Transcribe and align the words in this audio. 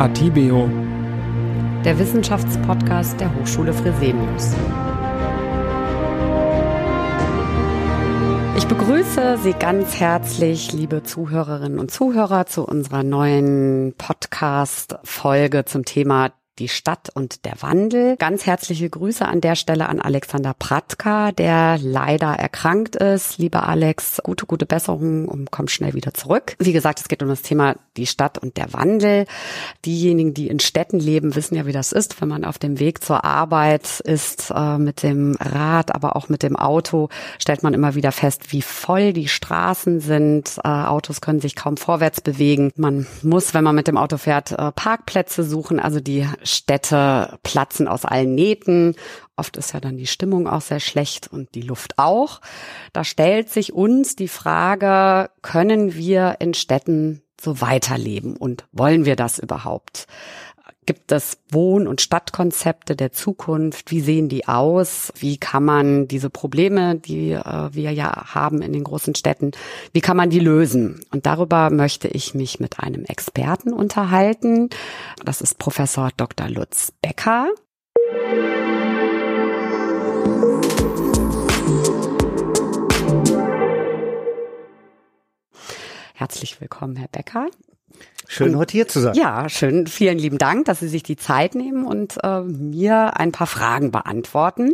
Atibeo, 0.00 0.66
der 1.84 1.98
Wissenschaftspodcast 1.98 3.20
der 3.20 3.34
Hochschule 3.34 3.74
Fresenius. 3.74 4.54
Ich 8.56 8.66
begrüße 8.66 9.36
Sie 9.42 9.52
ganz 9.52 10.00
herzlich, 10.00 10.72
liebe 10.72 11.02
Zuhörerinnen 11.02 11.78
und 11.78 11.90
Zuhörer, 11.90 12.46
zu 12.46 12.64
unserer 12.64 13.02
neuen 13.02 13.92
Podcast-Folge 13.98 15.66
zum 15.66 15.84
Thema 15.84 16.30
die 16.60 16.68
Stadt 16.68 17.08
und 17.14 17.44
der 17.44 17.62
Wandel. 17.62 18.16
Ganz 18.18 18.46
herzliche 18.46 18.88
Grüße 18.88 19.26
an 19.26 19.40
der 19.40 19.56
Stelle 19.56 19.88
an 19.88 20.00
Alexander 20.00 20.54
Pratka, 20.56 21.32
der 21.32 21.78
leider 21.78 22.34
erkrankt 22.34 22.96
ist. 22.96 23.38
Lieber 23.38 23.66
Alex, 23.66 24.20
gute, 24.22 24.46
gute 24.46 24.66
Besserung 24.66 25.26
und 25.26 25.50
komm 25.50 25.68
schnell 25.68 25.94
wieder 25.94 26.12
zurück. 26.14 26.54
Wie 26.58 26.72
gesagt, 26.72 27.00
es 27.00 27.08
geht 27.08 27.22
um 27.22 27.28
das 27.28 27.42
Thema 27.42 27.76
die 27.96 28.06
Stadt 28.06 28.38
und 28.38 28.58
der 28.58 28.72
Wandel. 28.74 29.24
Diejenigen, 29.86 30.34
die 30.34 30.48
in 30.48 30.60
Städten 30.60 31.00
leben, 31.00 31.34
wissen 31.34 31.54
ja, 31.54 31.66
wie 31.66 31.72
das 31.72 31.92
ist, 31.92 32.20
wenn 32.20 32.28
man 32.28 32.44
auf 32.44 32.58
dem 32.58 32.78
Weg 32.78 33.02
zur 33.02 33.24
Arbeit 33.24 34.00
ist 34.00 34.52
äh, 34.54 34.78
mit 34.78 35.02
dem 35.02 35.36
Rad, 35.40 35.94
aber 35.94 36.14
auch 36.14 36.28
mit 36.28 36.42
dem 36.42 36.56
Auto, 36.56 37.08
stellt 37.38 37.62
man 37.62 37.72
immer 37.72 37.94
wieder 37.94 38.12
fest, 38.12 38.52
wie 38.52 38.62
voll 38.62 39.14
die 39.14 39.28
Straßen 39.28 40.00
sind. 40.00 40.58
Äh, 40.62 40.68
Autos 40.68 41.22
können 41.22 41.40
sich 41.40 41.56
kaum 41.56 41.78
vorwärts 41.78 42.20
bewegen. 42.20 42.70
Man 42.76 43.06
muss, 43.22 43.54
wenn 43.54 43.64
man 43.64 43.74
mit 43.74 43.88
dem 43.88 43.96
Auto 43.96 44.18
fährt, 44.18 44.52
äh, 44.52 44.72
Parkplätze 44.72 45.42
suchen. 45.42 45.80
Also 45.80 46.00
die 46.00 46.26
Städte 46.50 47.38
platzen 47.42 47.88
aus 47.88 48.04
allen 48.04 48.34
Nähten. 48.34 48.96
Oft 49.36 49.56
ist 49.56 49.72
ja 49.72 49.80
dann 49.80 49.96
die 49.96 50.06
Stimmung 50.06 50.48
auch 50.48 50.60
sehr 50.60 50.80
schlecht 50.80 51.28
und 51.32 51.54
die 51.54 51.62
Luft 51.62 51.98
auch. 51.98 52.40
Da 52.92 53.04
stellt 53.04 53.50
sich 53.50 53.72
uns 53.72 54.16
die 54.16 54.28
Frage, 54.28 55.30
können 55.42 55.94
wir 55.94 56.36
in 56.40 56.54
Städten 56.54 57.22
so 57.40 57.60
weiterleben 57.60 58.36
und 58.36 58.66
wollen 58.72 59.04
wir 59.04 59.16
das 59.16 59.38
überhaupt? 59.38 60.06
Gibt 60.86 61.12
es 61.12 61.38
Wohn- 61.50 61.86
und 61.86 62.00
Stadtkonzepte 62.00 62.96
der 62.96 63.12
Zukunft? 63.12 63.90
Wie 63.90 64.00
sehen 64.00 64.30
die 64.30 64.48
aus? 64.48 65.12
Wie 65.14 65.36
kann 65.36 65.64
man 65.64 66.08
diese 66.08 66.30
Probleme, 66.30 66.96
die 66.96 67.32
äh, 67.32 67.68
wir 67.72 67.92
ja 67.92 68.34
haben 68.34 68.62
in 68.62 68.72
den 68.72 68.84
großen 68.84 69.14
Städten, 69.14 69.50
wie 69.92 70.00
kann 70.00 70.16
man 70.16 70.30
die 70.30 70.40
lösen? 70.40 71.00
Und 71.12 71.26
darüber 71.26 71.70
möchte 71.70 72.08
ich 72.08 72.34
mich 72.34 72.60
mit 72.60 72.80
einem 72.80 73.04
Experten 73.04 73.74
unterhalten. 73.74 74.70
Das 75.24 75.42
ist 75.42 75.58
Professor 75.58 76.10
Dr. 76.16 76.48
Lutz 76.48 76.92
Becker. 77.02 77.48
Herzlich 86.14 86.60
willkommen, 86.60 86.96
Herr 86.96 87.08
Becker. 87.08 87.48
Schön, 88.32 88.56
heute 88.56 88.70
hier 88.70 88.86
zu 88.86 89.00
sein. 89.00 89.14
Ja, 89.14 89.48
schön. 89.48 89.88
Vielen 89.88 90.16
lieben 90.16 90.38
Dank, 90.38 90.66
dass 90.66 90.78
Sie 90.78 90.86
sich 90.86 91.02
die 91.02 91.16
Zeit 91.16 91.56
nehmen 91.56 91.84
und 91.84 92.16
äh, 92.22 92.42
mir 92.42 93.16
ein 93.18 93.32
paar 93.32 93.48
Fragen 93.48 93.90
beantworten. 93.90 94.72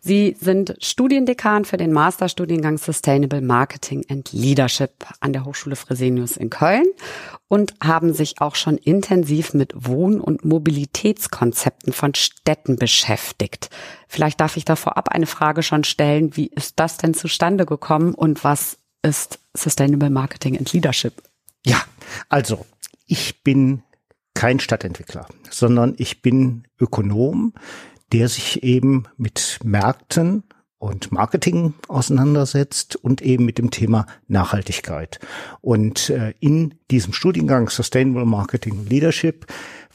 Sie 0.00 0.36
sind 0.40 0.74
Studiendekan 0.80 1.64
für 1.64 1.76
den 1.76 1.92
Masterstudiengang 1.92 2.76
Sustainable 2.76 3.40
Marketing 3.40 4.04
and 4.10 4.32
Leadership 4.32 4.90
an 5.20 5.32
der 5.32 5.44
Hochschule 5.44 5.76
Fresenius 5.76 6.36
in 6.36 6.50
Köln 6.50 6.86
und 7.46 7.74
haben 7.80 8.12
sich 8.14 8.40
auch 8.40 8.56
schon 8.56 8.76
intensiv 8.78 9.54
mit 9.54 9.74
Wohn- 9.76 10.20
und 10.20 10.44
Mobilitätskonzepten 10.44 11.92
von 11.92 12.16
Städten 12.16 12.74
beschäftigt. 12.74 13.70
Vielleicht 14.08 14.40
darf 14.40 14.56
ich 14.56 14.64
da 14.64 14.74
vorab 14.74 15.10
eine 15.10 15.26
Frage 15.26 15.62
schon 15.62 15.84
stellen. 15.84 16.36
Wie 16.36 16.48
ist 16.48 16.80
das 16.80 16.96
denn 16.96 17.14
zustande 17.14 17.64
gekommen 17.64 18.12
und 18.14 18.42
was 18.42 18.76
ist 19.02 19.38
Sustainable 19.54 20.10
Marketing 20.10 20.58
and 20.58 20.72
Leadership? 20.72 21.27
Ja, 21.64 21.82
also 22.28 22.66
ich 23.06 23.42
bin 23.42 23.82
kein 24.34 24.60
Stadtentwickler, 24.60 25.26
sondern 25.50 25.94
ich 25.98 26.22
bin 26.22 26.64
Ökonom, 26.80 27.54
der 28.12 28.28
sich 28.28 28.62
eben 28.62 29.04
mit 29.16 29.58
Märkten 29.64 30.44
und 30.78 31.10
Marketing 31.10 31.74
auseinandersetzt 31.88 32.96
und 32.96 33.20
eben 33.20 33.44
mit 33.44 33.58
dem 33.58 33.70
Thema 33.70 34.06
Nachhaltigkeit. 34.28 35.18
Und 35.60 36.10
äh, 36.10 36.34
in 36.38 36.74
diesem 36.90 37.12
Studiengang 37.12 37.68
Sustainable 37.68 38.26
Marketing 38.26 38.86
Leadership 38.86 39.46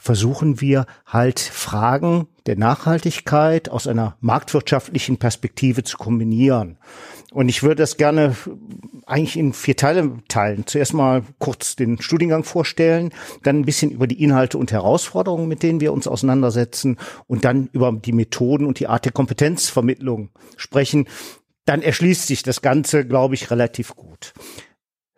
versuchen 0.04 0.60
wir 0.60 0.84
halt 1.06 1.40
Fragen 1.40 2.26
der 2.44 2.58
Nachhaltigkeit 2.58 3.70
aus 3.70 3.86
einer 3.86 4.18
marktwirtschaftlichen 4.20 5.16
Perspektive 5.16 5.82
zu 5.82 5.96
kombinieren. 5.96 6.76
Und 7.32 7.48
ich 7.48 7.62
würde 7.62 7.76
das 7.76 7.96
gerne 7.96 8.36
eigentlich 9.06 9.38
in 9.38 9.54
vier 9.54 9.78
Teile 9.78 10.18
teilen. 10.28 10.66
Zuerst 10.66 10.92
mal 10.92 11.22
kurz 11.38 11.74
den 11.74 12.02
Studiengang 12.02 12.44
vorstellen, 12.44 13.14
dann 13.44 13.60
ein 13.60 13.64
bisschen 13.64 13.90
über 13.90 14.06
die 14.06 14.22
Inhalte 14.22 14.58
und 14.58 14.72
Herausforderungen, 14.72 15.48
mit 15.48 15.62
denen 15.62 15.80
wir 15.80 15.94
uns 15.94 16.06
auseinandersetzen 16.06 16.98
und 17.26 17.46
dann 17.46 17.70
über 17.72 17.90
die 17.90 18.12
Methoden 18.12 18.66
und 18.66 18.80
die 18.80 18.88
Art 18.88 19.06
der 19.06 19.12
Kompetenzvermittlung 19.12 20.28
sprechen. 20.58 21.08
Dann 21.64 21.80
erschließt 21.80 22.26
sich 22.26 22.42
das 22.42 22.60
Ganze, 22.60 23.06
glaube 23.06 23.36
ich, 23.36 23.50
relativ 23.50 23.96
gut. 23.96 24.34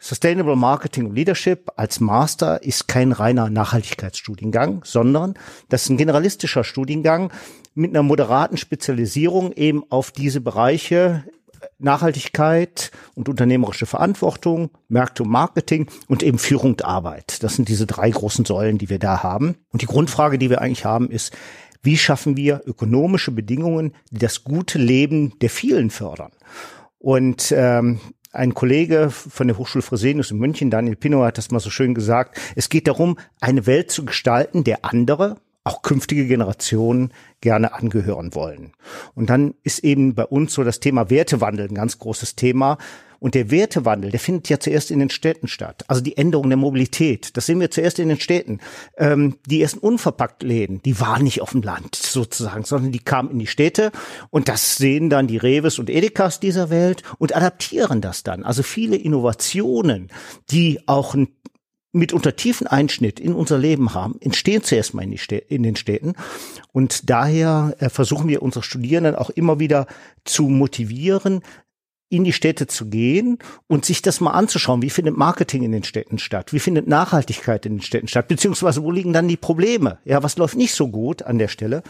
Sustainable 0.07 0.55
Marketing 0.55 1.07
und 1.07 1.17
Leadership 1.17 1.69
als 1.75 1.99
Master 1.99 2.63
ist 2.63 2.87
kein 2.87 3.11
reiner 3.11 3.51
Nachhaltigkeitsstudiengang, 3.51 4.83
sondern 4.85 5.35
das 5.69 5.83
ist 5.83 5.91
ein 5.91 5.97
generalistischer 5.97 6.63
Studiengang 6.63 7.33
mit 7.75 7.91
einer 7.91 8.05
moderaten 8.05 8.57
Spezialisierung 8.57 9.51
eben 9.51 9.83
auf 9.91 10.13
diese 10.13 10.41
Bereiche 10.41 11.25
Nachhaltigkeit 11.81 12.93
und 13.17 13.29
unternehmerische 13.29 13.87
Verantwortung, 13.87 14.71
Märkte 14.87 15.25
und 15.25 15.31
Marketing 15.31 15.89
und 16.07 16.23
eben 16.23 16.39
Führung 16.39 16.71
und 16.71 16.85
Arbeit. 16.85 17.43
Das 17.43 17.57
sind 17.57 17.69
diese 17.69 17.87
drei 17.87 18.11
großen 18.11 18.45
Säulen, 18.45 18.79
die 18.79 18.89
wir 18.89 19.01
da 19.01 19.25
haben. 19.25 19.57
Und 19.73 19.83
die 19.83 19.87
Grundfrage, 19.87 20.39
die 20.39 20.51
wir 20.51 20.61
eigentlich 20.61 20.85
haben, 20.85 21.11
ist, 21.11 21.37
wie 21.83 21.97
schaffen 21.97 22.37
wir 22.37 22.63
ökonomische 22.65 23.33
Bedingungen, 23.33 23.93
die 24.13 24.19
das 24.19 24.45
gute 24.45 24.79
Leben 24.79 25.37
der 25.41 25.51
vielen 25.51 25.91
fördern? 25.91 26.31
Und 26.99 27.53
ähm, 27.57 28.01
ein 28.37 28.55
Kollege 28.55 29.11
von 29.11 29.49
der 29.49 29.59
Hochschule 29.59 29.83
Fresenius 29.83 30.31
in 30.31 30.39
München, 30.39 30.71
Daniel 30.71 30.97
Pino, 30.97 31.25
hat 31.25 31.39
das 31.39 31.51
mal 31.51 31.61
so 31.61 31.71
schön 31.71 31.95
gesagt. 31.95 32.39
Es 32.55 32.69
geht 32.69 32.87
darum, 32.87 33.19
eine 33.41 33.67
Welt 33.67 33.91
zu 33.91 34.05
gestalten, 34.05 34.65
der 34.65 34.85
andere, 34.85 35.37
auch 35.67 35.83
künftige 35.83 36.27
Generationen 36.27 37.13
gerne 37.41 37.75
angehören 37.75 38.35
wollen. 38.35 38.73
Und 39.15 39.31
dann 39.31 39.55
ist 39.65 39.81
eben 39.81 40.15
bei 40.15 40.25
uns 40.25 40.55
so 40.55 40.63
das 40.63 40.81
Thema 40.81 41.11
Wertewandel 41.11 41.69
ein 41.69 41.75
ganz 41.75 41.99
großes 41.99 42.37
Thema. 42.37 42.79
Und 43.19 43.35
der 43.35 43.51
Wertewandel, 43.51 44.11
der 44.11 44.21
findet 44.21 44.49
ja 44.49 44.61
zuerst 44.61 44.91
in 44.91 44.99
den 45.01 45.11
Städten 45.11 45.49
statt. 45.49 45.85
Also 45.89 46.03
die 46.03 46.19
Änderung 46.19 46.51
der 46.51 46.59
Mobilität, 46.59 47.37
das 47.37 47.47
sehen 47.47 47.59
wir 47.59 47.71
zuerst 47.71 47.99
in 47.99 48.09
den 48.09 48.21
Städten. 48.21 48.61
Ähm, 48.97 49.39
die 49.47 49.61
ersten 49.63 49.81
Unverpacktläden, 49.81 50.83
die 50.83 51.01
waren 51.01 51.25
nicht 51.25 51.41
auf 51.41 51.51
dem 51.51 51.63
Land 51.63 51.97
sozusagen, 51.97 52.65
sondern 52.65 52.93
die 52.93 53.01
kamen 53.01 53.31
in 53.31 53.39
die 53.39 53.47
Städte 53.47 53.91
und 54.31 54.49
das 54.49 54.77
sehen 54.77 55.11
dann 55.11 55.27
die 55.27 55.39
Reves 55.39 55.79
und 55.79 55.91
Edekas 55.91 56.41
dieser 56.41 56.71
Welt 56.71 57.03
und 57.19 57.35
adaptieren 57.35 58.01
das 58.01 58.23
dann. 58.23 58.45
Also 58.45 58.63
viele 58.63 58.97
Innovationen, 58.97 60.11
die 60.51 60.81
auch 60.87 61.15
ein 61.15 61.29
mitunter 61.97 62.37
tiefen 62.37 62.67
Einschnitt 62.67 63.19
in 63.19 63.35
unser 63.35 63.59
Leben 63.59 63.95
haben, 63.95 64.17
entstehen 64.21 64.63
zuerst 64.63 64.95
mal 64.95 65.03
in, 65.03 65.63
den 65.63 65.77
Städten. 65.77 66.15
Und 66.73 67.11
daher 67.11 67.77
äh, 67.79 67.89
versuchen 67.89 68.29
wir 68.29 68.43
unsere 68.43 68.63
Studierenden 68.63 69.15
auch 69.15 69.31
immer 69.31 69.59
wieder 69.59 69.87
zu 70.25 70.45
motivieren, 70.45 71.43
in 72.09 72.23
die 72.23 72.33
Städte 72.33 72.69
zu 72.69 72.89
gehen 72.89 73.39
und 73.67 73.85
sich 73.85 74.01
das 74.01 74.21
mal 74.21 74.31
anzuschauen. 74.31 74.83
Wie 74.83 74.91
findet 74.91 75.17
Marketing 75.17 75.65
in 75.65 75.73
den 75.73 75.83
Städten 75.83 76.19
statt? 76.19 76.53
Wie 76.53 76.61
findet 76.61 76.87
Nachhaltigkeit 76.87 77.67
in 77.67 77.77
den 77.77 77.83
Städten 77.83 78.07
statt? 78.07 78.29
Beziehungsweise 78.29 78.83
wo 78.83 78.93
liegen 78.93 79.13
dann 79.13 79.27
die 79.27 79.37
Probleme? 79.37 79.99
Ja, 80.05 80.23
was 80.23 80.37
läuft 80.37 80.57
nicht 80.57 80.75
so 80.75 80.89
gut 80.89 81.23
an 81.23 81.39
der 81.39 81.49
Stelle? 81.49 81.83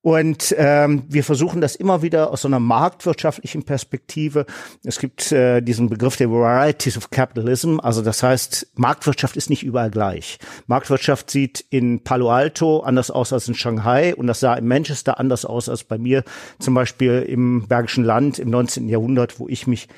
Und 0.00 0.54
ähm, 0.56 1.02
wir 1.08 1.24
versuchen 1.24 1.60
das 1.60 1.74
immer 1.74 2.02
wieder 2.02 2.30
aus 2.30 2.42
so 2.42 2.48
einer 2.48 2.60
marktwirtschaftlichen 2.60 3.64
Perspektive. 3.64 4.46
Es 4.84 5.00
gibt 5.00 5.32
äh, 5.32 5.60
diesen 5.60 5.90
Begriff 5.90 6.16
der 6.16 6.30
Varieties 6.30 6.96
of 6.96 7.10
Capitalism. 7.10 7.80
Also 7.80 8.02
das 8.02 8.22
heißt, 8.22 8.68
Marktwirtschaft 8.76 9.36
ist 9.36 9.50
nicht 9.50 9.64
überall 9.64 9.90
gleich. 9.90 10.38
Marktwirtschaft 10.68 11.30
sieht 11.30 11.64
in 11.70 12.04
Palo 12.04 12.30
Alto 12.30 12.80
anders 12.80 13.10
aus 13.10 13.32
als 13.32 13.48
in 13.48 13.54
Shanghai 13.54 14.14
und 14.14 14.28
das 14.28 14.38
sah 14.40 14.54
in 14.54 14.68
Manchester 14.68 15.18
anders 15.18 15.44
aus 15.44 15.68
als 15.68 15.82
bei 15.82 15.98
mir 15.98 16.22
zum 16.60 16.74
Beispiel 16.74 17.22
im 17.28 17.66
Bergischen 17.66 18.04
Land 18.04 18.38
im 18.38 18.50
19. 18.50 18.88
Jahrhundert, 18.88 19.40
wo 19.40 19.48
ich 19.48 19.66
mich 19.66 19.88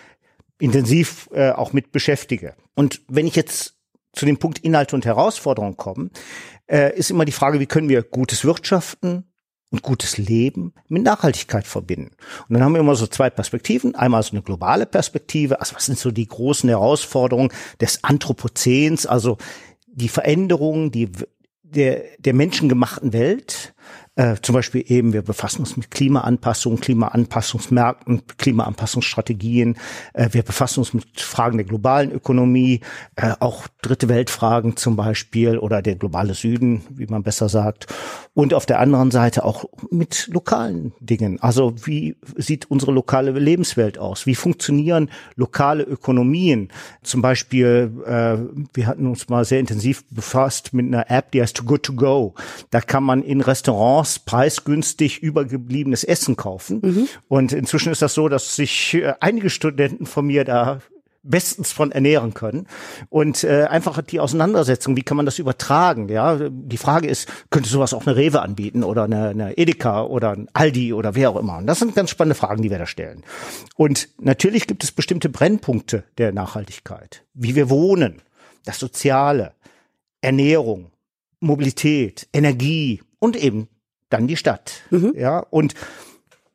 intensiv 0.58 1.28
äh, 1.32 1.50
auch 1.50 1.74
mit 1.74 1.92
beschäftige. 1.92 2.54
Und 2.74 3.02
wenn 3.08 3.26
ich 3.26 3.36
jetzt 3.36 3.74
zu 4.12 4.26
dem 4.26 4.38
Punkt 4.38 4.60
Inhalte 4.60 4.96
und 4.96 5.04
Herausforderungen 5.04 5.76
komme, 5.76 6.10
äh, 6.70 6.96
ist 6.96 7.10
immer 7.10 7.24
die 7.24 7.32
Frage, 7.32 7.60
wie 7.60 7.66
können 7.66 7.88
wir 7.88 8.02
gutes 8.02 8.44
Wirtschaften 8.44 9.29
und 9.70 9.82
gutes 9.82 10.18
Leben 10.18 10.72
mit 10.88 11.04
Nachhaltigkeit 11.04 11.66
verbinden. 11.66 12.16
Und 12.48 12.54
dann 12.54 12.62
haben 12.64 12.72
wir 12.74 12.80
immer 12.80 12.96
so 12.96 13.06
zwei 13.06 13.30
Perspektiven. 13.30 13.94
Einmal 13.94 14.22
so 14.22 14.32
eine 14.32 14.42
globale 14.42 14.86
Perspektive. 14.86 15.60
Also 15.60 15.76
was 15.76 15.86
sind 15.86 15.98
so 15.98 16.10
die 16.10 16.26
großen 16.26 16.68
Herausforderungen 16.68 17.52
des 17.80 18.02
Anthropozäns? 18.02 19.06
Also 19.06 19.38
die 19.86 20.08
Veränderungen, 20.08 20.90
die 20.90 21.10
der, 21.62 22.02
der 22.18 22.34
menschengemachten 22.34 23.12
Welt. 23.12 23.74
Äh, 24.16 24.36
zum 24.42 24.54
Beispiel 24.54 24.84
eben, 24.86 25.12
wir 25.12 25.22
befassen 25.22 25.60
uns 25.60 25.76
mit 25.76 25.90
Klimaanpassung, 25.90 26.80
Klimaanpassungsmärkten, 26.80 28.22
Klimaanpassungsstrategien. 28.38 29.76
Äh, 30.14 30.28
wir 30.32 30.42
befassen 30.42 30.80
uns 30.80 30.92
mit 30.92 31.20
Fragen 31.20 31.56
der 31.56 31.66
globalen 31.66 32.12
Ökonomie, 32.12 32.80
äh, 33.16 33.34
auch 33.40 33.66
dritte 33.82 34.08
Weltfragen 34.08 34.76
zum 34.76 34.96
Beispiel 34.96 35.58
oder 35.58 35.80
der 35.80 35.94
globale 35.94 36.34
Süden, 36.34 36.82
wie 36.90 37.06
man 37.06 37.22
besser 37.22 37.48
sagt. 37.48 37.86
Und 38.34 38.52
auf 38.52 38.66
der 38.66 38.80
anderen 38.80 39.10
Seite 39.10 39.44
auch 39.44 39.64
mit 39.90 40.28
lokalen 40.30 40.92
Dingen. 41.00 41.40
Also 41.40 41.74
wie 41.84 42.16
sieht 42.36 42.70
unsere 42.70 42.92
lokale 42.92 43.30
Lebenswelt 43.30 43.98
aus? 43.98 44.26
Wie 44.26 44.34
funktionieren 44.34 45.10
lokale 45.36 45.82
Ökonomien? 45.82 46.68
Zum 47.02 47.22
Beispiel, 47.22 47.90
äh, 48.06 48.36
wir 48.74 48.86
hatten 48.86 49.06
uns 49.06 49.28
mal 49.28 49.44
sehr 49.44 49.60
intensiv 49.60 50.04
befasst 50.10 50.74
mit 50.74 50.86
einer 50.86 51.10
App, 51.10 51.30
die 51.32 51.40
heißt 51.40 51.56
Too 51.56 51.64
Good 51.64 51.82
To 51.84 51.92
Go. 51.94 52.34
Da 52.70 52.80
kann 52.80 53.04
man 53.04 53.22
in 53.22 53.40
Restaurants 53.40 53.70
Restaurants 53.80 54.18
preisgünstig 54.18 55.22
übergebliebenes 55.22 56.04
Essen 56.04 56.36
kaufen. 56.36 56.80
Mhm. 56.82 57.08
Und 57.28 57.52
inzwischen 57.52 57.92
ist 57.92 58.02
das 58.02 58.14
so, 58.14 58.28
dass 58.28 58.56
sich 58.56 58.94
äh, 58.94 59.14
einige 59.20 59.50
Studenten 59.50 60.06
von 60.06 60.26
mir 60.26 60.44
da 60.44 60.80
bestens 61.22 61.70
von 61.70 61.92
ernähren 61.92 62.32
können 62.32 62.66
und 63.10 63.44
äh, 63.44 63.64
einfach 63.64 64.00
die 64.00 64.20
Auseinandersetzung, 64.20 64.96
wie 64.96 65.02
kann 65.02 65.18
man 65.18 65.26
das 65.26 65.38
übertragen? 65.38 66.08
Ja, 66.08 66.38
die 66.48 66.78
Frage 66.78 67.08
ist, 67.08 67.28
könnte 67.50 67.68
sowas 67.68 67.92
auch 67.92 68.06
eine 68.06 68.16
Rewe 68.16 68.40
anbieten 68.40 68.82
oder 68.82 69.04
eine, 69.04 69.28
eine 69.28 69.58
Edeka 69.58 70.04
oder 70.04 70.30
ein 70.30 70.48
Aldi 70.54 70.94
oder 70.94 71.14
wer 71.14 71.30
auch 71.30 71.36
immer? 71.36 71.58
Und 71.58 71.66
das 71.66 71.78
sind 71.78 71.94
ganz 71.94 72.08
spannende 72.08 72.34
Fragen, 72.34 72.62
die 72.62 72.70
wir 72.70 72.78
da 72.78 72.86
stellen. 72.86 73.22
Und 73.76 74.08
natürlich 74.18 74.66
gibt 74.66 74.82
es 74.82 74.92
bestimmte 74.92 75.28
Brennpunkte 75.28 76.04
der 76.16 76.32
Nachhaltigkeit, 76.32 77.22
wie 77.34 77.54
wir 77.54 77.68
wohnen, 77.68 78.22
das 78.64 78.78
Soziale, 78.78 79.52
Ernährung, 80.22 80.90
Mobilität, 81.40 82.28
Energie 82.32 83.02
und 83.18 83.36
eben 83.36 83.68
dann 84.10 84.26
die 84.26 84.36
Stadt. 84.36 84.82
Mhm. 84.90 85.14
Ja, 85.16 85.38
und 85.38 85.74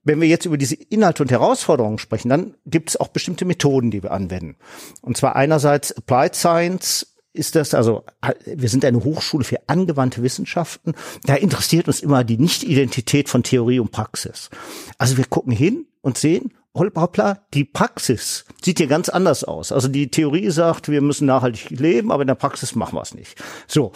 wenn 0.03 0.21
wir 0.21 0.27
jetzt 0.27 0.45
über 0.45 0.57
diese 0.57 0.75
Inhalte 0.75 1.23
und 1.23 1.31
Herausforderungen 1.31 1.97
sprechen, 1.97 2.29
dann 2.29 2.53
gibt 2.65 2.89
es 2.89 2.97
auch 2.97 3.07
bestimmte 3.07 3.43
Methoden, 3.43 3.89
die 3.89 4.03
wir 4.03 4.11
anwenden. 4.11 4.55
Und 5.01 5.17
zwar 5.17 5.35
einerseits 5.35 5.91
Applied 5.97 6.35
Science 6.35 7.15
ist 7.33 7.55
das, 7.55 7.73
also 7.73 8.03
wir 8.45 8.69
sind 8.69 8.85
eine 8.85 9.03
Hochschule 9.03 9.43
für 9.43 9.67
angewandte 9.67 10.23
Wissenschaften. 10.23 10.93
Da 11.25 11.35
interessiert 11.35 11.87
uns 11.87 12.01
immer 12.01 12.23
die 12.23 12.37
Nicht-Identität 12.37 13.29
von 13.29 13.43
Theorie 13.43 13.79
und 13.79 13.91
Praxis. 13.91 14.49
Also 14.97 15.17
wir 15.17 15.25
gucken 15.25 15.51
hin 15.51 15.87
und 16.01 16.17
sehen, 16.17 16.53
hoppla, 16.75 17.39
die 17.53 17.63
Praxis 17.65 18.45
sieht 18.61 18.77
hier 18.77 18.87
ganz 18.87 19.09
anders 19.09 19.43
aus. 19.43 19.71
Also 19.71 19.87
die 19.87 20.11
Theorie 20.11 20.49
sagt, 20.49 20.87
wir 20.89 21.01
müssen 21.01 21.25
nachhaltig 21.25 21.71
leben, 21.71 22.11
aber 22.11 22.21
in 22.21 22.27
der 22.27 22.35
Praxis 22.35 22.75
machen 22.75 22.95
wir 22.95 23.01
es 23.01 23.13
nicht. 23.13 23.41
So, 23.67 23.91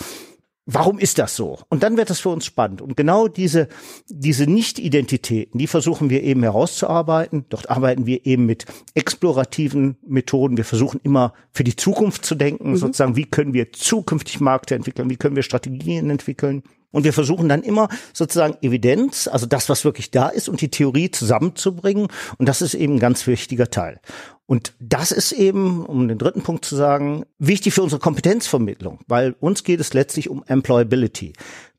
warum 0.74 1.00
ist 1.00 1.18
das 1.18 1.36
so? 1.36 1.60
Und 1.70 1.84
dann 1.84 1.98
wird 1.98 2.10
das 2.10 2.20
für 2.20 2.30
uns 2.30 2.46
spannend. 2.46 2.82
Und 2.82 2.96
genau 2.96 3.28
diese, 3.28 3.68
diese 4.08 4.46
Nicht-Identitäten, 4.46 5.58
die 5.58 5.68
versuchen 5.68 6.10
wir 6.10 6.24
eben 6.24 6.44
herauszuarbeiten. 6.44 7.46
Dort 7.50 7.70
arbeiten 7.70 8.06
wir 8.06 8.26
eben 8.26 8.46
mit 8.46 8.66
explorativen 8.94 9.98
Methoden. 10.06 10.58
Wir 10.58 10.66
versuchen 10.66 11.00
immer 11.04 11.34
für 11.52 11.64
die 11.64 11.76
Zukunft 11.76 12.26
zu 12.26 12.36
denken, 12.36 12.72
mhm. 12.72 12.78
sozusagen, 12.78 13.16
wie 13.16 13.26
können 13.26 13.54
wir 13.54 13.72
zukünftig 13.72 14.40
Märkte 14.40 14.76
entwickeln? 14.76 15.10
Wie 15.10 15.18
können 15.18 15.36
wir 15.36 15.44
Strategien 15.44 16.10
entwickeln? 16.10 16.64
Und 16.92 17.04
wir 17.04 17.14
versuchen 17.14 17.50
dann 17.50 17.64
immer 17.64 17.88
sozusagen 18.14 18.58
Evidenz, 18.62 19.28
also 19.28 19.46
das, 19.46 19.70
was 19.70 19.86
wirklich 19.86 20.12
da 20.12 20.30
ist, 20.30 20.50
und 20.50 20.62
die 20.62 20.72
Theorie 20.72 21.12
zusammenzubringen. 21.12 22.08
Und 22.38 22.50
das 22.50 22.62
ist 22.62 22.74
eben 22.74 22.96
ein 22.96 23.00
ganz 23.00 23.28
wichtiger 23.28 23.70
Teil. 23.70 24.00
Und 24.46 24.74
das 24.80 25.12
ist 25.12 25.32
eben, 25.32 25.86
um 25.86 26.08
den 26.08 26.18
dritten 26.18 26.42
Punkt 26.42 26.66
zu 26.66 26.76
sagen, 26.76 27.24
wichtig 27.38 27.76
für 27.76 27.84
unsere 27.84 28.02
Kompetenzvermittlung, 28.02 29.00
weil 29.08 29.36
uns 29.40 29.64
geht 29.64 29.80
es 29.80 29.94
letztlich 29.94 30.28
um 30.28 30.44
Employability. 30.48 31.34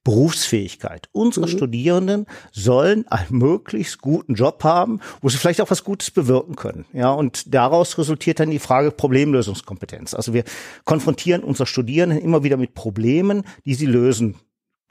Berufsfähigkeit. 0.05 1.09
Unsere 1.13 1.47
mhm. 1.47 1.51
Studierenden 1.51 2.27
sollen 2.53 3.07
einen 3.09 3.39
möglichst 3.39 4.01
guten 4.01 4.35
Job 4.35 4.65
haben, 4.65 5.01
wo 5.21 5.29
sie 5.29 5.37
vielleicht 5.37 5.61
auch 5.61 5.71
was 5.71 5.85
Gutes 5.85 6.11
bewirken 6.11 6.57
können. 6.57 6.87
Ja, 6.93 7.11
und 7.11 7.55
daraus 7.55 7.99
resultiert 7.99 8.41
dann 8.41 8.51
die 8.51 8.59
Frage 8.59 8.93
Problemlösungskompetenz. 8.93 10.15
Also 10.15 10.33
wir 10.33 10.45
konfrontieren 10.85 11.43
unsere 11.43 11.67
Studierenden 11.67 12.19
immer 12.19 12.45
wieder 12.45 12.57
mit 12.57 12.75
Problemen, 12.75 13.43
die 13.67 13.75
sie 13.75 13.87
lösen 13.87 14.37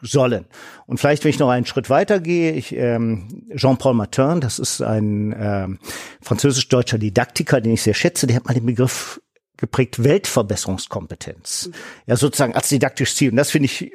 sollen. 0.01 0.45
Und 0.85 0.99
vielleicht, 0.99 1.23
wenn 1.23 1.29
ich 1.29 1.39
noch 1.39 1.49
einen 1.49 1.65
Schritt 1.65 1.89
weiter 1.89 2.19
gehe, 2.19 2.53
ich, 2.53 2.75
ähm, 2.75 3.43
Jean-Paul 3.55 3.93
Martin, 3.93 4.41
das 4.41 4.59
ist 4.59 4.81
ein 4.81 5.35
ähm, 5.37 5.79
französisch-deutscher 6.21 6.97
Didaktiker, 6.97 7.61
den 7.61 7.73
ich 7.73 7.81
sehr 7.81 7.93
schätze, 7.93 8.27
der 8.27 8.37
hat 8.37 8.45
mal 8.45 8.53
den 8.53 8.65
Begriff 8.65 9.21
geprägt 9.57 10.03
Weltverbesserungskompetenz. 10.03 11.69
Ja, 12.05 12.15
sozusagen 12.15 12.55
als 12.55 12.69
didaktisches 12.69 13.15
Ziel. 13.15 13.31
Und 13.31 13.35
das 13.35 13.51
finde 13.51 13.65
ich 13.65 13.91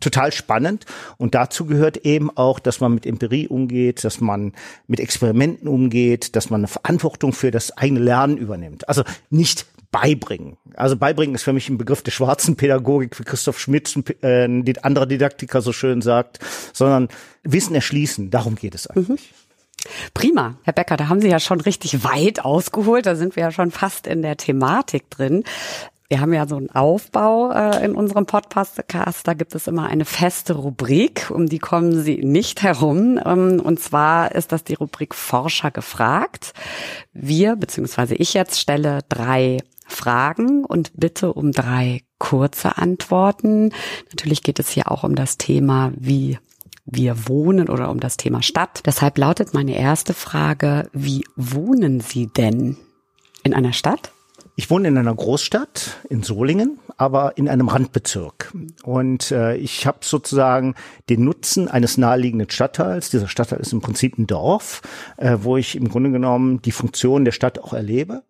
total 0.00 0.32
spannend. 0.32 0.84
Und 1.18 1.34
dazu 1.34 1.66
gehört 1.66 1.98
eben 1.98 2.34
auch, 2.36 2.58
dass 2.58 2.80
man 2.80 2.94
mit 2.94 3.06
Empirie 3.06 3.48
umgeht, 3.48 4.04
dass 4.04 4.20
man 4.20 4.52
mit 4.86 5.00
Experimenten 5.00 5.68
umgeht, 5.68 6.36
dass 6.36 6.50
man 6.50 6.60
eine 6.60 6.68
Verantwortung 6.68 7.32
für 7.32 7.50
das 7.50 7.76
eigene 7.76 8.00
Lernen 8.00 8.36
übernimmt. 8.36 8.88
Also 8.88 9.04
nicht 9.30 9.66
beibringen. 9.90 10.56
Also 10.74 10.96
beibringen 10.96 11.34
ist 11.34 11.42
für 11.42 11.52
mich 11.52 11.68
ein 11.68 11.78
Begriff 11.78 12.02
der 12.02 12.10
schwarzen 12.10 12.56
Pädagogik, 12.56 13.18
wie 13.18 13.24
Christoph 13.24 13.58
Schmidt, 13.58 13.94
äh, 14.22 14.44
ein 14.44 14.64
anderer 14.82 15.06
Didaktiker 15.06 15.62
so 15.62 15.72
schön 15.72 16.02
sagt, 16.02 16.38
sondern 16.72 17.08
Wissen 17.42 17.74
erschließen, 17.74 18.30
darum 18.30 18.56
geht 18.56 18.74
es 18.74 18.86
eigentlich. 18.86 19.08
Mhm. 19.08 19.46
Prima, 20.14 20.56
Herr 20.64 20.72
Becker, 20.72 20.96
da 20.96 21.08
haben 21.08 21.20
Sie 21.20 21.28
ja 21.28 21.38
schon 21.38 21.60
richtig 21.60 22.02
weit 22.02 22.44
ausgeholt, 22.44 23.06
da 23.06 23.14
sind 23.14 23.36
wir 23.36 23.44
ja 23.44 23.52
schon 23.52 23.70
fast 23.70 24.06
in 24.06 24.22
der 24.22 24.36
Thematik 24.36 25.10
drin. 25.10 25.44
Wir 26.08 26.20
haben 26.20 26.32
ja 26.32 26.46
so 26.46 26.56
einen 26.56 26.70
Aufbau 26.70 27.50
äh, 27.50 27.84
in 27.84 27.96
unserem 27.96 28.26
Podcast. 28.26 28.80
Da 29.24 29.34
gibt 29.34 29.56
es 29.56 29.66
immer 29.66 29.86
eine 29.86 30.04
feste 30.04 30.52
Rubrik, 30.54 31.32
um 31.32 31.48
die 31.48 31.58
kommen 31.58 32.00
Sie 32.00 32.18
nicht 32.18 32.62
herum. 32.62 33.18
Ähm, 33.24 33.60
und 33.60 33.80
zwar 33.80 34.32
ist 34.32 34.52
das 34.52 34.62
die 34.62 34.74
Rubrik 34.74 35.16
Forscher 35.16 35.72
gefragt. 35.72 36.52
Wir, 37.12 37.56
beziehungsweise 37.56 38.14
ich 38.14 38.34
jetzt, 38.34 38.60
stelle 38.60 39.00
drei 39.08 39.58
Fragen 39.86 40.64
und 40.64 40.92
bitte 40.94 41.32
um 41.32 41.52
drei 41.52 42.02
kurze 42.18 42.78
Antworten. 42.78 43.72
Natürlich 44.10 44.42
geht 44.42 44.58
es 44.58 44.70
hier 44.70 44.90
auch 44.90 45.04
um 45.04 45.14
das 45.14 45.38
Thema, 45.38 45.92
wie 45.96 46.38
wir 46.86 47.28
wohnen 47.28 47.68
oder 47.68 47.90
um 47.90 48.00
das 48.00 48.16
Thema 48.16 48.42
Stadt. 48.42 48.82
Deshalb 48.86 49.18
lautet 49.18 49.54
meine 49.54 49.76
erste 49.76 50.14
Frage, 50.14 50.88
wie 50.92 51.24
wohnen 51.34 52.00
Sie 52.00 52.28
denn 52.28 52.76
in 53.42 53.54
einer 53.54 53.72
Stadt? 53.72 54.12
Ich 54.58 54.70
wohne 54.70 54.88
in 54.88 54.96
einer 54.96 55.14
Großstadt 55.14 55.98
in 56.08 56.22
Solingen, 56.22 56.78
aber 56.96 57.36
in 57.36 57.46
einem 57.46 57.68
Randbezirk. 57.68 58.54
Und 58.84 59.30
äh, 59.30 59.56
ich 59.56 59.86
habe 59.86 59.98
sozusagen 60.00 60.74
den 61.10 61.24
Nutzen 61.24 61.68
eines 61.68 61.98
naheliegenden 61.98 62.48
Stadtteils. 62.48 63.10
Dieser 63.10 63.28
Stadtteil 63.28 63.60
ist 63.60 63.74
im 63.74 63.82
Prinzip 63.82 64.16
ein 64.16 64.26
Dorf, 64.26 64.80
äh, 65.18 65.36
wo 65.42 65.58
ich 65.58 65.76
im 65.76 65.90
Grunde 65.90 66.10
genommen 66.10 66.62
die 66.62 66.72
Funktion 66.72 67.26
der 67.26 67.32
Stadt 67.32 67.58
auch 67.58 67.74
erlebe. 67.74 68.22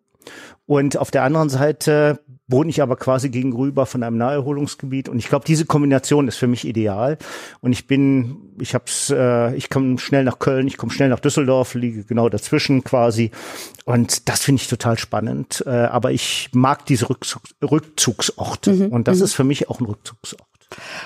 Und 0.67 0.97
auf 0.97 1.11
der 1.11 1.23
anderen 1.23 1.49
Seite 1.49 2.19
wohne 2.47 2.69
ich 2.69 2.81
aber 2.81 2.95
quasi 2.95 3.29
gegenüber 3.29 3.85
von 3.85 4.03
einem 4.03 4.17
Naherholungsgebiet 4.17 5.09
und 5.09 5.17
ich 5.17 5.27
glaube, 5.27 5.45
diese 5.45 5.65
Kombination 5.65 6.27
ist 6.27 6.37
für 6.37 6.47
mich 6.47 6.65
ideal. 6.65 7.17
Und 7.61 7.73
ich 7.73 7.87
bin, 7.87 8.37
ich 8.59 8.73
hab's, 8.73 9.09
äh, 9.09 9.53
ich 9.55 9.69
komme 9.69 9.97
schnell 9.97 10.23
nach 10.23 10.39
Köln, 10.39 10.67
ich 10.67 10.77
komme 10.77 10.91
schnell 10.91 11.09
nach 11.09 11.19
Düsseldorf, 11.19 11.73
liege 11.73 12.03
genau 12.03 12.29
dazwischen 12.29 12.83
quasi. 12.83 13.31
Und 13.85 14.29
das 14.29 14.43
finde 14.43 14.61
ich 14.61 14.67
total 14.67 14.97
spannend. 14.97 15.63
Äh, 15.65 15.71
aber 15.71 16.11
ich 16.11 16.49
mag 16.53 16.85
diese 16.85 17.09
Rückzug, 17.09 17.41
Rückzugsorte 17.61 18.73
mhm. 18.73 18.87
und 18.87 19.07
das 19.07 19.17
mhm. 19.17 19.23
ist 19.23 19.33
für 19.33 19.43
mich 19.43 19.69
auch 19.69 19.79
ein 19.79 19.85
Rückzugsort. 19.85 20.43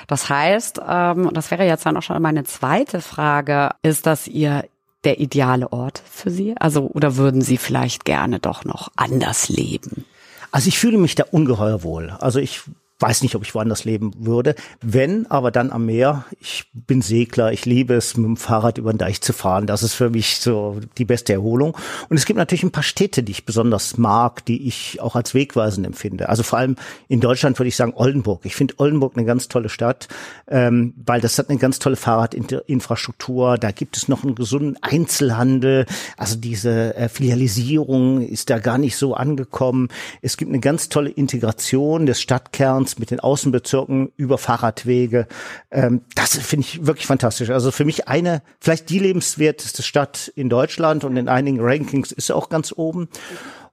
Das 0.07 0.29
heißt, 0.29 0.81
ähm, 0.87 1.29
das 1.33 1.51
wäre 1.51 1.65
jetzt 1.65 1.85
dann 1.85 1.97
auch 1.97 2.03
schon 2.03 2.21
meine 2.21 2.43
zweite 2.43 3.01
Frage, 3.01 3.71
ist 3.83 4.05
das 4.05 4.27
Ihr 4.27 4.65
der 5.03 5.19
ideale 5.19 5.71
Ort 5.71 6.01
für 6.09 6.29
Sie? 6.29 6.55
Also, 6.57 6.87
oder 6.93 7.17
würden 7.17 7.41
Sie 7.41 7.57
vielleicht 7.57 8.05
gerne 8.05 8.39
doch 8.39 8.65
noch 8.65 8.91
anders 8.95 9.49
leben? 9.49 10.05
Also 10.51 10.67
ich 10.67 10.77
fühle 10.79 10.97
mich 10.97 11.15
da 11.15 11.23
ungeheuer 11.31 11.81
wohl. 11.83 12.09
Also 12.19 12.39
ich 12.39 12.61
weiß 13.01 13.23
nicht, 13.23 13.35
ob 13.35 13.43
ich 13.43 13.55
woanders 13.55 13.83
leben 13.83 14.11
würde. 14.17 14.55
Wenn, 14.81 15.29
aber 15.29 15.51
dann 15.51 15.71
am 15.71 15.85
Meer. 15.85 16.25
Ich 16.39 16.65
bin 16.73 17.01
Segler, 17.01 17.51
ich 17.51 17.65
liebe 17.65 17.95
es, 17.95 18.15
mit 18.15 18.25
dem 18.25 18.37
Fahrrad 18.37 18.77
über 18.77 18.93
den 18.93 18.97
Deich 18.97 19.21
zu 19.21 19.33
fahren. 19.33 19.67
Das 19.67 19.83
ist 19.83 19.93
für 19.93 20.09
mich 20.09 20.37
so 20.37 20.79
die 20.97 21.05
beste 21.05 21.33
Erholung. 21.33 21.75
Und 22.09 22.17
es 22.17 22.25
gibt 22.25 22.37
natürlich 22.37 22.63
ein 22.63 22.71
paar 22.71 22.83
Städte, 22.83 23.23
die 23.23 23.31
ich 23.31 23.45
besonders 23.45 23.97
mag, 23.97 24.45
die 24.45 24.67
ich 24.67 25.01
auch 25.01 25.15
als 25.15 25.33
wegweisend 25.33 25.87
empfinde. 25.87 26.29
Also 26.29 26.43
vor 26.43 26.59
allem 26.59 26.75
in 27.07 27.19
Deutschland 27.19 27.57
würde 27.57 27.69
ich 27.69 27.75
sagen 27.75 27.93
Oldenburg. 27.95 28.45
Ich 28.45 28.55
finde 28.55 28.75
Oldenburg 28.77 29.17
eine 29.17 29.25
ganz 29.25 29.47
tolle 29.47 29.69
Stadt, 29.69 30.07
ähm, 30.47 30.93
weil 31.03 31.21
das 31.21 31.37
hat 31.37 31.49
eine 31.49 31.59
ganz 31.59 31.79
tolle 31.79 31.95
Fahrradinfrastruktur. 31.95 33.57
Da 33.57 33.71
gibt 33.71 33.97
es 33.97 34.07
noch 34.07 34.23
einen 34.23 34.35
gesunden 34.35 34.77
Einzelhandel. 34.81 35.85
Also 36.17 36.35
diese 36.35 36.95
äh, 36.95 37.09
Filialisierung 37.09 38.21
ist 38.21 38.49
da 38.49 38.59
gar 38.59 38.77
nicht 38.77 38.95
so 38.95 39.15
angekommen. 39.15 39.89
Es 40.21 40.37
gibt 40.37 40.49
eine 40.49 40.59
ganz 40.59 40.89
tolle 40.89 41.09
Integration 41.09 42.05
des 42.05 42.21
Stadtkerns 42.21 42.90
Orts, 42.91 42.99
mit 42.99 43.11
den 43.11 43.19
Außenbezirken 43.19 44.11
über 44.17 44.37
Fahrradwege. 44.37 45.27
Ähm, 45.71 46.01
das 46.15 46.37
finde 46.37 46.65
ich 46.65 46.85
wirklich 46.85 47.07
fantastisch. 47.07 47.49
Also 47.49 47.71
für 47.71 47.85
mich 47.85 48.07
eine, 48.07 48.41
vielleicht 48.59 48.89
die 48.89 48.99
lebenswerteste 48.99 49.83
Stadt 49.83 50.31
in 50.35 50.49
Deutschland 50.49 51.03
und 51.03 51.17
in 51.17 51.27
einigen 51.27 51.59
Rankings 51.61 52.11
ist 52.11 52.31
auch 52.31 52.49
ganz 52.49 52.73
oben. 52.75 53.07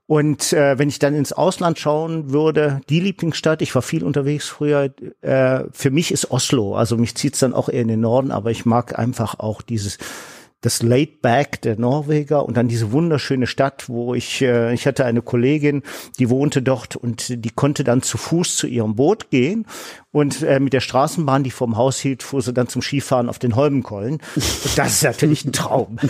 Und 0.07 0.53
äh, 0.53 0.79
wenn 0.79 0.89
ich 0.89 0.97
dann 0.97 1.13
ins 1.13 1.33
Ausland 1.33 1.77
schauen 1.77 2.31
würde, 2.31 2.81
die 2.89 2.99
Lieblingsstadt, 2.99 3.61
ich 3.61 3.75
war 3.75 3.83
viel 3.83 4.03
unterwegs 4.03 4.47
früher, 4.47 4.91
äh, 5.21 5.65
für 5.71 5.91
mich 5.91 6.11
ist 6.11 6.31
Oslo. 6.31 6.75
Also 6.75 6.97
mich 6.97 7.15
zieht's 7.15 7.39
dann 7.39 7.53
auch 7.53 7.69
eher 7.69 7.83
in 7.83 7.89
den 7.89 8.01
Norden, 8.01 8.31
aber 8.31 8.49
ich 8.49 8.65
mag 8.65 8.97
einfach 8.97 9.39
auch 9.39 9.61
dieses 9.61 9.99
das 10.61 10.83
Laid 10.83 11.21
Back 11.21 11.61
der 11.61 11.79
Norweger 11.79 12.45
und 12.45 12.57
dann 12.57 12.67
diese 12.67 12.91
wunderschöne 12.91 13.47
Stadt, 13.47 13.87
wo 13.87 14.13
ich, 14.13 14.41
äh, 14.41 14.73
ich 14.73 14.85
hatte 14.85 15.05
eine 15.05 15.21
Kollegin, 15.21 15.83
die 16.19 16.29
wohnte 16.29 16.61
dort 16.61 16.95
und 16.95 17.45
die 17.45 17.49
konnte 17.49 17.83
dann 17.83 18.01
zu 18.01 18.17
Fuß 18.17 18.57
zu 18.57 18.67
ihrem 18.67 18.95
Boot 18.95 19.29
gehen 19.29 19.65
und 20.11 20.41
äh, 20.41 20.59
mit 20.59 20.73
der 20.73 20.81
Straßenbahn, 20.81 21.43
die 21.43 21.51
vorm 21.51 21.77
Haus 21.77 21.99
hielt, 21.99 22.23
fuhr 22.23 22.41
sie 22.41 22.53
dann 22.53 22.67
zum 22.67 22.81
Skifahren 22.81 23.29
auf 23.29 23.39
den 23.39 23.55
Holmenkollen. 23.55 24.19
Und 24.35 24.77
das 24.77 24.93
ist 24.93 25.03
natürlich 25.03 25.45
ein 25.45 25.53
Traum. 25.53 25.97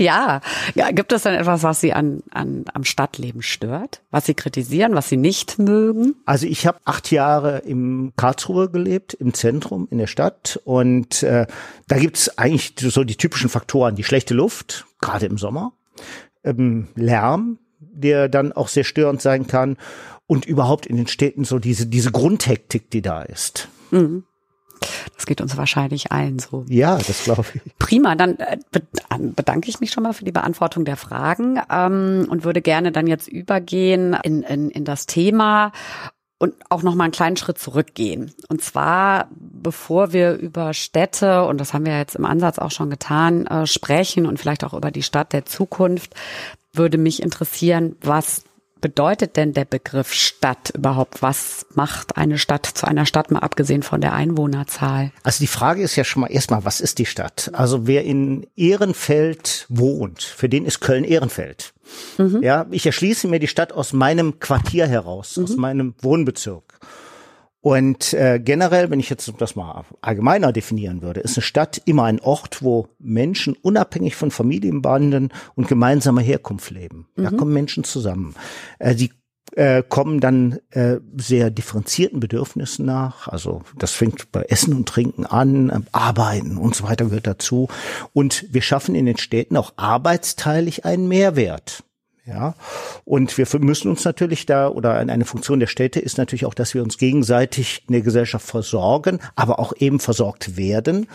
Ja. 0.00 0.40
ja, 0.74 0.90
gibt 0.92 1.12
es 1.12 1.24
denn 1.24 1.34
etwas, 1.34 1.62
was 1.62 1.80
Sie 1.80 1.92
an, 1.92 2.22
an, 2.30 2.64
am 2.72 2.84
Stadtleben 2.84 3.42
stört? 3.42 4.00
Was 4.10 4.24
Sie 4.24 4.32
kritisieren, 4.32 4.94
was 4.94 5.10
Sie 5.10 5.18
nicht 5.18 5.58
mögen? 5.58 6.14
Also 6.24 6.46
ich 6.46 6.66
habe 6.66 6.78
acht 6.86 7.10
Jahre 7.10 7.58
im 7.58 8.14
Karlsruhe 8.16 8.70
gelebt, 8.70 9.12
im 9.12 9.34
Zentrum, 9.34 9.88
in 9.90 9.98
der 9.98 10.06
Stadt. 10.06 10.58
Und 10.64 11.22
äh, 11.22 11.46
da 11.86 11.98
gibt's 11.98 12.38
eigentlich 12.38 12.72
so 12.78 13.04
die 13.04 13.16
typischen 13.16 13.50
Faktoren, 13.50 13.94
die 13.94 14.04
schlechte 14.04 14.32
Luft, 14.32 14.86
gerade 15.02 15.26
im 15.26 15.36
Sommer, 15.36 15.74
ähm, 16.44 16.88
Lärm, 16.94 17.58
der 17.78 18.30
dann 18.30 18.52
auch 18.52 18.68
sehr 18.68 18.84
störend 18.84 19.20
sein 19.20 19.46
kann. 19.46 19.76
Und 20.26 20.46
überhaupt 20.46 20.86
in 20.86 20.96
den 20.96 21.08
Städten 21.08 21.44
so 21.44 21.58
diese, 21.58 21.86
diese 21.86 22.10
Grundhektik, 22.10 22.90
die 22.90 23.02
da 23.02 23.22
ist. 23.22 23.68
Mhm. 23.90 24.24
Das 25.14 25.26
geht 25.26 25.40
uns 25.40 25.56
wahrscheinlich 25.56 26.12
allen 26.12 26.38
so. 26.38 26.64
Ja, 26.68 26.96
das 26.96 27.24
glaube 27.24 27.44
ich. 27.54 27.60
Prima, 27.78 28.14
dann 28.14 28.38
äh, 28.38 28.58
bedanke 29.18 29.68
ich 29.68 29.80
mich 29.80 29.90
schon 29.92 30.02
mal 30.02 30.12
für 30.12 30.24
die 30.24 30.32
Beantwortung 30.32 30.84
der 30.84 30.96
Fragen 30.96 31.60
ähm, 31.70 32.26
und 32.28 32.44
würde 32.44 32.62
gerne 32.62 32.92
dann 32.92 33.06
jetzt 33.06 33.28
übergehen 33.28 34.16
in, 34.22 34.42
in, 34.42 34.70
in 34.70 34.84
das 34.84 35.06
Thema 35.06 35.72
und 36.38 36.54
auch 36.70 36.82
noch 36.82 36.94
mal 36.94 37.04
einen 37.04 37.12
kleinen 37.12 37.36
Schritt 37.36 37.58
zurückgehen. 37.58 38.32
Und 38.48 38.62
zwar, 38.62 39.28
bevor 39.30 40.14
wir 40.14 40.32
über 40.32 40.72
Städte, 40.72 41.44
und 41.44 41.58
das 41.58 41.74
haben 41.74 41.84
wir 41.84 41.98
jetzt 41.98 42.16
im 42.16 42.24
Ansatz 42.24 42.58
auch 42.58 42.70
schon 42.70 42.88
getan, 42.88 43.46
äh, 43.46 43.66
sprechen 43.66 44.24
und 44.24 44.38
vielleicht 44.38 44.64
auch 44.64 44.72
über 44.72 44.90
die 44.90 45.02
Stadt 45.02 45.34
der 45.34 45.44
Zukunft, 45.44 46.14
würde 46.72 46.96
mich 46.96 47.22
interessieren, 47.22 47.96
was 48.00 48.44
bedeutet 48.80 49.36
denn 49.36 49.52
der 49.52 49.64
Begriff 49.64 50.12
Stadt 50.12 50.70
überhaupt? 50.70 51.22
Was 51.22 51.66
macht 51.74 52.16
eine 52.16 52.38
Stadt 52.38 52.66
zu 52.66 52.86
einer 52.86 53.06
Stadt, 53.06 53.30
mal 53.30 53.40
abgesehen 53.40 53.82
von 53.82 54.00
der 54.00 54.12
Einwohnerzahl? 54.12 55.12
Also 55.22 55.40
die 55.40 55.46
Frage 55.46 55.82
ist 55.82 55.96
ja 55.96 56.04
schon 56.04 56.22
mal 56.22 56.28
erstmal, 56.28 56.64
was 56.64 56.80
ist 56.80 56.98
die 56.98 57.06
Stadt? 57.06 57.50
Also 57.52 57.86
wer 57.86 58.04
in 58.04 58.46
Ehrenfeld 58.56 59.66
wohnt, 59.68 60.22
für 60.22 60.48
den 60.48 60.64
ist 60.64 60.80
Köln 60.80 61.04
Ehrenfeld. 61.04 61.72
Mhm. 62.18 62.42
Ja, 62.42 62.66
ich 62.70 62.86
erschließe 62.86 63.28
mir 63.28 63.40
die 63.40 63.48
Stadt 63.48 63.72
aus 63.72 63.92
meinem 63.92 64.38
Quartier 64.38 64.86
heraus, 64.86 65.36
mhm. 65.36 65.44
aus 65.44 65.56
meinem 65.56 65.94
Wohnbezirk. 66.00 66.78
Und 67.62 68.14
äh, 68.14 68.40
generell, 68.42 68.90
wenn 68.90 69.00
ich 69.00 69.10
jetzt 69.10 69.30
das 69.38 69.54
mal 69.54 69.84
allgemeiner 70.00 70.52
definieren 70.52 71.02
würde, 71.02 71.20
ist 71.20 71.36
eine 71.36 71.42
Stadt 71.42 71.82
immer 71.84 72.04
ein 72.04 72.20
Ort, 72.20 72.62
wo 72.62 72.88
Menschen 72.98 73.54
unabhängig 73.60 74.16
von 74.16 74.30
Familienbanden 74.30 75.30
und 75.54 75.68
gemeinsamer 75.68 76.22
Herkunft 76.22 76.70
leben. 76.70 77.08
Mhm. 77.16 77.22
Da 77.24 77.30
kommen 77.30 77.52
Menschen 77.52 77.84
zusammen. 77.84 78.34
Äh, 78.78 78.94
die 78.94 79.10
äh, 79.56 79.82
kommen 79.86 80.20
dann 80.20 80.60
äh, 80.70 81.00
sehr 81.16 81.50
differenzierten 81.50 82.20
Bedürfnissen 82.20 82.86
nach. 82.86 83.28
Also 83.28 83.62
das 83.76 83.92
fängt 83.92 84.32
bei 84.32 84.42
Essen 84.42 84.74
und 84.74 84.88
Trinken 84.88 85.26
an, 85.26 85.70
äh, 85.70 85.80
Arbeiten 85.92 86.56
und 86.56 86.74
so 86.74 86.84
weiter 86.84 87.06
gehört 87.06 87.26
dazu. 87.26 87.68
Und 88.12 88.46
wir 88.50 88.62
schaffen 88.62 88.94
in 88.94 89.06
den 89.06 89.18
Städten 89.18 89.56
auch 89.56 89.72
arbeitsteilig 89.76 90.84
einen 90.84 91.08
Mehrwert. 91.08 91.82
Ja, 92.30 92.54
und 93.04 93.36
wir 93.36 93.46
müssen 93.58 93.90
uns 93.90 94.04
natürlich 94.04 94.46
da 94.46 94.68
oder 94.68 94.94
eine 94.94 95.24
Funktion 95.24 95.58
der 95.58 95.66
Städte 95.66 95.98
ist 95.98 96.16
natürlich 96.16 96.46
auch, 96.46 96.54
dass 96.54 96.74
wir 96.74 96.82
uns 96.82 96.96
gegenseitig 96.96 97.82
in 97.88 97.92
der 97.92 98.02
Gesellschaft 98.02 98.46
versorgen, 98.46 99.18
aber 99.34 99.58
auch 99.58 99.72
eben 99.76 99.98
versorgt 99.98 100.56
werden. 100.56 101.08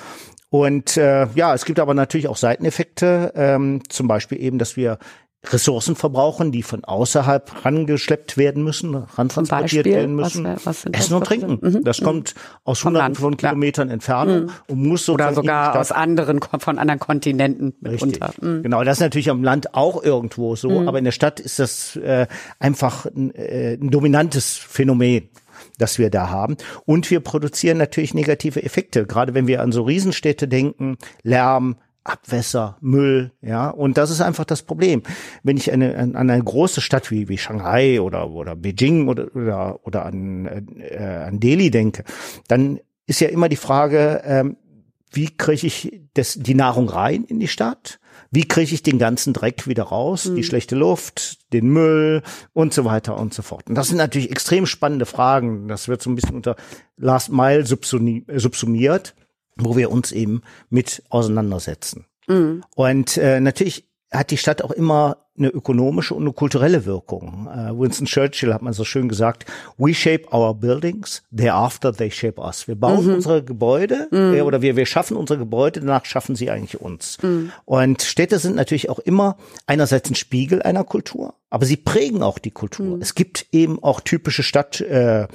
Und 0.50 0.98
äh, 0.98 1.28
ja, 1.36 1.54
es 1.54 1.64
gibt 1.64 1.80
aber 1.80 1.94
natürlich 1.94 2.28
auch 2.28 2.38
Seiteneffekte, 2.38 3.32
ähm, 3.36 3.82
zum 3.90 4.08
Beispiel 4.08 4.42
eben, 4.42 4.58
dass 4.58 4.76
wir 4.76 5.00
Ressourcen 5.52 5.96
verbrauchen, 5.96 6.52
die 6.52 6.64
von 6.64 6.84
außerhalb 6.84 7.66
rangeschleppt 7.66 8.38
werden 8.38 8.64
müssen, 8.64 8.96
rantransportiert 8.96 9.86
werden 9.86 10.16
müssen. 10.16 10.46
Was, 10.46 10.66
was 10.66 10.86
Essen 10.86 11.16
und 11.16 11.26
Trinken. 11.26 11.60
Mhm. 11.62 11.84
Das 11.84 12.02
mhm. 12.02 12.06
kommt 12.06 12.36
aus 12.64 12.84
hunderten 12.84 13.16
von 13.16 13.38
Kilometern 13.38 13.88
ja. 13.90 13.94
Entfernung 13.96 14.44
mhm. 14.44 14.52
und 14.68 14.84
muss 14.84 15.06
sozusagen 15.06 15.34
oder 15.34 15.42
sogar 15.42 15.80
aus 15.80 15.92
anderen 15.92 16.40
von 16.42 16.78
anderen 16.78 17.00
Kontinenten 17.00 17.74
mitunter. 17.80 18.34
Mhm. 18.42 18.64
Genau, 18.64 18.84
das 18.84 18.98
ist 18.98 19.02
natürlich 19.02 19.30
am 19.30 19.44
Land 19.44 19.74
auch 19.74 20.04
irgendwo 20.04 20.56
so, 20.56 20.70
mhm. 20.70 20.88
aber 20.88 20.98
in 20.98 21.06
der 21.06 21.12
Stadt 21.12 21.40
ist 21.40 21.60
das 21.60 21.96
äh, 21.98 22.28
einfach 22.60 23.06
ein, 23.06 23.34
äh, 23.36 23.74
ein 23.74 23.92
dominantes 23.92 24.58
Phänomen 24.58 25.30
das 25.78 26.00
wir 26.00 26.10
da 26.10 26.30
haben. 26.30 26.58
Und 26.86 27.10
wir 27.12 27.20
produzieren 27.20 27.78
natürlich 27.78 28.14
negative 28.14 28.64
Effekte, 28.64 29.06
gerade 29.06 29.34
wenn 29.34 29.48
wir 29.48 29.62
an 29.62 29.72
so 29.72 29.84
Riesenstädte 29.84 30.48
denken, 30.48 30.98
Lärm, 31.24 31.76
Abwässer, 32.06 32.78
Müll, 32.82 33.32
ja. 33.42 33.70
Und 33.70 33.98
das 33.98 34.12
ist 34.12 34.22
einfach 34.22 34.46
das 34.46 34.62
Problem. 34.62 35.02
Wenn 35.42 35.58
ich 35.58 35.74
eine, 35.74 35.98
an 35.98 36.16
eine 36.16 36.44
große 36.44 36.80
Stadt 36.80 37.10
wie, 37.10 37.28
wie 37.30 37.40
Shanghai 37.40 38.00
oder, 38.00 38.30
oder 38.30 38.56
Beijing 38.56 39.08
oder, 39.08 39.36
oder, 39.36 39.80
oder 39.84 40.06
an, 40.06 40.46
äh, 40.78 41.04
an 41.04 41.40
Delhi 41.40 41.72
denke, 41.72 42.04
dann 42.48 42.80
ist 43.08 43.22
ja 43.22 43.30
immer 43.30 43.50
die 43.50 43.56
Frage, 43.56 44.22
ähm, 44.24 44.56
wie 45.12 45.36
kriege 45.36 45.66
ich 45.66 46.02
das, 46.14 46.36
die 46.36 46.54
Nahrung 46.54 46.90
rein 46.90 47.24
in 47.24 47.40
die 47.40 47.48
Stadt? 47.48 48.00
Wie 48.30 48.48
kriege 48.48 48.74
ich 48.74 48.84
den 48.84 49.00
ganzen 49.00 49.34
Dreck 49.34 49.68
wieder 49.68 49.84
raus? 49.84 50.26
Mhm. 50.26 50.36
Die 50.36 50.44
schlechte 50.44 50.76
Luft, 50.76 51.52
den 51.54 51.70
Müll 51.70 52.22
und 52.54 52.74
so 52.74 52.86
weiter 52.86 53.18
und 53.18 53.34
so 53.34 53.42
fort. 53.42 53.68
Und 53.68 53.76
das 53.76 53.88
sind 53.88 53.98
natürlich 53.98 54.30
extrem 54.30 54.68
spannende 54.68 55.06
Fragen. 55.08 55.68
Das 55.68 55.88
wird 55.88 56.04
so 56.04 56.12
ein 56.12 56.16
bisschen 56.16 56.36
unter 56.36 56.56
Last 56.98 57.32
Mile 57.32 57.66
subsumiert 57.66 59.16
wo 59.56 59.76
wir 59.76 59.92
uns 59.92 60.12
eben 60.12 60.42
mit 60.70 61.04
auseinandersetzen. 61.10 62.06
Mhm. 62.28 62.64
Und 62.76 63.18
äh, 63.18 63.40
natürlich 63.40 63.88
hat 64.12 64.32
die 64.32 64.38
Stadt 64.38 64.62
auch 64.64 64.72
immer 64.72 65.18
eine 65.38 65.50
ökonomische 65.50 66.14
und 66.14 66.24
eine 66.24 66.32
kulturelle 66.32 66.86
Wirkung. 66.86 67.48
Uh, 67.48 67.78
Winston 67.78 68.06
Churchill 68.06 68.54
hat 68.54 68.62
man 68.62 68.72
so 68.72 68.86
schön 68.86 69.10
gesagt, 69.10 69.46
we 69.78 69.94
shape 69.94 70.34
our 70.34 70.54
buildings, 70.54 71.24
thereafter 71.36 71.94
they 71.94 72.10
shape 72.10 72.40
us. 72.42 72.68
Wir 72.70 72.76
bauen 72.76 73.06
mhm. 73.06 73.16
unsere 73.16 73.44
Gebäude 73.44 74.08
mhm. 74.12 74.36
äh, 74.36 74.42
oder 74.42 74.62
wir, 74.62 74.78
wir 74.78 74.86
schaffen 74.86 75.18
unsere 75.18 75.38
Gebäude, 75.38 75.82
danach 75.82 76.06
schaffen 76.06 76.36
sie 76.36 76.50
eigentlich 76.50 76.80
uns. 76.80 77.18
Mhm. 77.22 77.52
Und 77.66 78.02
Städte 78.02 78.40
sind 78.40 78.56
natürlich 78.56 78.90
auch 78.90 79.00
immer 79.00 79.36
einerseits 79.68 80.10
ein 80.10 80.16
Spiegel 80.16 80.62
einer 80.62 80.86
Kultur, 80.86 81.34
aber 81.50 81.66
sie 81.66 81.78
prägen 81.78 82.24
auch 82.24 82.40
die 82.40 82.52
Kultur. 82.52 82.96
Mhm. 82.96 83.02
Es 83.02 83.14
gibt 83.14 83.48
eben 83.52 83.84
auch 83.84 84.00
typische 84.00 84.44
Stadt, 84.44 84.80
äh, 84.80 85.28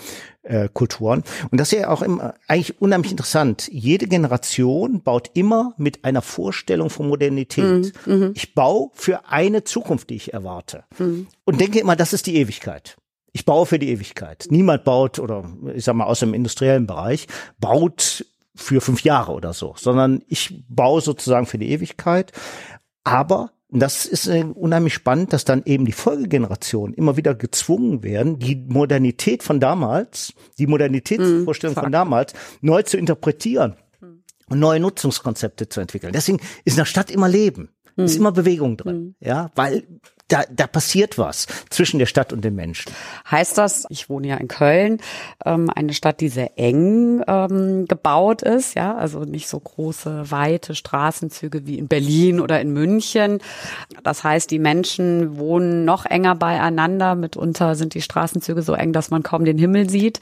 äh, 0.42 0.68
Kulturen. 0.72 1.22
Und 1.50 1.60
das 1.60 1.72
ist 1.72 1.80
ja 1.80 1.88
auch 1.88 2.02
immer 2.02 2.34
eigentlich 2.48 2.80
unheimlich 2.80 3.10
interessant. 3.10 3.68
Jede 3.72 4.06
Generation 4.06 5.02
baut 5.02 5.30
immer 5.34 5.74
mit 5.76 6.04
einer 6.04 6.22
Vorstellung 6.22 6.90
von 6.90 7.08
Modernität. 7.08 7.92
Mhm, 8.06 8.14
mhm. 8.14 8.32
Ich 8.34 8.54
baue 8.54 8.90
für 8.94 9.28
eine 9.28 9.64
Zukunft, 9.64 10.10
die 10.10 10.16
ich 10.16 10.32
erwarte. 10.32 10.84
Mhm. 10.98 11.26
Und 11.44 11.60
denke 11.60 11.80
immer, 11.80 11.96
das 11.96 12.12
ist 12.12 12.26
die 12.26 12.36
Ewigkeit. 12.36 12.96
Ich 13.32 13.44
baue 13.44 13.66
für 13.66 13.78
die 13.78 13.90
Ewigkeit. 13.90 14.46
Niemand 14.50 14.84
baut, 14.84 15.18
oder 15.18 15.44
ich 15.74 15.84
sag 15.84 15.94
mal 15.94 16.04
aus 16.04 16.20
dem 16.20 16.34
industriellen 16.34 16.86
Bereich, 16.86 17.28
baut 17.58 18.24
für 18.56 18.80
fünf 18.80 19.02
Jahre 19.02 19.32
oder 19.32 19.52
so, 19.52 19.74
sondern 19.78 20.22
ich 20.26 20.64
baue 20.68 21.00
sozusagen 21.00 21.46
für 21.46 21.58
die 21.58 21.70
Ewigkeit. 21.70 22.32
Aber 23.04 23.52
das 23.72 24.04
ist 24.06 24.26
äh, 24.26 24.44
unheimlich 24.44 24.94
spannend, 24.94 25.32
dass 25.32 25.44
dann 25.44 25.62
eben 25.64 25.84
die 25.84 25.92
Folgegenerationen 25.92 26.94
immer 26.94 27.16
wieder 27.16 27.34
gezwungen 27.34 28.02
werden, 28.02 28.38
die 28.38 28.56
Modernität 28.56 29.42
von 29.42 29.60
damals, 29.60 30.34
die 30.58 30.66
Modernitätsvorstellung 30.66 31.76
mhm, 31.76 31.80
von 31.80 31.92
damals 31.92 32.32
neu 32.60 32.82
zu 32.82 32.96
interpretieren 32.96 33.76
mhm. 34.00 34.22
und 34.48 34.58
neue 34.58 34.80
Nutzungskonzepte 34.80 35.68
zu 35.68 35.80
entwickeln. 35.80 36.12
Deswegen 36.12 36.40
ist 36.64 36.74
in 36.74 36.78
der 36.78 36.84
Stadt 36.84 37.10
immer 37.10 37.28
Leben. 37.28 37.70
Ist 37.96 38.14
hm. 38.14 38.20
immer 38.20 38.32
Bewegung 38.32 38.76
drin, 38.76 38.94
hm. 38.94 39.14
ja, 39.20 39.50
weil 39.56 39.82
da, 40.30 40.44
da 40.50 40.66
passiert 40.66 41.18
was 41.18 41.46
zwischen 41.68 41.98
der 41.98 42.06
Stadt 42.06 42.32
und 42.32 42.42
den 42.42 42.54
Menschen. 42.54 42.92
Heißt 43.30 43.58
das, 43.58 43.84
ich 43.88 44.08
wohne 44.08 44.28
ja 44.28 44.36
in 44.36 44.48
Köln, 44.48 44.98
ähm, 45.44 45.70
eine 45.74 45.92
Stadt, 45.92 46.20
die 46.20 46.28
sehr 46.28 46.58
eng 46.58 47.22
ähm, 47.26 47.86
gebaut 47.86 48.42
ist, 48.42 48.74
ja, 48.74 48.96
also 48.96 49.20
nicht 49.20 49.48
so 49.48 49.60
große, 49.60 50.30
weite 50.30 50.74
Straßenzüge 50.74 51.66
wie 51.66 51.78
in 51.78 51.88
Berlin 51.88 52.40
oder 52.40 52.60
in 52.60 52.72
München. 52.72 53.40
Das 54.02 54.24
heißt, 54.24 54.50
die 54.50 54.58
Menschen 54.58 55.38
wohnen 55.38 55.84
noch 55.84 56.06
enger 56.06 56.34
beieinander. 56.34 57.14
Mitunter 57.14 57.74
sind 57.74 57.94
die 57.94 58.02
Straßenzüge 58.02 58.62
so 58.62 58.74
eng, 58.74 58.92
dass 58.92 59.10
man 59.10 59.22
kaum 59.22 59.44
den 59.44 59.58
Himmel 59.58 59.90
sieht. 59.90 60.20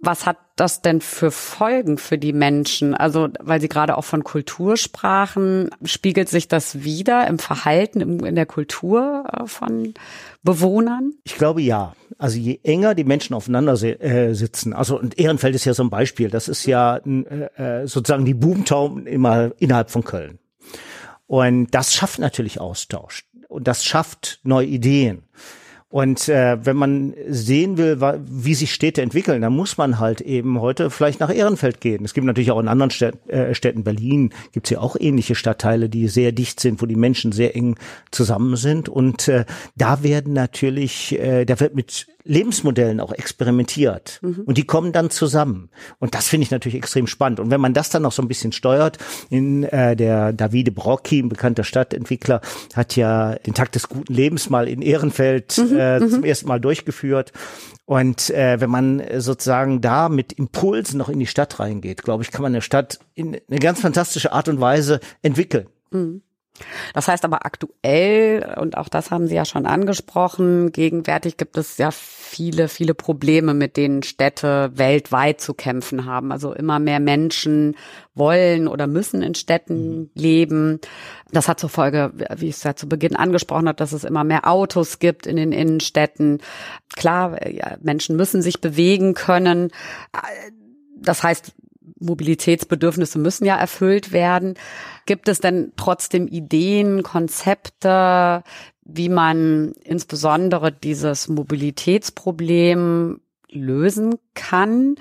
Was 0.00 0.26
hat 0.26 0.36
das 0.54 0.80
denn 0.80 1.00
für 1.00 1.32
Folgen 1.32 1.98
für 1.98 2.18
die 2.18 2.32
Menschen? 2.32 2.94
Also, 2.94 3.28
weil 3.40 3.60
Sie 3.60 3.68
gerade 3.68 3.96
auch 3.96 4.04
von 4.04 4.22
Kultur 4.22 4.76
sprachen, 4.76 5.70
spiegelt 5.84 6.28
sich 6.28 6.46
das 6.46 6.84
wieder 6.84 7.26
im 7.26 7.40
Verhalten, 7.40 8.20
in 8.24 8.34
der 8.36 8.46
Kultur 8.46 9.24
äh, 9.32 9.46
von 9.46 9.94
Bewohnern? 10.44 11.14
Ich 11.24 11.34
glaube 11.34 11.62
ja. 11.62 11.94
Also 12.16 12.38
je 12.38 12.60
enger 12.62 12.94
die 12.94 13.04
Menschen 13.04 13.34
aufeinander 13.34 13.72
äh, 13.82 14.34
sitzen, 14.34 14.72
also 14.72 14.98
und 14.98 15.18
Ehrenfeld 15.18 15.54
ist 15.54 15.64
ja 15.64 15.74
so 15.74 15.84
ein 15.84 15.90
Beispiel, 15.90 16.30
das 16.30 16.48
ist 16.48 16.66
ja 16.66 16.96
äh, 16.96 17.86
sozusagen 17.86 18.24
die 18.24 18.34
Boomtown 18.34 19.06
immer 19.06 19.52
innerhalb 19.58 19.90
von 19.90 20.04
Köln. 20.04 20.38
Und 21.26 21.72
das 21.72 21.94
schafft 21.94 22.18
natürlich 22.18 22.60
Austausch 22.60 23.24
und 23.48 23.68
das 23.68 23.84
schafft 23.84 24.40
neue 24.42 24.66
Ideen. 24.66 25.24
Und 25.90 26.28
äh, 26.28 26.58
wenn 26.66 26.76
man 26.76 27.14
sehen 27.28 27.78
will, 27.78 27.98
wie 28.26 28.54
sich 28.54 28.74
Städte 28.74 29.00
entwickeln, 29.00 29.40
dann 29.40 29.54
muss 29.54 29.78
man 29.78 29.98
halt 29.98 30.20
eben 30.20 30.60
heute 30.60 30.90
vielleicht 30.90 31.18
nach 31.20 31.34
Ehrenfeld 31.34 31.80
gehen. 31.80 32.04
Es 32.04 32.12
gibt 32.12 32.26
natürlich 32.26 32.50
auch 32.50 32.60
in 32.60 32.68
anderen 32.68 32.90
Städten, 32.90 33.30
äh, 33.30 33.54
Städten 33.54 33.84
Berlin, 33.84 34.34
gibt 34.52 34.66
es 34.66 34.70
ja 34.70 34.80
auch 34.80 34.96
ähnliche 35.00 35.34
Stadtteile, 35.34 35.88
die 35.88 36.08
sehr 36.08 36.32
dicht 36.32 36.60
sind, 36.60 36.82
wo 36.82 36.86
die 36.86 36.96
Menschen 36.96 37.32
sehr 37.32 37.56
eng 37.56 37.76
zusammen 38.10 38.56
sind. 38.56 38.90
Und 38.90 39.28
äh, 39.28 39.46
da 39.76 40.02
werden 40.02 40.34
natürlich, 40.34 41.18
äh, 41.18 41.46
da 41.46 41.58
wird 41.58 41.74
mit 41.74 42.06
Lebensmodellen 42.28 43.00
auch 43.00 43.12
experimentiert 43.12 44.20
mhm. 44.22 44.42
und 44.44 44.58
die 44.58 44.64
kommen 44.64 44.92
dann 44.92 45.10
zusammen 45.10 45.70
und 45.98 46.14
das 46.14 46.28
finde 46.28 46.44
ich 46.44 46.50
natürlich 46.50 46.76
extrem 46.76 47.06
spannend 47.06 47.40
und 47.40 47.50
wenn 47.50 47.60
man 47.60 47.74
das 47.74 47.90
dann 47.90 48.02
noch 48.02 48.12
so 48.12 48.22
ein 48.22 48.28
bisschen 48.28 48.52
steuert, 48.52 48.98
in 49.30 49.64
äh, 49.64 49.96
der 49.96 50.32
Davide 50.32 50.70
Brocchi, 50.70 51.20
ein 51.20 51.28
bekannter 51.28 51.64
Stadtentwickler, 51.64 52.40
hat 52.74 52.96
ja 52.96 53.34
den 53.34 53.54
Takt 53.54 53.74
des 53.74 53.88
guten 53.88 54.12
Lebens 54.12 54.50
mal 54.50 54.68
in 54.68 54.82
Ehrenfeld 54.82 55.58
mhm. 55.58 55.76
äh, 55.76 56.00
mhm. 56.00 56.10
zum 56.10 56.24
ersten 56.24 56.48
Mal 56.48 56.60
durchgeführt 56.60 57.32
und 57.86 58.28
äh, 58.30 58.60
wenn 58.60 58.70
man 58.70 59.02
sozusagen 59.16 59.80
da 59.80 60.10
mit 60.10 60.34
Impulsen 60.34 60.98
noch 60.98 61.08
in 61.08 61.18
die 61.18 61.26
Stadt 61.26 61.58
reingeht, 61.58 62.02
glaube 62.02 62.22
ich, 62.22 62.30
kann 62.30 62.42
man 62.42 62.52
eine 62.52 62.60
Stadt 62.60 62.98
in 63.14 63.38
eine 63.48 63.58
ganz 63.58 63.80
fantastische 63.80 64.32
Art 64.32 64.48
und 64.48 64.60
Weise 64.60 65.00
entwickeln. 65.22 65.68
Mhm. 65.90 66.20
Das 66.94 67.08
heißt 67.08 67.24
aber 67.24 67.44
aktuell, 67.46 68.56
und 68.60 68.76
auch 68.76 68.88
das 68.88 69.10
haben 69.10 69.26
Sie 69.26 69.34
ja 69.34 69.44
schon 69.44 69.66
angesprochen, 69.66 70.72
gegenwärtig 70.72 71.36
gibt 71.36 71.56
es 71.56 71.78
ja 71.78 71.90
viele, 71.90 72.68
viele 72.68 72.94
Probleme, 72.94 73.54
mit 73.54 73.76
denen 73.76 74.02
Städte 74.02 74.70
weltweit 74.74 75.40
zu 75.40 75.54
kämpfen 75.54 76.04
haben. 76.04 76.32
Also 76.32 76.52
immer 76.52 76.78
mehr 76.78 77.00
Menschen 77.00 77.76
wollen 78.14 78.68
oder 78.68 78.86
müssen 78.86 79.22
in 79.22 79.34
Städten 79.34 79.98
mhm. 79.98 80.10
leben. 80.14 80.80
Das 81.30 81.48
hat 81.48 81.60
zur 81.60 81.70
Folge, 81.70 82.12
wie 82.36 82.48
ich 82.48 82.56
es 82.56 82.62
ja 82.64 82.74
zu 82.74 82.88
Beginn 82.88 83.16
angesprochen 83.16 83.68
habe, 83.68 83.76
dass 83.76 83.92
es 83.92 84.04
immer 84.04 84.24
mehr 84.24 84.46
Autos 84.46 84.98
gibt 84.98 85.26
in 85.26 85.36
den 85.36 85.52
Innenstädten. 85.52 86.40
Klar, 86.94 87.46
ja, 87.48 87.76
Menschen 87.80 88.16
müssen 88.16 88.42
sich 88.42 88.60
bewegen 88.60 89.14
können. 89.14 89.70
Das 90.96 91.22
heißt, 91.22 91.52
Mobilitätsbedürfnisse 92.00 93.18
müssen 93.18 93.44
ja 93.44 93.56
erfüllt 93.56 94.12
werden. 94.12 94.54
Gibt 95.06 95.28
es 95.28 95.40
denn 95.40 95.72
trotzdem 95.76 96.26
Ideen, 96.26 97.02
Konzepte, 97.02 98.42
wie 98.84 99.08
man 99.08 99.72
insbesondere 99.84 100.72
dieses 100.72 101.28
Mobilitätsproblem 101.28 103.20
lösen 103.50 104.16
kann? 104.34 104.96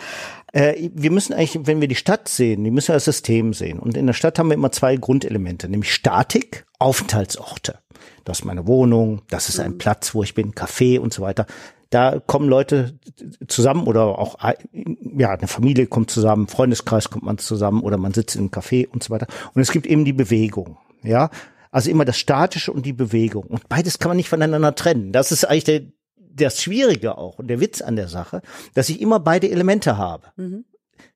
Äh, 0.54 0.90
wir 0.94 1.12
müssen 1.12 1.34
eigentlich, 1.34 1.66
wenn 1.66 1.82
wir 1.82 1.88
die 1.88 1.96
Stadt 1.96 2.28
sehen, 2.28 2.64
die 2.64 2.72
müssen 2.72 2.90
wir 2.90 2.96
als 2.96 3.06
System 3.06 3.54
sehen. 3.54 3.80
Und 3.80 3.98
in 3.98 4.08
der 4.08 4.14
Stadt 4.14 4.40
haben 4.40 4.50
wir 4.50 4.56
immer 4.56 4.72
zwei 4.72 4.96
Grundelemente, 4.96 5.70
nämlich 5.70 5.94
Statik, 5.94 6.67
Aufenthaltsorte. 6.80 7.80
Das 8.24 8.40
ist 8.40 8.46
meine 8.46 8.68
Wohnung, 8.68 9.22
das 9.30 9.50
ist 9.50 9.60
ein 9.60 9.74
mhm. 9.74 9.78
Platz, 9.78 10.14
wo 10.14 10.24
ich 10.24 10.34
bin, 10.34 10.54
Café 10.54 11.00
und 11.00 11.14
so 11.14 11.22
weiter 11.22 11.46
da 11.90 12.20
kommen 12.20 12.50
Leute 12.50 13.00
zusammen 13.48 13.88
oder 13.88 14.20
auch 14.20 14.38
ja 14.74 15.32
eine 15.32 15.48
Familie 15.48 15.88
kommt 15.88 16.12
zusammen, 16.12 16.48
Freundeskreis 16.48 17.10
kommt 17.10 17.24
man 17.24 17.38
zusammen 17.38 17.82
oder 17.82 17.98
man 17.98 18.14
sitzt 18.14 18.36
in 18.36 18.42
einem 18.42 18.50
Café 18.50 18.88
und 18.88 19.04
so 19.04 19.10
weiter. 19.10 19.28
Und 19.54 19.62
es 19.62 19.72
gibt 19.72 19.88
eben 19.88 20.06
die 20.06 20.14
Bewegung, 20.14 20.78
ja. 21.04 21.30
Also 21.72 21.90
immer 21.90 22.06
das 22.06 22.18
Statische 22.18 22.72
und 22.72 22.86
die 22.86 22.94
Bewegung. 22.94 23.44
Und 23.44 23.68
beides 23.70 24.00
kann 24.00 24.10
man 24.10 24.18
nicht 24.18 24.30
voneinander 24.30 24.74
trennen. 24.74 25.12
Das 25.12 25.32
ist 25.32 25.46
eigentlich 25.46 25.66
der, 25.66 25.82
das 26.16 26.62
Schwierige 26.62 27.18
auch 27.18 27.40
und 27.40 27.48
der 27.48 27.60
Witz 27.60 27.82
an 27.82 27.96
der 27.96 28.08
Sache, 28.08 28.42
dass 28.74 28.90
ich 28.90 29.02
immer 29.02 29.20
beide 29.20 29.50
Elemente 29.50 29.98
habe. 29.98 30.28
Mhm. 30.38 30.66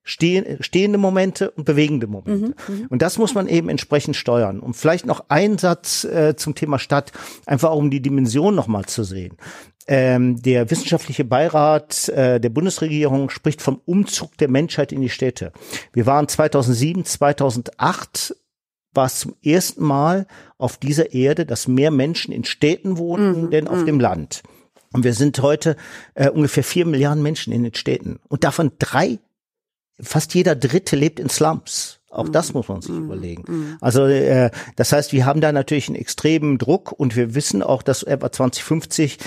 Stehen, 0.02 0.62
stehende 0.62 0.98
Momente 0.98 1.50
und 1.50 1.64
bewegende 1.64 2.06
Momente. 2.06 2.54
Mhm, 2.68 2.74
mhm, 2.74 2.86
und 2.88 3.02
das 3.02 3.18
muss 3.18 3.34
man 3.34 3.48
eben 3.48 3.68
entsprechend 3.68 4.16
steuern. 4.16 4.60
Und 4.60 4.74
vielleicht 4.74 5.06
noch 5.06 5.26
ein 5.28 5.58
Satz 5.58 6.04
äh, 6.04 6.34
zum 6.36 6.54
Thema 6.54 6.78
Stadt, 6.78 7.12
einfach 7.46 7.70
auch 7.70 7.78
um 7.78 7.90
die 7.90 8.02
Dimension 8.02 8.54
nochmal 8.54 8.86
zu 8.86 9.04
sehen. 9.04 9.36
Ähm, 9.88 10.40
der 10.40 10.70
wissenschaftliche 10.70 11.24
Beirat 11.24 12.08
äh, 12.08 12.40
der 12.40 12.50
Bundesregierung 12.50 13.30
spricht 13.30 13.62
vom 13.62 13.80
Umzug 13.84 14.36
der 14.38 14.48
Menschheit 14.48 14.92
in 14.92 15.00
die 15.00 15.08
Städte. 15.08 15.52
Wir 15.92 16.06
waren 16.06 16.28
2007, 16.28 17.04
2008 17.04 18.36
war 18.94 19.06
es 19.06 19.20
zum 19.20 19.34
ersten 19.42 19.84
Mal 19.84 20.26
auf 20.58 20.76
dieser 20.76 21.12
Erde, 21.12 21.46
dass 21.46 21.66
mehr 21.66 21.90
Menschen 21.90 22.32
in 22.32 22.44
Städten 22.44 22.98
wohnen, 22.98 23.46
mhm. 23.46 23.50
denn 23.50 23.68
auf 23.68 23.80
mhm. 23.80 23.86
dem 23.86 24.00
Land. 24.00 24.42
Und 24.92 25.04
wir 25.04 25.14
sind 25.14 25.40
heute 25.40 25.76
äh, 26.14 26.28
ungefähr 26.28 26.64
vier 26.64 26.86
Milliarden 26.86 27.22
Menschen 27.22 27.52
in 27.52 27.62
den 27.62 27.74
Städten. 27.74 28.20
Und 28.28 28.44
davon 28.44 28.72
drei, 28.78 29.18
fast 30.00 30.34
jeder 30.34 30.54
Dritte 30.54 30.96
lebt 30.96 31.20
in 31.20 31.28
Slums. 31.28 32.00
Auch 32.10 32.28
das 32.28 32.48
mhm. 32.48 32.58
muss 32.58 32.68
man 32.68 32.82
sich 32.82 32.92
mhm. 32.92 33.04
überlegen. 33.04 33.44
Mhm. 33.46 33.76
Also 33.80 34.04
äh, 34.06 34.50
das 34.76 34.92
heißt, 34.92 35.12
wir 35.12 35.24
haben 35.24 35.40
da 35.40 35.50
natürlich 35.50 35.88
einen 35.88 35.96
extremen 35.96 36.58
Druck 36.58 36.92
und 36.92 37.16
wir 37.16 37.34
wissen 37.34 37.62
auch, 37.62 37.82
dass 37.82 38.02
etwa 38.02 38.30
2050 38.30 39.18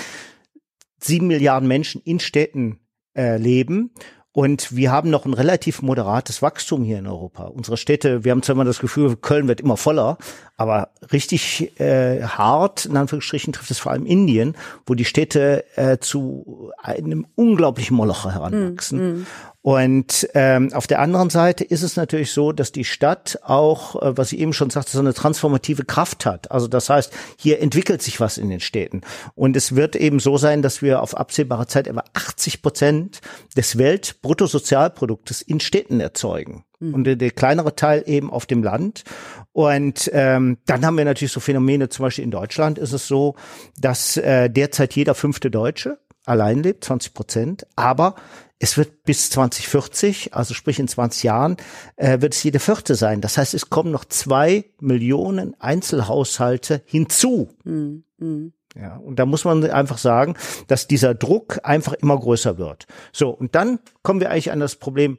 sieben 0.98 1.26
Milliarden 1.26 1.68
Menschen 1.68 2.00
in 2.04 2.20
Städten 2.20 2.78
äh, 3.16 3.38
leben. 3.38 3.90
Und 4.36 4.76
wir 4.76 4.92
haben 4.92 5.08
noch 5.08 5.24
ein 5.24 5.32
relativ 5.32 5.80
moderates 5.80 6.42
Wachstum 6.42 6.84
hier 6.84 6.98
in 6.98 7.06
Europa. 7.06 7.44
Unsere 7.44 7.78
Städte, 7.78 8.22
wir 8.22 8.32
haben 8.32 8.42
zwar 8.42 8.54
immer 8.54 8.66
das 8.66 8.80
Gefühl, 8.80 9.16
Köln 9.16 9.48
wird 9.48 9.62
immer 9.62 9.78
voller, 9.78 10.18
aber 10.58 10.90
richtig 11.10 11.80
äh, 11.80 12.22
hart, 12.22 12.84
in 12.84 12.98
Anführungsstrichen, 12.98 13.54
trifft 13.54 13.70
es 13.70 13.78
vor 13.78 13.92
allem 13.92 14.04
Indien, 14.04 14.54
wo 14.84 14.92
die 14.92 15.06
Städte 15.06 15.64
äh, 15.76 15.96
zu 16.00 16.70
einem 16.76 17.26
unglaublichen 17.34 17.96
Moloch 17.96 18.26
heranwachsen. 18.26 19.20
Mm, 19.20 19.26
und 19.66 20.28
ähm, 20.34 20.72
auf 20.74 20.86
der 20.86 21.00
anderen 21.00 21.28
Seite 21.28 21.64
ist 21.64 21.82
es 21.82 21.96
natürlich 21.96 22.30
so, 22.30 22.52
dass 22.52 22.70
die 22.70 22.84
Stadt 22.84 23.40
auch, 23.42 24.00
äh, 24.00 24.16
was 24.16 24.30
ich 24.30 24.38
eben 24.38 24.52
schon 24.52 24.70
sagte, 24.70 24.92
so 24.92 25.00
eine 25.00 25.12
transformative 25.12 25.84
Kraft 25.84 26.24
hat. 26.24 26.52
Also 26.52 26.68
das 26.68 26.88
heißt, 26.88 27.12
hier 27.36 27.60
entwickelt 27.60 28.00
sich 28.00 28.20
was 28.20 28.38
in 28.38 28.48
den 28.48 28.60
Städten. 28.60 29.00
Und 29.34 29.56
es 29.56 29.74
wird 29.74 29.96
eben 29.96 30.20
so 30.20 30.38
sein, 30.38 30.62
dass 30.62 30.82
wir 30.82 31.02
auf 31.02 31.16
absehbare 31.16 31.66
Zeit 31.66 31.88
etwa 31.88 32.04
80 32.14 32.62
Prozent 32.62 33.20
des 33.56 33.76
Weltbruttosozialproduktes 33.76 35.42
in 35.42 35.58
Städten 35.58 35.98
erzeugen. 35.98 36.64
Mhm. 36.78 36.94
Und 36.94 37.02
der, 37.02 37.16
der, 37.16 37.32
kleinere 37.32 37.74
Teil 37.74 38.04
eben 38.06 38.30
auf 38.30 38.46
dem 38.46 38.62
Land. 38.62 39.02
Und 39.50 40.08
ähm, 40.14 40.58
dann 40.66 40.86
haben 40.86 40.96
wir 40.96 41.04
natürlich 41.04 41.32
so 41.32 41.40
Phänomene, 41.40 41.88
zum 41.88 42.04
Beispiel 42.04 42.22
in 42.22 42.30
Deutschland 42.30 42.78
ist 42.78 42.92
es 42.92 43.08
so, 43.08 43.34
dass 43.76 44.16
äh, 44.16 44.48
derzeit 44.48 44.94
jeder 44.94 45.16
fünfte 45.16 45.50
Deutsche 45.50 45.98
allein 46.24 46.62
lebt, 46.62 46.84
20 46.84 47.14
Prozent, 47.14 47.66
aber 47.76 48.16
es 48.58 48.78
wird 48.78 49.04
bis 49.04 49.30
2040, 49.30 50.34
also 50.34 50.54
sprich 50.54 50.78
in 50.78 50.88
20 50.88 51.22
Jahren, 51.24 51.56
äh, 51.96 52.20
wird 52.20 52.34
es 52.34 52.42
jede 52.42 52.58
vierte 52.58 52.94
sein. 52.94 53.20
Das 53.20 53.36
heißt, 53.36 53.54
es 53.54 53.68
kommen 53.68 53.90
noch 53.90 54.04
zwei 54.06 54.64
Millionen 54.80 55.54
Einzelhaushalte 55.60 56.82
hinzu. 56.86 57.50
Mhm. 57.64 58.52
Ja, 58.74 58.96
und 58.96 59.18
da 59.18 59.24
muss 59.26 59.44
man 59.44 59.64
einfach 59.70 59.98
sagen, 59.98 60.34
dass 60.68 60.86
dieser 60.86 61.14
Druck 61.14 61.60
einfach 61.62 61.94
immer 61.94 62.18
größer 62.18 62.58
wird. 62.58 62.86
So, 63.12 63.30
und 63.30 63.54
dann 63.54 63.78
kommen 64.02 64.20
wir 64.20 64.30
eigentlich 64.30 64.52
an 64.52 64.60
das 64.60 64.76
Problem 64.76 65.18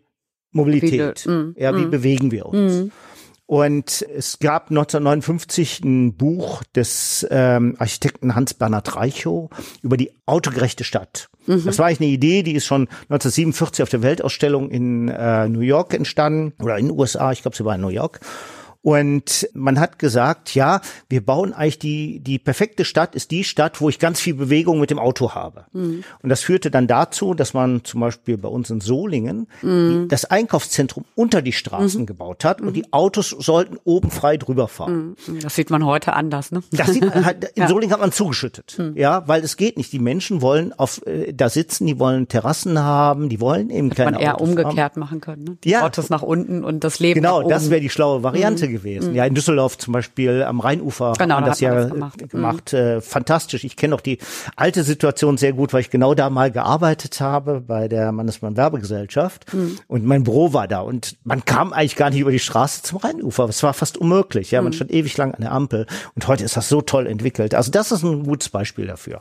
Mobilität. 0.52 1.26
Wie, 1.26 1.30
mm, 1.30 1.56
ja, 1.58 1.76
wie 1.76 1.86
mm, 1.86 1.92
bewegen 1.92 2.32
wir 2.32 2.46
uns? 2.46 2.74
Mm. 2.74 2.92
Und 3.48 4.06
es 4.14 4.40
gab 4.40 4.70
1959 4.72 5.80
ein 5.86 6.14
Buch 6.16 6.64
des 6.76 7.26
ähm, 7.32 7.76
Architekten 7.80 8.36
Hans-Bernhard 8.36 8.98
Reichow 8.98 9.50
über 9.82 9.96
die 9.96 10.12
autogerechte 10.26 10.84
Stadt. 10.84 11.30
Mhm. 11.46 11.64
Das 11.64 11.80
war 11.80 11.86
eigentlich 11.86 12.02
eine 12.02 12.10
Idee, 12.10 12.44
die 12.44 12.54
ist 12.54 12.66
schon 12.66 12.90
1947 13.04 13.84
auf 13.84 13.90
der 13.90 14.02
Weltausstellung 14.02 14.70
in 14.70 15.08
äh, 15.08 15.48
New 15.48 15.62
York 15.62 15.94
entstanden 15.94 16.54
oder 16.62 16.78
in 16.78 16.88
den 16.88 17.00
USA, 17.00 17.32
ich 17.32 17.42
glaube, 17.42 17.56
sie 17.56 17.64
war 17.64 17.76
in 17.76 17.82
New 17.82 17.88
York. 17.88 18.20
Und 18.82 19.50
man 19.54 19.80
hat 19.80 20.00
gesagt, 20.00 20.56
ja, 20.56 20.82
wir 21.10 21.26
bauen 21.26 21.54
eigentlich 21.54 21.80
die, 21.80 22.20
die 22.20 22.40
perfekte 22.40 22.86
Stadt 22.86 23.16
ist 23.16 23.32
die 23.32 23.44
Stadt, 23.44 23.82
wo 23.82 23.90
ich 23.90 24.00
ganz 24.00 24.20
viel 24.20 24.34
Bewegung 24.34 24.80
mit 24.80 24.92
dem 24.92 25.00
Auto 25.00 25.34
habe. 25.34 25.66
Mhm. 25.74 26.04
Und 26.22 26.30
das 26.30 26.42
führte 26.42 26.72
dann 26.72 26.88
dazu, 26.88 27.34
dass 27.34 27.54
man 27.54 27.84
zum 27.84 28.02
Beispiel 28.02 28.38
bei 28.38 28.48
uns 28.48 28.70
in 28.70 28.80
Solingen 28.80 29.48
mhm. 29.62 30.08
das 30.10 30.26
Einkaufszentrum 30.26 31.06
unter 31.16 31.42
die 31.42 31.52
Straßen 31.52 32.02
mhm. 32.02 32.06
gebaut 32.06 32.46
hat 32.46 32.62
und 32.62 32.74
die 32.74 32.84
mhm. 32.84 32.92
Autos 32.92 33.30
sollten 33.30 33.78
oben 33.84 34.12
frei 34.12 34.38
drüber 34.38 34.68
fahren. 34.68 35.16
Mhm. 35.28 35.40
Das 35.42 35.56
sieht 35.56 35.70
man 35.70 35.86
heute 35.86 36.14
anders, 36.14 36.52
ne? 36.52 36.64
Das 36.72 36.88
sieht 36.88 37.04
man 37.06 37.26
halt, 37.26 37.44
in 37.56 37.64
ja. 37.64 37.68
Solingen 37.68 37.92
hat 37.94 38.00
man 38.00 38.12
zugeschüttet. 38.12 38.76
Mhm. 38.78 38.94
Ja, 38.96 39.28
weil 39.28 39.44
es 39.44 39.58
geht 39.58 39.78
nicht. 39.78 39.92
Die 39.92 40.00
Menschen 40.00 40.42
wollen 40.42 40.72
auf, 40.74 41.06
äh, 41.06 41.34
da 41.34 41.50
sitzen, 41.50 41.88
die 41.88 42.00
wollen 42.00 42.28
Terrassen 42.28 42.80
haben, 42.80 43.30
die 43.30 43.42
wollen 43.42 43.70
eben 43.70 43.90
keine 43.90 44.12
man 44.12 44.22
eher 44.22 44.36
Autos 44.36 44.50
umgekehrt 44.50 44.94
haben. 44.94 45.00
machen 45.00 45.22
können, 45.22 45.44
ne? 45.44 45.58
Die 45.64 45.72
ja. 45.72 45.84
Autos 45.84 46.10
nach 46.10 46.22
unten 46.22 46.64
und 46.64 46.84
das 46.84 47.00
Leben 47.00 47.22
Genau, 47.22 47.48
das 47.48 47.70
wäre 47.70 47.82
die 47.82 47.90
schlaue 47.90 48.24
Variante 48.24 48.67
gewesen. 48.68 49.12
Mhm. 49.12 49.16
Ja, 49.16 49.26
in 49.26 49.34
Düsseldorf 49.34 49.78
zum 49.78 49.94
Beispiel 49.94 50.44
am 50.44 50.60
Rheinufer 50.60 51.14
genau, 51.18 51.36
haben 51.36 51.44
da 51.44 51.50
das 51.50 51.60
ja 51.60 51.74
das 51.74 51.92
gemacht. 51.92 52.30
gemacht. 52.30 52.74
Mhm. 52.74 52.80
Äh, 52.80 53.02
fantastisch. 53.02 53.64
Ich 53.64 53.76
kenne 53.76 53.96
auch 53.96 54.02
die 54.02 54.18
alte 54.56 54.84
Situation 54.84 55.38
sehr 55.38 55.54
gut, 55.54 55.74
weil 55.74 55.82
ich 55.82 55.90
genau 55.90 56.14
da 56.14 56.30
mal 56.30 56.52
gearbeitet 56.52 57.20
habe 57.20 57.62
bei 57.62 57.88
der 57.88 58.12
Mannesmann 58.12 58.58
Werbegesellschaft 58.58 59.54
mhm. 59.54 59.78
und 59.88 60.06
mein 60.06 60.24
Büro 60.24 60.54
war 60.54 60.68
da 60.68 60.82
und 60.82 61.18
man 61.24 61.46
kam 61.46 61.74
eigentlich 61.74 61.96
gar 61.96 62.10
nicht 62.10 62.20
über 62.20 62.32
die 62.32 62.40
Straße 62.40 62.84
zum 62.84 63.00
Rheinufer. 63.00 63.46
Es 63.46 63.64
war 63.64 63.74
fast 63.74 63.98
unmöglich. 63.98 64.52
Ja, 64.52 64.62
man 64.62 64.72
mhm. 64.72 64.76
stand 64.76 64.92
ewig 64.92 65.18
lang 65.18 65.34
an 65.34 65.42
der 65.42 65.52
Ampel 65.52 65.86
und 66.16 66.28
heute 66.28 66.44
ist 66.44 66.58
das 66.58 66.70
so 66.70 66.82
toll 66.82 67.08
entwickelt. 67.08 67.56
Also 67.56 67.72
das 67.72 67.92
ist 67.92 68.04
ein 68.04 68.24
gutes 68.24 68.50
Beispiel 68.50 68.88
dafür. 68.88 69.20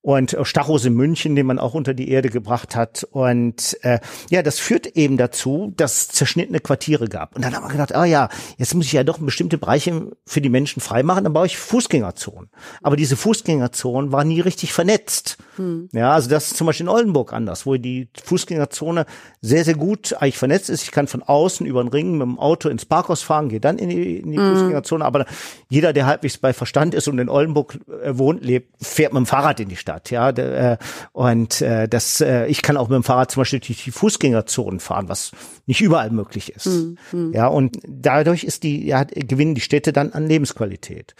Und 0.00 0.36
Stachus 0.42 0.84
in 0.84 0.94
München, 0.94 1.34
den 1.34 1.44
man 1.44 1.58
auch 1.58 1.74
unter 1.74 1.92
die 1.92 2.08
Erde 2.08 2.30
gebracht 2.30 2.76
hat. 2.76 3.04
Und 3.10 3.76
äh, 3.82 3.98
ja, 4.30 4.42
das 4.42 4.60
führt 4.60 4.86
eben 4.86 5.16
dazu, 5.16 5.72
dass 5.76 5.96
es 5.96 6.08
zerschnittene 6.08 6.60
Quartiere 6.60 7.08
gab. 7.08 7.34
Und 7.34 7.44
dann 7.44 7.54
haben 7.54 7.64
wir 7.64 7.72
gedacht, 7.72 7.94
ah 7.94 8.04
ja, 8.04 8.28
jetzt 8.58 8.74
muss 8.74 8.86
ich 8.86 8.92
ja 8.92 9.02
doch 9.02 9.18
bestimmte 9.18 9.58
Bereiche 9.58 10.12
für 10.24 10.40
die 10.40 10.48
Menschen 10.50 10.80
freimachen, 10.80 11.24
dann 11.24 11.32
baue 11.32 11.46
ich 11.46 11.58
Fußgängerzonen. 11.58 12.48
Aber 12.80 12.96
diese 12.96 13.16
Fußgängerzonen 13.16 14.12
waren 14.12 14.28
nie 14.28 14.40
richtig 14.40 14.72
vernetzt. 14.72 15.36
Hm. 15.56 15.88
Ja, 15.92 16.12
also 16.12 16.30
das 16.30 16.52
ist 16.52 16.56
zum 16.56 16.68
Beispiel 16.68 16.86
in 16.86 16.90
Oldenburg 16.90 17.32
anders, 17.32 17.66
wo 17.66 17.74
die 17.74 18.08
Fußgängerzone 18.22 19.04
sehr, 19.40 19.64
sehr 19.64 19.74
gut 19.74 20.14
eigentlich 20.20 20.38
vernetzt 20.38 20.70
ist. 20.70 20.84
Ich 20.84 20.92
kann 20.92 21.08
von 21.08 21.24
außen 21.24 21.66
über 21.66 21.82
den 21.82 21.88
Ring 21.88 22.12
mit 22.12 22.22
dem 22.22 22.38
Auto 22.38 22.68
ins 22.68 22.86
Parkhaus 22.86 23.22
fahren, 23.22 23.48
gehe 23.48 23.60
dann 23.60 23.78
in 23.78 23.88
die, 23.88 24.18
in 24.18 24.30
die 24.30 24.38
hm. 24.38 24.52
Fußgängerzone. 24.52 25.04
Aber 25.04 25.26
jeder, 25.68 25.92
der 25.92 26.06
halbwegs 26.06 26.38
bei 26.38 26.52
Verstand 26.52 26.94
ist 26.94 27.08
und 27.08 27.18
in 27.18 27.28
Oldenburg 27.28 27.80
äh, 28.02 28.16
wohnt, 28.16 28.44
lebt, 28.44 28.72
fährt 28.80 29.12
mit 29.12 29.18
dem 29.18 29.26
Fahrrad 29.26 29.58
in 29.58 29.68
die 29.68 29.76
Stadt. 29.76 29.87
Stadt, 29.88 30.10
ja. 30.10 30.28
Äh, 30.30 30.76
und 31.12 31.62
äh, 31.62 31.88
das, 31.88 32.20
äh, 32.20 32.46
ich 32.46 32.60
kann 32.60 32.76
auch 32.76 32.88
mit 32.88 32.96
dem 32.96 33.02
Fahrrad 33.02 33.30
zum 33.30 33.40
Beispiel 33.40 33.60
durch 33.60 33.84
die 33.84 33.90
Fußgängerzonen 33.90 34.80
fahren, 34.80 35.08
was 35.08 35.32
nicht 35.66 35.80
überall 35.80 36.10
möglich 36.10 36.54
ist. 36.54 36.66
Mhm. 36.66 37.32
Ja, 37.32 37.46
und 37.46 37.78
dadurch 37.86 38.44
ist 38.44 38.64
die, 38.64 38.86
ja, 38.86 39.04
gewinnen 39.04 39.54
die 39.54 39.62
Städte 39.62 39.92
dann 39.94 40.12
an 40.12 40.26
Lebensqualität. 40.26 41.14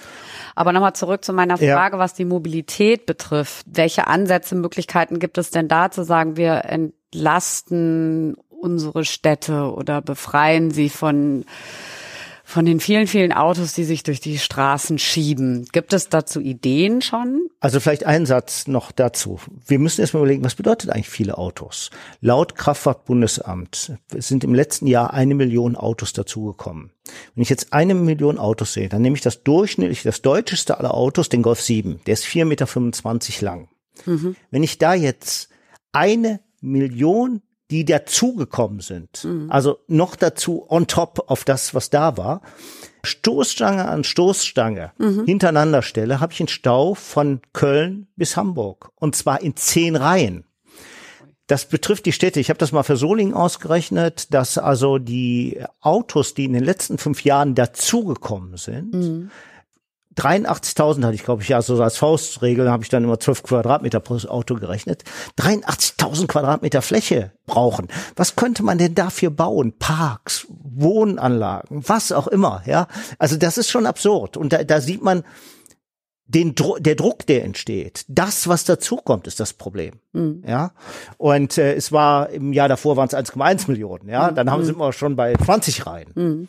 Aber 0.54 0.72
nochmal 0.72 0.94
zurück 0.94 1.24
zu 1.24 1.32
meiner 1.32 1.56
Frage, 1.56 1.96
ja. 1.96 1.98
was 1.98 2.12
die 2.12 2.26
Mobilität 2.26 3.06
betrifft. 3.06 3.64
Welche 3.70 4.06
Ansätze, 4.06 4.54
Möglichkeiten 4.54 5.18
gibt 5.18 5.38
es 5.38 5.50
denn 5.50 5.68
da 5.68 5.90
zu 5.90 6.04
sagen, 6.04 6.36
wir 6.36 6.64
entlasten 6.66 8.36
unsere 8.50 9.04
Städte 9.04 9.72
oder 9.72 10.02
befreien 10.02 10.70
sie 10.70 10.88
von 10.88 11.44
von 12.48 12.64
den 12.64 12.80
vielen, 12.80 13.06
vielen 13.06 13.34
Autos, 13.34 13.74
die 13.74 13.84
sich 13.84 14.04
durch 14.04 14.20
die 14.20 14.38
Straßen 14.38 14.98
schieben. 14.98 15.66
Gibt 15.70 15.92
es 15.92 16.08
dazu 16.08 16.40
Ideen 16.40 17.02
schon? 17.02 17.50
Also 17.60 17.78
vielleicht 17.78 18.06
ein 18.06 18.24
Satz 18.24 18.66
noch 18.66 18.90
dazu. 18.90 19.38
Wir 19.66 19.78
müssen 19.78 20.00
erstmal 20.00 20.22
überlegen, 20.22 20.44
was 20.44 20.54
bedeutet 20.54 20.88
eigentlich 20.88 21.10
viele 21.10 21.36
Autos? 21.36 21.90
Laut 22.22 22.54
Kraftfahrtbundesamt 22.54 23.92
sind 24.14 24.44
im 24.44 24.54
letzten 24.54 24.86
Jahr 24.86 25.12
eine 25.12 25.34
Million 25.34 25.76
Autos 25.76 26.14
dazugekommen. 26.14 26.90
Wenn 27.34 27.42
ich 27.42 27.50
jetzt 27.50 27.74
eine 27.74 27.94
Million 27.94 28.38
Autos 28.38 28.72
sehe, 28.72 28.88
dann 28.88 29.02
nehme 29.02 29.16
ich 29.16 29.22
das 29.22 29.42
durchschnittlich, 29.42 30.02
das 30.02 30.22
deutscheste 30.22 30.78
aller 30.78 30.94
Autos, 30.94 31.28
den 31.28 31.42
Golf 31.42 31.60
7. 31.60 32.00
Der 32.06 32.14
ist 32.14 32.24
4,25 32.24 32.44
Meter 32.46 33.44
lang. 33.44 33.68
Mhm. 34.06 34.36
Wenn 34.50 34.62
ich 34.62 34.78
da 34.78 34.94
jetzt 34.94 35.50
eine 35.92 36.40
Million 36.62 37.42
die 37.70 37.84
dazugekommen 37.84 38.80
sind. 38.80 39.24
Mhm. 39.24 39.50
Also 39.50 39.78
noch 39.86 40.16
dazu 40.16 40.66
on 40.68 40.86
top 40.86 41.24
auf 41.26 41.44
das, 41.44 41.74
was 41.74 41.90
da 41.90 42.16
war. 42.16 42.40
Stoßstange 43.04 43.86
an 43.86 44.04
Stoßstange 44.04 44.92
mhm. 44.98 45.24
hintereinander 45.26 45.82
stelle, 45.82 46.20
habe 46.20 46.32
ich 46.32 46.40
einen 46.40 46.48
Stau 46.48 46.94
von 46.94 47.40
Köln 47.52 48.08
bis 48.16 48.36
Hamburg. 48.36 48.90
Und 48.96 49.16
zwar 49.16 49.42
in 49.42 49.56
zehn 49.56 49.96
Reihen. 49.96 50.44
Das 51.46 51.66
betrifft 51.66 52.04
die 52.04 52.12
Städte. 52.12 52.40
Ich 52.40 52.50
habe 52.50 52.58
das 52.58 52.72
mal 52.72 52.82
für 52.82 52.96
Solingen 52.96 53.32
ausgerechnet, 53.32 54.34
dass 54.34 54.58
also 54.58 54.98
die 54.98 55.62
Autos, 55.80 56.34
die 56.34 56.44
in 56.44 56.52
den 56.52 56.64
letzten 56.64 56.98
fünf 56.98 57.24
Jahren 57.24 57.54
dazugekommen 57.54 58.58
sind, 58.58 58.92
mhm. 58.92 59.30
83.000 60.18 61.04
hatte 61.04 61.14
ich, 61.14 61.24
glaube 61.24 61.42
ich, 61.42 61.48
ja, 61.48 61.62
so 61.62 61.80
als 61.82 61.96
Faustregel 61.96 62.70
habe 62.70 62.82
ich 62.82 62.88
dann 62.88 63.04
immer 63.04 63.20
12 63.20 63.42
Quadratmeter 63.44 64.00
pro 64.00 64.16
Auto 64.28 64.56
gerechnet. 64.56 65.04
83.000 65.38 66.26
Quadratmeter 66.26 66.82
Fläche 66.82 67.32
brauchen. 67.46 67.88
Was 68.16 68.36
könnte 68.36 68.62
man 68.62 68.78
denn 68.78 68.94
dafür 68.94 69.30
bauen? 69.30 69.74
Parks, 69.78 70.46
Wohnanlagen, 70.48 71.88
was 71.88 72.12
auch 72.12 72.26
immer, 72.26 72.62
ja. 72.66 72.88
Also 73.18 73.36
das 73.36 73.58
ist 73.58 73.70
schon 73.70 73.86
absurd. 73.86 74.36
Und 74.36 74.52
da, 74.52 74.64
da 74.64 74.80
sieht 74.80 75.02
man, 75.02 75.22
den 76.28 76.54
Dru 76.54 76.76
der 76.78 76.94
Druck, 76.94 77.26
der 77.26 77.44
entsteht, 77.44 78.04
das, 78.06 78.48
was 78.48 78.64
dazukommt, 78.64 79.26
ist 79.26 79.40
das 79.40 79.54
Problem. 79.54 79.94
Mhm. 80.12 80.44
Ja. 80.46 80.72
Und 81.16 81.56
äh, 81.56 81.74
es 81.74 81.90
war 81.90 82.28
im 82.28 82.52
Jahr 82.52 82.68
davor 82.68 82.96
waren 82.96 83.08
es 83.08 83.14
1,1 83.14 83.68
Millionen. 83.68 84.08
Ja. 84.08 84.30
Mhm. 84.30 84.34
Dann 84.34 84.50
haben, 84.50 84.60
mhm. 84.60 84.66
sind 84.66 84.78
wir 84.78 84.92
schon 84.92 85.16
bei 85.16 85.34
20 85.34 85.86
Reihen. 85.86 86.48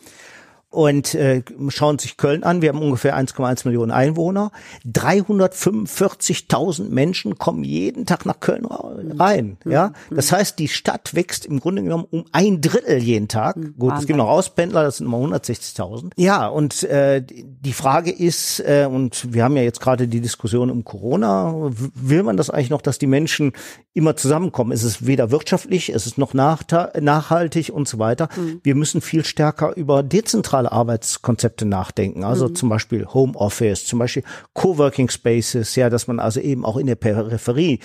Mhm 0.72 0.80
und 0.80 1.14
äh, 1.16 1.42
schauen 1.70 1.98
sich 1.98 2.18
Köln 2.18 2.44
an. 2.44 2.62
Wir 2.62 2.70
haben 2.70 2.82
ungefähr 2.82 3.18
1,1 3.18 3.68
Millionen 3.68 3.90
Einwohner. 3.92 4.52
345.000 4.86 6.90
Menschen 6.90 7.40
kommen 7.40 7.64
jeden 7.64 8.06
Tag 8.06 8.28
nach 8.28 8.40
Köln 8.40 8.66
rein. 8.66 9.58
Mhm. 9.64 9.72
Ja, 9.72 9.94
das 10.12 10.32
heißt, 10.32 10.60
die 10.60 10.68
Stadt 10.68 11.16
wächst 11.16 11.48
im 11.48 11.60
Grunde 11.60 11.82
genommen 11.82 12.06
um 12.12 12.26
ein 12.34 12.62
Drittel 12.62 13.00
jeden 13.00 13.28
Tag. 13.28 13.58
Mhm. 13.58 13.74
Gut, 13.80 13.94
es 13.98 14.06
gibt 14.06 14.18
noch 14.18 14.30
Auspendler, 14.30 14.84
das 14.84 14.98
sind 14.98 15.08
immer 15.08 15.18
160.000. 15.18 16.12
Ja, 16.18 16.46
und 16.48 16.84
äh, 16.84 17.26
die 17.26 17.74
Frage 17.74 18.12
ist, 18.12 18.60
äh, 18.60 18.88
und 18.90 19.34
wir 19.34 19.44
haben 19.44 19.58
ja 19.58 19.64
jetzt 19.64 19.82
gerade 19.82 20.08
die 20.08 20.22
Diskussion 20.22 20.70
um 20.70 20.84
Corona, 20.84 21.72
will 21.96 22.22
man 22.22 22.38
das 22.38 22.52
eigentlich 22.52 22.70
noch, 22.70 22.84
dass 22.84 23.00
die 23.00 23.08
Menschen 23.08 23.54
immer 23.94 24.16
zusammenkommen? 24.16 24.72
Ist 24.72 24.84
es 24.84 25.08
weder 25.08 25.32
wirtschaftlich, 25.32 25.90
ist 25.90 26.06
es 26.06 26.20
noch 26.20 26.36
nachhaltig 26.36 27.72
und 27.74 27.88
so 27.88 27.98
weiter? 27.98 28.30
Mhm. 28.36 28.60
Wir 28.64 28.76
müssen 28.76 29.02
viel 29.02 29.26
stärker 29.26 29.76
über 29.76 30.04
dezentrale 30.04 30.59
dezentrale 30.60 30.72
Arbeitskonzepte 30.72 31.66
nachdenken. 31.66 32.24
Also 32.24 32.50
mhm. 32.50 32.56
zum 32.56 32.70
Beispiel 32.70 33.06
Homeoffice, 33.06 33.86
zum 33.86 34.00
Beispiel 34.00 34.24
Coworking 34.54 35.10
Spaces, 35.10 35.76
ja, 35.76 35.90
dass 35.90 36.08
man 36.08 36.20
also 36.20 36.40
eben 36.40 36.66
auch 36.66 36.78
in 36.78 36.88
der 36.88 36.96
Peripherie 36.96 37.80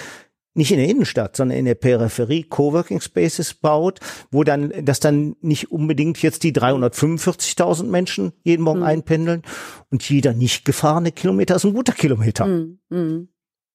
nicht 0.57 0.71
in 0.71 0.79
der 0.79 0.89
Innenstadt, 0.89 1.35
sondern 1.35 1.59
in 1.59 1.65
der 1.65 1.75
Peripherie 1.75 2.45
Coworking 2.45 3.01
Spaces 3.01 3.55
baut, 3.55 3.99
wo 4.31 4.45
dann 4.45 4.73
das 4.85 5.01
dann 5.01 5.35
nicht 5.41 5.73
unbedingt 5.73 6.23
jetzt 6.23 6.45
die 6.45 6.53
345.000 6.53 7.85
Menschen 7.85 8.33
jeden 8.45 8.63
Morgen 8.63 8.81
mhm. 8.81 8.87
einpendeln 8.87 9.43
und 9.91 10.09
jeder 10.09 10.33
nicht 10.33 10.65
gefahrene 10.65 11.11
Kilometer 11.11 11.57
ist 11.57 11.65
ein 11.65 11.75
guter 11.75 11.93
Kilometer. 11.93 12.47
Mhm. 12.47 13.29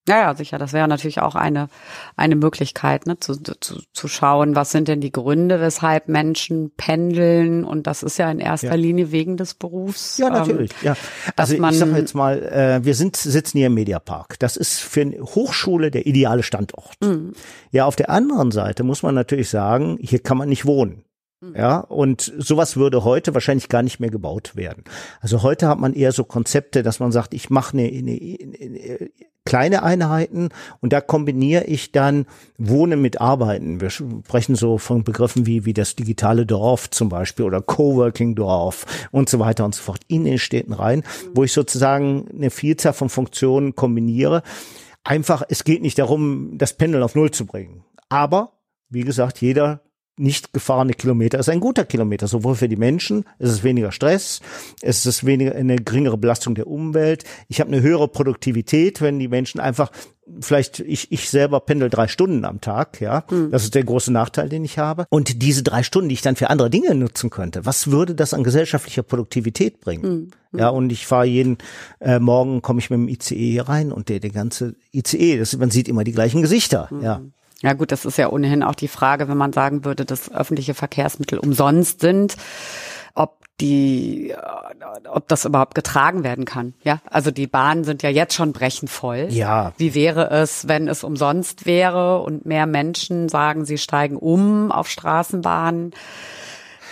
Ja, 0.07 0.21
ja, 0.21 0.35
sicher. 0.35 0.57
Das 0.57 0.73
wäre 0.73 0.88
natürlich 0.88 1.21
auch 1.21 1.35
eine, 1.35 1.67
eine 2.15 2.35
Möglichkeit, 2.35 3.05
ne, 3.05 3.19
zu, 3.19 3.35
zu, 3.35 3.81
zu 3.93 4.07
schauen, 4.07 4.55
was 4.55 4.71
sind 4.71 4.88
denn 4.88 5.01
die 5.01 5.12
Gründe, 5.12 5.62
weshalb 5.62 6.07
Menschen 6.07 6.71
pendeln. 6.75 7.63
Und 7.63 7.85
das 7.85 8.01
ist 8.01 8.17
ja 8.17 8.31
in 8.31 8.39
erster 8.39 8.69
ja. 8.69 8.75
Linie 8.75 9.12
wegen 9.12 9.38
des 9.38 9.53
Berufs. 9.53 10.17
Ja, 10.17 10.29
natürlich. 10.29 10.71
Ähm, 10.81 10.88
ja. 10.88 10.95
Also 11.35 11.53
ich 11.53 11.77
sage 11.77 11.97
jetzt 11.97 12.15
mal, 12.15 12.41
äh, 12.41 12.83
wir 12.83 12.95
sind, 12.95 13.17
sitzen 13.17 13.57
hier 13.59 13.67
im 13.67 13.75
Mediapark. 13.75 14.39
Das 14.39 14.57
ist 14.57 14.79
für 14.79 15.01
eine 15.01 15.21
Hochschule 15.21 15.91
der 15.91 16.07
ideale 16.07 16.43
Standort. 16.43 16.93
Mhm. 17.01 17.33
Ja, 17.71 17.85
auf 17.85 17.95
der 17.95 18.09
anderen 18.09 18.51
Seite 18.51 18.83
muss 18.83 19.03
man 19.03 19.13
natürlich 19.13 19.49
sagen, 19.49 19.97
hier 20.01 20.19
kann 20.19 20.38
man 20.38 20.49
nicht 20.49 20.65
wohnen. 20.65 21.03
Mhm. 21.41 21.56
Ja, 21.56 21.80
und 21.80 22.34
sowas 22.38 22.75
würde 22.75 23.04
heute 23.04 23.34
wahrscheinlich 23.34 23.69
gar 23.69 23.82
nicht 23.82 23.99
mehr 23.99 24.10
gebaut 24.10 24.56
werden. 24.56 24.84
Also 25.21 25.41
heute 25.41 25.67
hat 25.67 25.80
man 25.80 25.93
eher 25.93 26.12
so 26.12 26.23
Konzepte, 26.23 26.84
dass 26.84 26.99
man 26.99 27.12
sagt, 27.12 27.34
ich 27.34 27.49
mache 27.49 27.78
eine, 27.78 27.88
eine, 27.88 28.19
eine 28.62 29.10
kleine 29.45 29.82
Einheiten 29.82 30.49
und 30.80 30.93
da 30.93 31.02
kombiniere 31.02 31.63
ich 31.63 31.91
dann 31.91 32.25
Wohnen 32.58 33.02
mit 33.02 33.21
Arbeiten. 33.21 33.82
Wir 33.82 33.89
sprechen 33.89 34.56
so 34.56 34.78
von 34.78 35.04
Begriffen 35.04 35.45
wie, 35.45 35.65
wie 35.65 35.73
das 35.73 35.95
digitale 35.95 36.45
Dorf 36.45 36.89
zum 36.91 37.10
Beispiel 37.10 37.45
oder 37.45 37.62
Coworking 37.62 38.36
Dorf 38.36 38.86
und 39.12 39.30
so 39.30 39.39
weiter 39.39 39.65
und 39.65 39.73
so 39.73 39.82
fort 39.82 40.02
in 40.08 40.25
den 40.25 40.38
Städten 40.39 40.73
rein, 40.73 41.04
wo 41.34 41.43
ich 41.43 41.54
sozusagen 41.54 42.28
eine 42.32 42.52
Vielzahl 42.52 42.93
von 42.93 43.10
Funktionen 43.10 43.75
kombiniere. 43.75 44.43
Einfach, 45.04 45.43
es 45.47 45.63
geht 45.63 45.82
nicht 45.82 45.97
darum, 45.97 46.58
das 46.58 46.73
Pendel 46.73 47.02
auf 47.02 47.15
Null 47.15 47.32
zu 47.32 47.45
bringen. 47.45 47.84
Aber, 48.10 48.52
wie 48.89 49.04
gesagt, 49.04 49.41
jeder 49.41 49.82
nicht 50.19 50.53
gefahrene 50.53 50.93
Kilometer 50.93 51.39
ist 51.39 51.49
ein 51.49 51.60
guter 51.60 51.86
Kilometer, 51.86 52.27
sowohl 52.27 52.55
für 52.55 52.69
die 52.69 52.75
Menschen, 52.75 53.25
es 53.39 53.49
ist 53.51 53.63
weniger 53.63 53.91
Stress, 53.91 54.41
es 54.82 55.05
ist 55.05 55.25
weniger 55.25 55.55
eine 55.55 55.77
geringere 55.77 56.17
Belastung 56.17 56.55
der 56.55 56.67
Umwelt. 56.67 57.23
Ich 57.47 57.60
habe 57.60 57.71
eine 57.71 57.82
höhere 57.82 58.08
Produktivität, 58.08 59.01
wenn 59.01 59.19
die 59.19 59.27
Menschen 59.27 59.60
einfach 59.60 59.91
vielleicht 60.41 60.79
ich 60.79 61.12
ich 61.12 61.29
selber 61.29 61.60
pendel 61.60 61.89
drei 61.89 62.08
Stunden 62.08 62.45
am 62.45 62.62
Tag, 62.62 63.01
ja, 63.01 63.23
mhm. 63.29 63.51
das 63.51 63.63
ist 63.63 63.75
der 63.75 63.84
große 63.84 64.12
Nachteil, 64.12 64.49
den 64.49 64.63
ich 64.63 64.77
habe. 64.77 65.05
Und 65.10 65.41
diese 65.41 65.63
drei 65.63 65.84
Stunden, 65.84 66.10
die 66.10 66.13
ich 66.13 66.21
dann 66.21 66.36
für 66.36 66.49
andere 66.49 66.69
Dinge 66.69 66.93
nutzen 66.95 67.29
könnte, 67.29 67.65
was 67.65 67.91
würde 67.91 68.15
das 68.15 68.34
an 68.34 68.43
gesellschaftlicher 68.43 69.03
Produktivität 69.03 69.79
bringen? 69.82 70.32
Mhm. 70.51 70.60
Ja, 70.60 70.69
und 70.69 70.91
ich 70.91 71.05
fahre 71.05 71.25
jeden 71.25 71.58
äh, 71.99 72.19
Morgen 72.19 72.62
komme 72.62 72.79
ich 72.79 72.89
mit 72.89 72.99
dem 72.99 73.08
ICE 73.08 73.51
hier 73.51 73.69
rein 73.69 73.91
und 73.91 74.10
der 74.10 74.19
der 74.19 74.32
ganze 74.32 74.75
ICE, 74.93 75.38
das, 75.38 75.58
man 75.58 75.71
sieht 75.71 75.88
immer 75.88 76.03
die 76.03 76.12
gleichen 76.12 76.41
Gesichter, 76.41 76.88
mhm. 76.91 77.03
ja. 77.03 77.21
Ja 77.62 77.74
gut, 77.74 77.91
das 77.91 78.06
ist 78.06 78.17
ja 78.17 78.30
ohnehin 78.30 78.63
auch 78.63 78.76
die 78.76 78.88
Frage, 78.88 79.28
wenn 79.28 79.38
man 79.38 79.54
sagen 79.54 79.84
würde, 79.84 80.06
dass 80.06 80.32
öffentliche 80.32 80.74
Verkehrsmittel 80.74 81.39
umsonst 81.39 82.00
sind, 82.00 82.38
ob 83.15 83.39
die, 83.60 84.30
äh, 84.30 84.38
ob 85.10 85.28
das 85.28 85.45
überhaupt 85.45 85.76
getragen 85.76 86.24
werden 86.24 86.45
kann. 86.45 86.74
Ja, 86.84 87.00
also 87.10 87.32
die 87.32 87.48
Bahnen 87.48 87.84
sind 87.84 88.02
ja 88.04 88.10
jetzt 88.10 88.34
schon 88.34 88.54
brechend 88.54 88.89
voll. 88.89 89.28
Ja. 89.30 89.74
Wie 89.78 89.93
wäre 89.93 90.30
es, 90.30 90.67
wenn 90.67 90.88
es 90.88 91.04
umsonst 91.04 91.65
wäre 91.65 92.19
und 92.22 92.45
mehr 92.45 92.65
Menschen 92.65 93.28
sagen, 93.28 93.65
sie 93.65 93.78
steigen 93.78 94.15
um 94.15 94.72
auf 94.72 94.88
Straßenbahnen? 94.89 95.91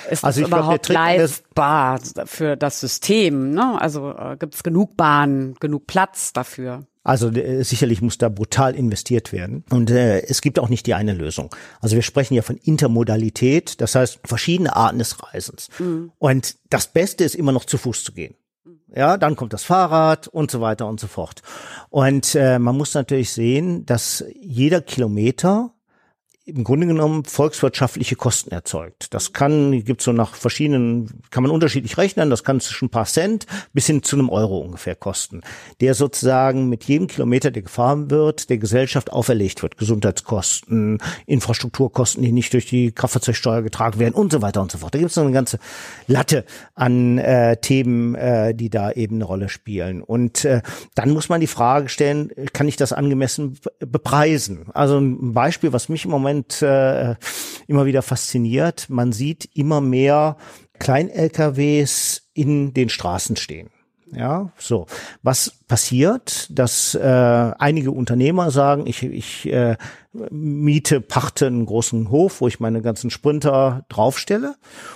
Ist 0.10 0.23
also 0.23 0.41
das 0.41 0.49
überhaupt 0.49 0.86
glaub, 0.88 0.95
leistbar 0.95 1.99
für 2.25 2.56
das 2.56 2.80
System? 2.80 3.51
Ne? 3.51 3.80
Also 3.80 4.12
äh, 4.12 4.38
gibt 4.38 4.56
es 4.56 4.63
genug 4.63 4.95
Bahnen, 4.97 5.56
genug 5.60 5.88
Platz 5.88 6.34
dafür? 6.34 6.84
Also 7.07 7.29
äh, 7.29 7.63
sicherlich 7.63 8.01
muss 8.01 8.17
da 8.17 8.27
brutal 8.27 8.75
investiert 8.75 9.31
werden. 9.31 9.63
Und 9.69 9.89
äh, 9.89 10.23
es 10.23 10.41
gibt 10.41 10.59
auch 10.59 10.67
nicht 10.67 10.85
die 10.87 10.93
eine 10.93 11.13
Lösung. 11.13 11.55
Also 11.79 11.95
wir 11.95 12.03
sprechen 12.03 12.33
ja 12.33 12.41
von 12.41 12.57
Intermodalität, 12.57 13.79
das 13.79 13.95
heißt 13.95 14.19
verschiedene 14.25 14.75
Arten 14.75 14.99
des 14.99 15.23
Reisens. 15.23 15.69
Mhm. 15.79 16.11
Und 16.19 16.57
das 16.69 16.87
Beste 16.87 17.23
ist 17.23 17.35
immer 17.35 17.53
noch 17.53 17.63
zu 17.63 17.77
Fuß 17.77 18.03
zu 18.03 18.11
gehen. 18.11 18.35
Ja, 18.93 19.15
dann 19.15 19.37
kommt 19.37 19.53
das 19.53 19.63
Fahrrad 19.63 20.27
und 20.27 20.51
so 20.51 20.59
weiter 20.59 20.85
und 20.85 20.99
so 20.99 21.07
fort. 21.07 21.43
Und 21.89 22.35
äh, 22.35 22.59
man 22.59 22.75
muss 22.75 22.93
natürlich 22.93 23.31
sehen, 23.31 23.85
dass 23.85 24.25
jeder 24.41 24.81
Kilometer 24.81 25.71
im 26.47 26.63
Grunde 26.63 26.88
genommen 26.88 27.25
volkswirtschaftliche 27.25 28.15
Kosten 28.15 28.51
erzeugt. 28.51 29.13
Das 29.13 29.33
kann, 29.33 29.83
gibt 29.83 30.01
so 30.01 30.13
nach 30.13 30.33
verschiedenen, 30.33 31.21
kann 31.29 31.43
man 31.43 31.51
unterschiedlich 31.51 31.97
rechnen, 31.97 32.29
das 32.29 32.45
kann 32.45 32.62
zwischen 32.62 32.86
ein 32.86 32.89
paar 32.89 33.05
Cent 33.05 33.45
bis 33.73 33.88
hin 33.88 34.01
zu 34.01 34.15
einem 34.15 34.29
Euro 34.29 34.60
ungefähr 34.60 34.95
kosten, 34.95 35.41
der 35.81 35.93
sozusagen 35.93 36.69
mit 36.69 36.86
jedem 36.86 37.07
Kilometer, 37.07 37.51
der 37.51 37.63
gefahren 37.63 38.10
wird, 38.10 38.49
der 38.49 38.60
Gesellschaft 38.60 39.12
auferlegt 39.12 39.62
wird. 39.62 39.77
Gesundheitskosten, 39.77 40.99
Infrastrukturkosten, 41.25 42.23
die 42.23 42.31
nicht 42.31 42.53
durch 42.53 42.65
die 42.65 42.93
Kraftfahrzeugsteuer 42.93 43.62
getragen 43.62 43.99
werden 43.99 44.13
und 44.13 44.31
so 44.31 44.41
weiter 44.41 44.62
und 44.62 44.71
so 44.71 44.77
fort. 44.77 44.93
Da 44.93 44.99
gibt 44.99 45.12
es 45.12 45.17
eine 45.17 45.31
ganze 45.31 45.60
Latte 46.07 46.45
an 46.75 47.17
äh, 47.17 47.57
Themen, 47.57 48.15
äh, 48.15 48.55
die 48.55 48.69
da 48.69 48.91
eben 48.91 49.15
eine 49.15 49.25
Rolle 49.25 49.49
spielen. 49.49 50.01
Und 50.01 50.45
äh, 50.45 50.62
dann 50.95 51.10
muss 51.10 51.27
man 51.27 51.41
die 51.41 51.47
Frage 51.47 51.89
stellen, 51.89 52.31
kann 52.53 52.69
ich 52.69 52.77
das 52.77 52.93
angemessen 52.93 53.60
bepreisen? 53.79 54.67
Also 54.73 54.97
ein 54.97 55.33
Beispiel, 55.33 55.73
was 55.73 55.89
mich 55.89 56.05
im 56.05 56.12
Moment 56.12 56.37
Moment 56.38 56.62
äh, 56.62 57.15
immer 57.67 57.86
wieder 57.86 58.02
fasziniert. 58.02 58.89
Man 58.89 59.12
sieht 59.12 59.50
immer 59.56 59.82
mehr 59.82 60.38
Klein-LKWs 60.80 62.30
in 62.34 62.73
den 62.73 62.89
Straßen 62.89 63.36
stehen. 63.36 63.69
Ja, 64.12 64.52
so. 64.58 64.86
Was 65.21 65.52
passiert, 65.67 66.47
dass 66.50 66.95
äh, 66.95 67.02
einige 67.60 67.91
Unternehmer 67.91 68.52
sagen, 68.52 68.88
ich, 68.88 69.04
ich 69.04 69.52
äh, 69.52 69.76
miete, 70.13 71.02
pachte 71.02 71.47
einen 71.47 71.65
großen 71.65 72.10
Hof, 72.10 72.39
wo 72.39 72.47
ich 72.47 72.62
meine 72.62 72.82
ganzen 72.82 73.10
Sprinter 73.10 73.86
draufstelle. 73.89 74.56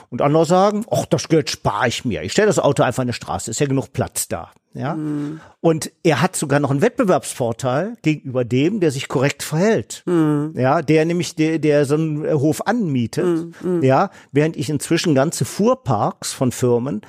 Und 0.09 0.21
andere 0.21 0.45
sagen, 0.45 0.85
ach, 0.89 1.05
das 1.07 1.27
Geld 1.27 1.49
spare 1.49 1.89
ich 1.89 2.05
mir. 2.05 2.21
Ich 2.21 2.31
stelle 2.31 2.47
das 2.47 2.59
Auto 2.59 2.83
einfach 2.83 3.03
in 3.03 3.07
die 3.07 3.13
Straße, 3.13 3.51
ist 3.51 3.59
ja 3.59 3.67
genug 3.67 3.91
Platz 3.91 4.29
da. 4.29 4.51
Ja. 4.73 4.95
Mhm. 4.95 5.41
Und 5.59 5.91
er 6.03 6.21
hat 6.21 6.35
sogar 6.35 6.59
noch 6.59 6.71
einen 6.71 6.81
Wettbewerbsvorteil 6.81 7.97
gegenüber 8.01 8.45
dem, 8.45 8.79
der 8.79 8.91
sich 8.91 9.07
korrekt 9.07 9.43
verhält. 9.43 10.03
Mhm. 10.05 10.53
Ja, 10.55 10.81
der 10.81 11.05
nämlich, 11.05 11.35
der, 11.35 11.59
der 11.59 11.85
so 11.85 11.95
einen 11.95 12.39
Hof 12.39 12.65
anmietet. 12.67 13.47
Mhm. 13.61 13.83
Ja, 13.83 14.11
während 14.31 14.55
ich 14.55 14.69
inzwischen 14.69 15.15
ganze 15.15 15.45
Fuhrparks 15.45 16.33
von 16.33 16.51
Firmen 16.51 17.01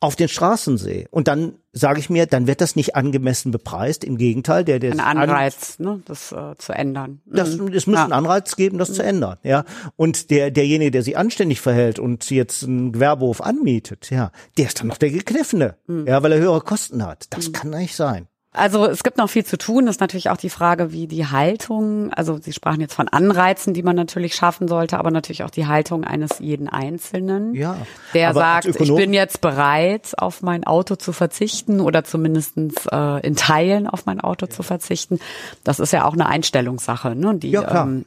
auf 0.00 0.16
den 0.16 0.28
Straßen 0.28 0.78
sehe. 0.78 1.06
Und 1.10 1.28
dann 1.28 1.54
sage 1.72 1.98
ich 1.98 2.10
mir, 2.10 2.26
dann 2.26 2.46
wird 2.46 2.60
das 2.60 2.76
nicht 2.76 2.94
angemessen 2.94 3.50
bepreist. 3.50 4.04
Im 4.04 4.16
Gegenteil, 4.16 4.64
der, 4.64 4.78
der 4.78 4.92
ein 4.92 5.00
Anreiz, 5.00 5.76
an, 5.78 5.86
ne, 5.86 6.02
das 6.04 6.32
äh, 6.32 6.54
zu 6.56 6.72
ändern. 6.72 7.20
Das, 7.26 7.56
mhm. 7.56 7.72
es 7.72 7.86
muss 7.86 7.96
ja. 7.96 8.04
einen 8.04 8.12
Anreiz 8.12 8.56
geben, 8.56 8.78
das 8.78 8.90
mhm. 8.90 8.94
zu 8.94 9.02
ändern. 9.02 9.38
Ja, 9.42 9.64
und 9.96 10.30
der 10.30 10.50
derjenige, 10.50 10.90
der 10.90 11.02
sich 11.02 11.16
anständig 11.16 11.60
verhält 11.60 11.98
und 11.98 12.30
jetzt 12.30 12.64
einen 12.64 12.92
Gewerbehof 12.92 13.40
anmietet, 13.40 14.10
ja, 14.10 14.30
der 14.58 14.66
ist 14.66 14.80
dann 14.80 14.88
noch 14.88 14.98
der 14.98 15.10
Gekniffene, 15.10 15.76
mhm. 15.86 16.06
ja, 16.06 16.22
weil 16.22 16.32
er 16.32 16.38
höhere 16.38 16.60
Kosten 16.60 17.04
hat. 17.04 17.26
Das 17.30 17.48
mhm. 17.48 17.52
kann 17.52 17.70
nicht 17.70 17.96
sein. 17.96 18.28
Also 18.54 18.86
es 18.86 19.02
gibt 19.02 19.18
noch 19.18 19.28
viel 19.28 19.44
zu 19.44 19.58
tun. 19.58 19.86
Das 19.86 19.96
ist 19.96 20.00
natürlich 20.00 20.30
auch 20.30 20.36
die 20.36 20.48
Frage, 20.48 20.92
wie 20.92 21.08
die 21.08 21.26
Haltung, 21.26 22.12
also 22.12 22.38
Sie 22.38 22.52
sprachen 22.52 22.80
jetzt 22.80 22.94
von 22.94 23.08
Anreizen, 23.08 23.74
die 23.74 23.82
man 23.82 23.96
natürlich 23.96 24.36
schaffen 24.36 24.68
sollte, 24.68 24.96
aber 24.98 25.10
natürlich 25.10 25.42
auch 25.42 25.50
die 25.50 25.66
Haltung 25.66 26.04
eines 26.04 26.38
jeden 26.38 26.68
Einzelnen, 26.68 27.54
ja, 27.54 27.76
der 28.14 28.32
sagt, 28.32 28.66
ich 28.66 28.94
bin 28.94 29.12
jetzt 29.12 29.40
bereit, 29.40 30.12
auf 30.18 30.40
mein 30.40 30.64
Auto 30.64 30.94
zu 30.94 31.12
verzichten 31.12 31.80
oder 31.80 32.04
zumindestens 32.04 32.86
äh, 32.92 33.26
in 33.26 33.34
Teilen 33.34 33.88
auf 33.88 34.06
mein 34.06 34.20
Auto 34.20 34.46
ja. 34.46 34.50
zu 34.50 34.62
verzichten. 34.62 35.18
Das 35.64 35.80
ist 35.80 35.92
ja 35.92 36.04
auch 36.04 36.14
eine 36.14 36.26
Einstellungssache. 36.26 37.16
Ne? 37.16 37.34
Die, 37.34 37.50
ja, 37.50 37.62
klar. 37.62 37.86
Ähm, 37.86 38.04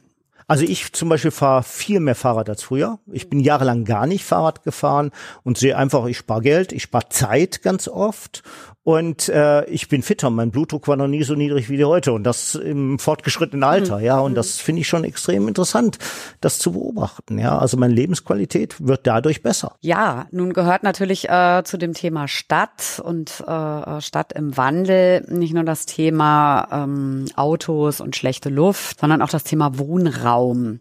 also 0.50 0.64
ich 0.64 0.94
zum 0.94 1.10
Beispiel 1.10 1.30
fahre 1.30 1.62
viel 1.62 2.00
mehr 2.00 2.14
Fahrrad 2.14 2.48
als 2.48 2.62
früher. 2.62 2.98
Ich 3.12 3.28
bin 3.28 3.38
jahrelang 3.38 3.84
gar 3.84 4.06
nicht 4.06 4.24
Fahrrad 4.24 4.64
gefahren 4.64 5.10
und 5.44 5.58
sehe 5.58 5.76
einfach, 5.76 6.06
ich 6.06 6.16
spare 6.16 6.40
Geld, 6.40 6.72
ich 6.72 6.84
spare 6.84 7.10
Zeit 7.10 7.62
ganz 7.62 7.86
oft 7.86 8.42
und 8.88 9.28
äh, 9.28 9.66
ich 9.66 9.90
bin 9.90 10.02
fitter. 10.02 10.30
Mein 10.30 10.50
Blutdruck 10.50 10.88
war 10.88 10.96
noch 10.96 11.08
nie 11.08 11.22
so 11.22 11.34
niedrig 11.34 11.68
wie 11.68 11.84
heute 11.84 12.14
und 12.14 12.24
das 12.24 12.54
im 12.54 12.98
fortgeschrittenen 12.98 13.62
Alter, 13.62 13.98
mhm. 13.98 14.04
ja. 14.04 14.18
Und 14.18 14.34
das 14.34 14.56
finde 14.56 14.80
ich 14.80 14.88
schon 14.88 15.04
extrem 15.04 15.46
interessant, 15.46 15.98
das 16.40 16.58
zu 16.58 16.72
beobachten. 16.72 17.38
Ja, 17.38 17.58
also 17.58 17.76
meine 17.76 17.92
Lebensqualität 17.92 18.76
wird 18.78 19.06
dadurch 19.06 19.42
besser. 19.42 19.76
Ja, 19.82 20.26
nun 20.30 20.54
gehört 20.54 20.84
natürlich 20.84 21.28
äh, 21.28 21.64
zu 21.64 21.76
dem 21.76 21.92
Thema 21.92 22.28
Stadt 22.28 23.02
und 23.04 23.44
äh, 23.46 24.00
Stadt 24.00 24.32
im 24.32 24.56
Wandel 24.56 25.22
nicht 25.28 25.52
nur 25.52 25.64
das 25.64 25.84
Thema 25.84 26.66
ähm, 26.72 27.26
Autos 27.36 28.00
und 28.00 28.16
schlechte 28.16 28.48
Luft, 28.48 29.00
sondern 29.00 29.20
auch 29.20 29.28
das 29.28 29.44
Thema 29.44 29.78
Wohnraum. 29.78 30.80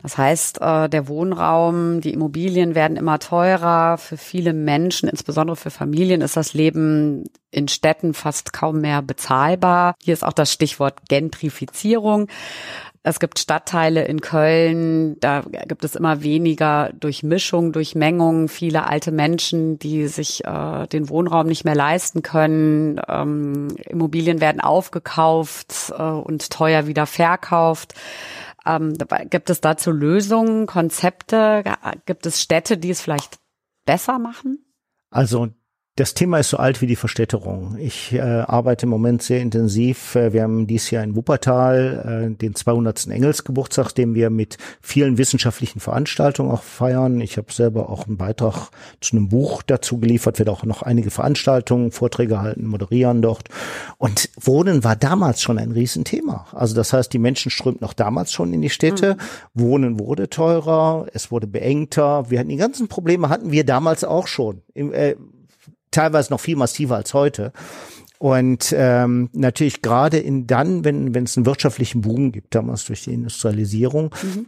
Das 0.00 0.16
heißt, 0.16 0.60
äh, 0.60 0.88
der 0.88 1.08
Wohnraum, 1.08 2.02
die 2.02 2.12
Immobilien 2.12 2.76
werden 2.76 2.96
immer 2.96 3.18
teurer. 3.18 3.98
Für 3.98 4.16
viele 4.16 4.52
Menschen, 4.52 5.08
insbesondere 5.08 5.56
für 5.56 5.70
Familien, 5.70 6.20
ist 6.20 6.36
das 6.36 6.54
Leben 6.54 7.24
in 7.50 7.68
Städten 7.68 8.14
fast 8.14 8.52
kaum 8.52 8.80
mehr 8.80 9.02
bezahlbar. 9.02 9.94
Hier 10.02 10.14
ist 10.14 10.24
auch 10.24 10.32
das 10.32 10.52
Stichwort 10.52 11.08
Gentrifizierung. 11.08 12.28
Es 13.02 13.20
gibt 13.20 13.38
Stadtteile 13.38 14.04
in 14.04 14.20
Köln, 14.20 15.18
da 15.20 15.42
gibt 15.66 15.84
es 15.84 15.94
immer 15.94 16.22
weniger 16.22 16.92
Durchmischung, 16.92 17.72
Durchmengung, 17.72 18.48
viele 18.48 18.86
alte 18.86 19.12
Menschen, 19.12 19.78
die 19.78 20.08
sich 20.08 20.44
äh, 20.44 20.86
den 20.88 21.08
Wohnraum 21.08 21.46
nicht 21.46 21.64
mehr 21.64 21.76
leisten 21.76 22.22
können. 22.22 23.00
Ähm, 23.08 23.68
Immobilien 23.88 24.40
werden 24.42 24.60
aufgekauft 24.60 25.92
äh, 25.96 26.02
und 26.02 26.50
teuer 26.50 26.86
wieder 26.86 27.06
verkauft. 27.06 27.94
Ähm, 28.66 28.94
gibt 29.30 29.48
es 29.48 29.62
dazu 29.62 29.90
Lösungen, 29.90 30.66
Konzepte? 30.66 31.64
Gibt 32.04 32.26
es 32.26 32.42
Städte, 32.42 32.76
die 32.76 32.90
es 32.90 33.00
vielleicht 33.00 33.38
besser 33.86 34.18
machen? 34.18 34.66
Also 35.10 35.48
das 35.98 36.14
Thema 36.14 36.38
ist 36.38 36.50
so 36.50 36.58
alt 36.58 36.80
wie 36.80 36.86
die 36.86 36.94
Verstädterung. 36.94 37.76
Ich 37.76 38.12
äh, 38.12 38.20
arbeite 38.20 38.86
im 38.86 38.90
Moment 38.90 39.20
sehr 39.20 39.40
intensiv. 39.40 40.14
Äh, 40.14 40.32
wir 40.32 40.44
haben 40.44 40.68
dieses 40.68 40.92
Jahr 40.92 41.02
in 41.02 41.16
Wuppertal 41.16 42.30
äh, 42.30 42.36
den 42.36 42.54
200. 42.54 43.08
Engelsgeburtstag, 43.08 43.92
den 43.92 44.14
wir 44.14 44.30
mit 44.30 44.58
vielen 44.80 45.18
wissenschaftlichen 45.18 45.80
Veranstaltungen 45.80 46.52
auch 46.52 46.62
feiern. 46.62 47.20
Ich 47.20 47.36
habe 47.36 47.52
selber 47.52 47.90
auch 47.90 48.06
einen 48.06 48.16
Beitrag 48.16 48.70
zu 49.00 49.16
einem 49.16 49.28
Buch 49.28 49.62
dazu 49.64 49.98
geliefert, 49.98 50.38
werde 50.38 50.52
auch 50.52 50.62
noch 50.62 50.82
einige 50.82 51.10
Veranstaltungen, 51.10 51.90
Vorträge 51.90 52.40
halten, 52.40 52.66
moderieren 52.66 53.20
dort. 53.20 53.48
Und 53.96 54.30
Wohnen 54.40 54.84
war 54.84 54.94
damals 54.94 55.42
schon 55.42 55.58
ein 55.58 55.72
Riesenthema. 55.72 56.46
Also 56.52 56.76
das 56.76 56.92
heißt, 56.92 57.12
die 57.12 57.18
Menschen 57.18 57.50
strömten 57.50 57.84
auch 57.84 57.92
damals 57.92 58.30
schon 58.30 58.52
in 58.52 58.62
die 58.62 58.70
Städte. 58.70 59.16
Mhm. 59.54 59.60
Wohnen 59.60 59.98
wurde 59.98 60.30
teurer, 60.30 61.06
es 61.12 61.32
wurde 61.32 61.48
beengter. 61.48 62.30
Wir 62.30 62.38
hatten 62.38 62.50
die 62.50 62.56
ganzen 62.56 62.86
Probleme 62.86 63.30
hatten 63.30 63.50
wir 63.50 63.66
damals 63.66 64.04
auch 64.04 64.28
schon. 64.28 64.62
Im, 64.74 64.92
äh, 64.92 65.16
teilweise 65.90 66.30
noch 66.30 66.40
viel 66.40 66.56
massiver 66.56 66.96
als 66.96 67.14
heute. 67.14 67.52
Und 68.18 68.74
ähm, 68.76 69.30
natürlich 69.32 69.80
gerade 69.80 70.18
in 70.18 70.46
dann, 70.46 70.84
wenn 70.84 71.14
wenn 71.14 71.24
es 71.24 71.36
einen 71.36 71.46
wirtschaftlichen 71.46 72.00
Boom 72.00 72.32
gibt, 72.32 72.54
damals 72.54 72.84
durch 72.84 73.04
die 73.04 73.12
Industrialisierung, 73.14 74.12
mhm. 74.22 74.46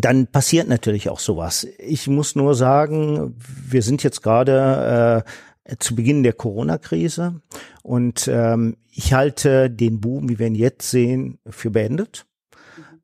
dann 0.00 0.26
passiert 0.26 0.66
natürlich 0.68 1.10
auch 1.10 1.20
sowas. 1.20 1.66
Ich 1.78 2.08
muss 2.08 2.36
nur 2.36 2.54
sagen, 2.54 3.36
wir 3.68 3.82
sind 3.82 4.02
jetzt 4.02 4.22
gerade 4.22 5.24
äh, 5.64 5.76
zu 5.78 5.94
Beginn 5.94 6.22
der 6.22 6.32
Corona-Krise 6.32 7.42
und 7.82 8.28
ähm, 8.32 8.76
ich 8.90 9.12
halte 9.12 9.70
den 9.70 10.00
Boom, 10.00 10.30
wie 10.30 10.38
wir 10.38 10.46
ihn 10.46 10.54
jetzt 10.54 10.90
sehen, 10.90 11.38
für 11.48 11.70
beendet. 11.70 12.26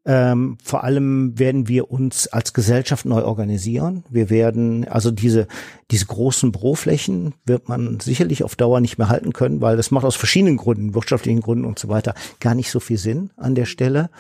Ähm, 0.07 0.57
vor 0.63 0.85
allem 0.85 1.37
werden 1.37 1.67
wir 1.67 1.91
uns 1.91 2.29
als 2.29 2.53
Gesellschaft 2.53 3.05
neu 3.07 3.25
organisieren. 3.25 4.05
Wir 4.09 4.31
werden, 4.31 4.87
also 4.87 5.11
diese, 5.11 5.49
diese 5.91 6.07
großen 6.07 6.53
Büroflächen 6.53 7.35
wird 7.45 7.69
man 7.69 7.99
sicherlich 7.99 8.45
auf 8.45 8.55
Dauer 8.55 8.81
nicht 8.81 8.99
mehr 8.99 9.09
halten 9.09 9.33
können, 9.33 9.61
weil 9.61 9.77
das 9.77 9.91
macht 9.91 10.05
aus 10.05 10.15
verschiedenen 10.15 10.59
Gründen, 10.59 10.95
wirtschaftlichen 10.95 11.41
Gründen 11.41 11.65
und 11.65 11.81
so 11.81 11.89
weiter, 11.89 12.15
gar 12.39 12.55
nicht 12.55 12.71
so 12.71 12.79
viel 12.79 12.99
Sinn 12.99 13.31
an 13.37 13.57
der 13.57 13.67
Stelle. 13.67 14.11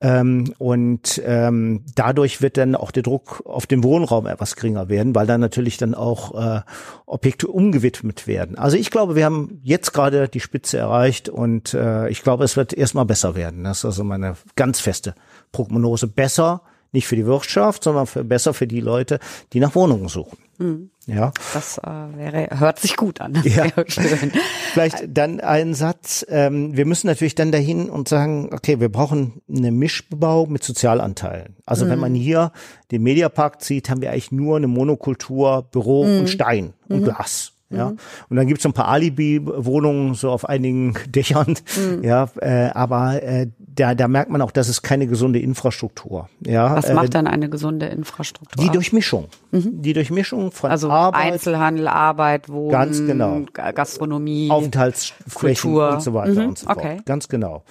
Ähm, 0.00 0.54
und 0.58 1.20
ähm, 1.24 1.84
dadurch 1.96 2.40
wird 2.40 2.56
dann 2.56 2.76
auch 2.76 2.92
der 2.92 3.02
Druck 3.02 3.42
auf 3.44 3.66
den 3.66 3.82
Wohnraum 3.82 4.26
etwas 4.26 4.54
geringer 4.54 4.88
werden, 4.88 5.14
weil 5.14 5.26
dann 5.26 5.40
natürlich 5.40 5.76
dann 5.76 5.94
auch 5.94 6.34
äh, 6.40 6.60
Objekte 7.06 7.48
umgewidmet 7.48 8.28
werden. 8.28 8.56
Also 8.56 8.76
ich 8.76 8.90
glaube, 8.92 9.16
wir 9.16 9.24
haben 9.24 9.60
jetzt 9.64 9.92
gerade 9.92 10.28
die 10.28 10.38
Spitze 10.38 10.78
erreicht 10.78 11.28
und 11.28 11.74
äh, 11.74 12.08
ich 12.10 12.22
glaube, 12.22 12.44
es 12.44 12.56
wird 12.56 12.72
erstmal 12.72 13.06
besser 13.06 13.34
werden. 13.34 13.64
Das 13.64 13.78
ist 13.78 13.84
also 13.86 14.04
meine 14.04 14.36
ganz 14.54 14.78
feste 14.78 15.14
Prognose 15.50 16.06
besser, 16.06 16.62
nicht 16.92 17.08
für 17.08 17.16
die 17.16 17.26
Wirtschaft, 17.26 17.82
sondern 17.82 18.06
für, 18.06 18.22
besser 18.22 18.54
für 18.54 18.68
die 18.68 18.80
Leute, 18.80 19.18
die 19.52 19.58
nach 19.58 19.74
Wohnungen 19.74 20.08
suchen. 20.08 20.38
Mhm. 20.58 20.90
Ja. 21.06 21.32
Das 21.54 21.78
äh, 21.78 21.86
wäre, 21.86 22.60
hört 22.60 22.78
sich 22.78 22.96
gut 22.96 23.20
an. 23.20 23.40
ja. 23.44 23.66
Vielleicht 24.72 25.04
dann 25.08 25.40
ein 25.40 25.74
Satz. 25.74 26.26
Ähm, 26.28 26.76
wir 26.76 26.84
müssen 26.84 27.06
natürlich 27.06 27.34
dann 27.34 27.52
dahin 27.52 27.88
und 27.88 28.08
sagen, 28.08 28.50
okay, 28.52 28.80
wir 28.80 28.90
brauchen 28.90 29.40
eine 29.48 29.70
Mischbebau 29.70 30.46
mit 30.46 30.64
Sozialanteilen. 30.64 31.56
Also 31.64 31.86
mhm. 31.86 31.90
wenn 31.90 31.98
man 32.00 32.14
hier 32.14 32.52
den 32.90 33.02
Mediapark 33.02 33.62
sieht, 33.62 33.88
haben 33.88 34.02
wir 34.02 34.10
eigentlich 34.10 34.32
nur 34.32 34.56
eine 34.56 34.66
Monokultur, 34.66 35.62
Büro 35.70 36.04
mhm. 36.04 36.20
und 36.20 36.30
Stein 36.30 36.74
und 36.88 37.00
mhm. 37.00 37.04
Glas. 37.04 37.52
Ja, 37.70 37.90
mhm. 37.90 37.98
und 38.30 38.36
dann 38.36 38.46
gibt's 38.46 38.62
so 38.62 38.70
ein 38.70 38.72
paar 38.72 38.88
Alibi-Wohnungen 38.88 40.14
so 40.14 40.30
auf 40.30 40.48
einigen 40.48 40.94
Dächern. 41.08 41.54
Mhm. 41.76 42.02
Ja, 42.02 42.28
äh, 42.40 42.70
aber 42.70 43.22
äh, 43.22 43.48
da, 43.58 43.94
da 43.94 44.08
merkt 44.08 44.30
man 44.30 44.40
auch, 44.40 44.50
dass 44.50 44.68
es 44.68 44.80
keine 44.80 45.06
gesunde 45.06 45.38
Infrastruktur. 45.38 46.28
Ja, 46.46 46.74
Was 46.74 46.90
macht 46.92 47.14
dann 47.14 47.26
eine 47.26 47.50
gesunde 47.50 47.86
Infrastruktur? 47.86 48.64
Die 48.64 48.70
Durchmischung. 48.70 49.26
Mhm. 49.50 49.82
Die 49.82 49.92
Durchmischung 49.92 50.50
von 50.50 50.70
also 50.70 50.90
Arbeit, 50.90 51.32
Einzelhandel, 51.34 51.88
Arbeit, 51.88 52.48
Wohnen, 52.48 52.70
Ganz 52.72 53.04
genau. 53.06 53.42
Gastronomie, 53.52 54.50
Aufenthaltsflächen 54.50 55.70
Kultur. 55.70 55.90
und 55.92 56.00
so 56.02 56.14
weiter 56.14 56.40
Mhm, 56.42 56.48
und 56.48 56.58
so 56.58 56.66
fort. 56.66 56.78
okay. 56.78 57.00
Ganz 57.04 57.28
genau. 57.28 57.64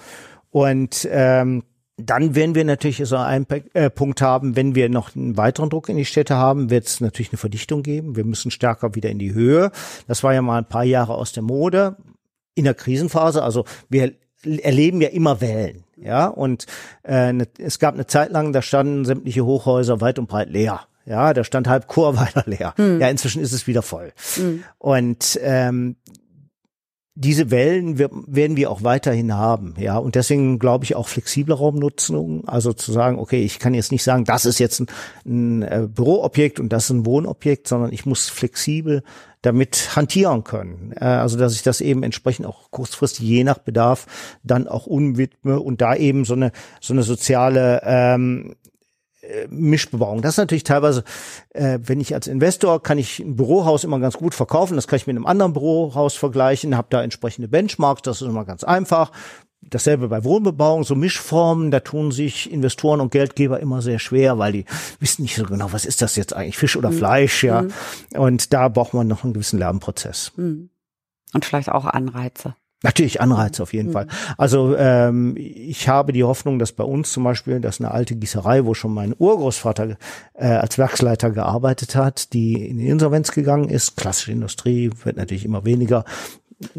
Und 0.50 1.08
ähm, 1.10 1.64
dann 1.98 2.34
werden 2.34 2.54
wir 2.54 2.64
natürlich 2.64 3.02
so 3.04 3.16
einen 3.16 3.46
äh, 3.74 3.90
Punkt 3.90 4.22
haben, 4.22 4.54
wenn 4.56 4.74
wir 4.74 4.88
noch 4.88 5.14
einen 5.16 5.36
weiteren 5.36 5.68
Druck 5.68 5.88
in 5.88 5.96
die 5.96 6.04
Städte 6.04 6.36
haben, 6.36 6.70
wird 6.70 6.86
es 6.86 7.00
natürlich 7.00 7.32
eine 7.32 7.38
Verdichtung 7.38 7.82
geben. 7.82 8.16
Wir 8.16 8.24
müssen 8.24 8.50
stärker 8.50 8.94
wieder 8.94 9.10
in 9.10 9.18
die 9.18 9.34
Höhe. 9.34 9.72
Das 10.06 10.22
war 10.22 10.32
ja 10.32 10.40
mal 10.40 10.58
ein 10.58 10.68
paar 10.68 10.84
Jahre 10.84 11.14
aus 11.14 11.32
der 11.32 11.42
Mode 11.42 11.96
in 12.54 12.64
der 12.64 12.74
Krisenphase. 12.74 13.42
Also 13.42 13.64
wir 13.88 14.12
erleben 14.44 15.00
ja 15.00 15.08
immer 15.08 15.40
Wellen. 15.40 15.84
Ja, 15.96 16.26
und 16.28 16.66
äh, 17.02 17.32
ne, 17.32 17.48
es 17.58 17.80
gab 17.80 17.94
eine 17.94 18.06
Zeit 18.06 18.30
lang, 18.30 18.52
da 18.52 18.62
standen 18.62 19.04
sämtliche 19.04 19.44
Hochhäuser 19.44 20.00
weit 20.00 20.20
und 20.20 20.28
breit 20.28 20.50
leer. 20.50 20.82
Ja, 21.04 21.32
da 21.32 21.42
stand 21.42 21.66
halb 21.66 21.88
Chorweiler 21.88 22.44
leer. 22.46 22.74
Ja, 22.76 23.08
inzwischen 23.08 23.42
ist 23.42 23.52
es 23.52 23.66
wieder 23.66 23.82
voll. 23.82 24.12
Und 24.78 25.40
ähm, 25.42 25.96
diese 27.20 27.50
Wellen 27.50 27.98
werden 27.98 28.56
wir 28.56 28.70
auch 28.70 28.84
weiterhin 28.84 29.34
haben, 29.34 29.74
ja, 29.76 29.98
und 29.98 30.14
deswegen 30.14 30.60
glaube 30.60 30.84
ich 30.84 30.94
auch 30.94 31.08
flexible 31.08 31.52
Raumnutzung, 31.52 32.46
also 32.46 32.72
zu 32.72 32.92
sagen, 32.92 33.18
okay, 33.18 33.42
ich 33.42 33.58
kann 33.58 33.74
jetzt 33.74 33.90
nicht 33.90 34.04
sagen, 34.04 34.24
das 34.24 34.46
ist 34.46 34.60
jetzt 34.60 34.78
ein, 34.78 34.86
ein 35.26 35.62
äh, 35.62 35.88
Büroobjekt 35.92 36.60
und 36.60 36.72
das 36.72 36.84
ist 36.84 36.90
ein 36.90 37.06
Wohnobjekt, 37.06 37.66
sondern 37.66 37.92
ich 37.92 38.06
muss 38.06 38.28
flexibel 38.28 39.02
damit 39.42 39.96
hantieren 39.96 40.44
können, 40.44 40.92
äh, 40.94 41.06
also 41.06 41.36
dass 41.36 41.54
ich 41.54 41.64
das 41.64 41.80
eben 41.80 42.04
entsprechend 42.04 42.46
auch 42.46 42.70
kurzfristig 42.70 43.26
je 43.26 43.42
nach 43.42 43.58
Bedarf 43.58 44.06
dann 44.44 44.68
auch 44.68 44.86
umwidme 44.86 45.58
und 45.58 45.80
da 45.80 45.96
eben 45.96 46.24
so 46.24 46.34
eine 46.34 46.52
so 46.80 46.92
eine 46.92 47.02
soziale 47.02 47.82
ähm, 47.84 48.54
Mischbebauung. 49.50 50.22
Das 50.22 50.34
ist 50.34 50.38
natürlich 50.38 50.64
teilweise, 50.64 51.04
äh, 51.50 51.78
wenn 51.82 52.00
ich 52.00 52.14
als 52.14 52.26
Investor 52.26 52.82
kann 52.82 52.98
ich 52.98 53.18
ein 53.18 53.36
Bürohaus 53.36 53.84
immer 53.84 53.98
ganz 54.00 54.16
gut 54.16 54.34
verkaufen. 54.34 54.76
Das 54.76 54.86
kann 54.86 54.96
ich 54.96 55.06
mit 55.06 55.16
einem 55.16 55.26
anderen 55.26 55.52
Bürohaus 55.52 56.14
vergleichen, 56.14 56.76
habe 56.76 56.88
da 56.90 57.02
entsprechende 57.02 57.48
Benchmarks. 57.48 58.02
Das 58.02 58.22
ist 58.22 58.28
immer 58.28 58.44
ganz 58.44 58.64
einfach. 58.64 59.12
Dasselbe 59.60 60.08
bei 60.08 60.22
Wohnbebauung, 60.22 60.84
so 60.84 60.94
Mischformen, 60.94 61.70
da 61.70 61.80
tun 61.80 62.12
sich 62.12 62.50
Investoren 62.50 63.00
und 63.00 63.10
Geldgeber 63.10 63.58
immer 63.58 63.82
sehr 63.82 63.98
schwer, 63.98 64.38
weil 64.38 64.52
die 64.52 64.64
wissen 65.00 65.22
nicht 65.22 65.34
so 65.34 65.44
genau, 65.44 65.72
was 65.72 65.84
ist 65.84 66.00
das 66.00 66.14
jetzt 66.14 66.32
eigentlich, 66.32 66.56
Fisch 66.56 66.76
oder 66.76 66.92
Fleisch, 66.92 67.42
ja. 67.42 67.64
Und 68.14 68.52
da 68.52 68.68
braucht 68.68 68.94
man 68.94 69.08
noch 69.08 69.24
einen 69.24 69.32
gewissen 69.32 69.58
Lernprozess. 69.58 70.32
Und 71.34 71.44
vielleicht 71.44 71.70
auch 71.70 71.86
Anreize. 71.86 72.54
Natürlich 72.84 73.20
Anreize 73.20 73.62
auf 73.62 73.72
jeden 73.72 73.90
Fall. 73.90 74.06
Also 74.36 74.76
ähm, 74.76 75.34
ich 75.36 75.88
habe 75.88 76.12
die 76.12 76.22
Hoffnung, 76.22 76.60
dass 76.60 76.70
bei 76.70 76.84
uns 76.84 77.10
zum 77.10 77.24
Beispiel, 77.24 77.60
dass 77.60 77.80
eine 77.80 77.90
alte 77.90 78.14
Gießerei, 78.14 78.66
wo 78.66 78.74
schon 78.74 78.94
mein 78.94 79.14
Urgroßvater 79.18 79.96
äh, 80.34 80.46
als 80.46 80.78
Werksleiter 80.78 81.30
gearbeitet 81.30 81.96
hat, 81.96 82.32
die 82.32 82.68
in 82.68 82.78
die 82.78 82.88
Insolvenz 82.88 83.32
gegangen 83.32 83.68
ist, 83.68 83.96
klassische 83.96 84.30
Industrie 84.30 84.92
wird 85.02 85.16
natürlich 85.16 85.44
immer 85.44 85.64
weniger. 85.64 86.04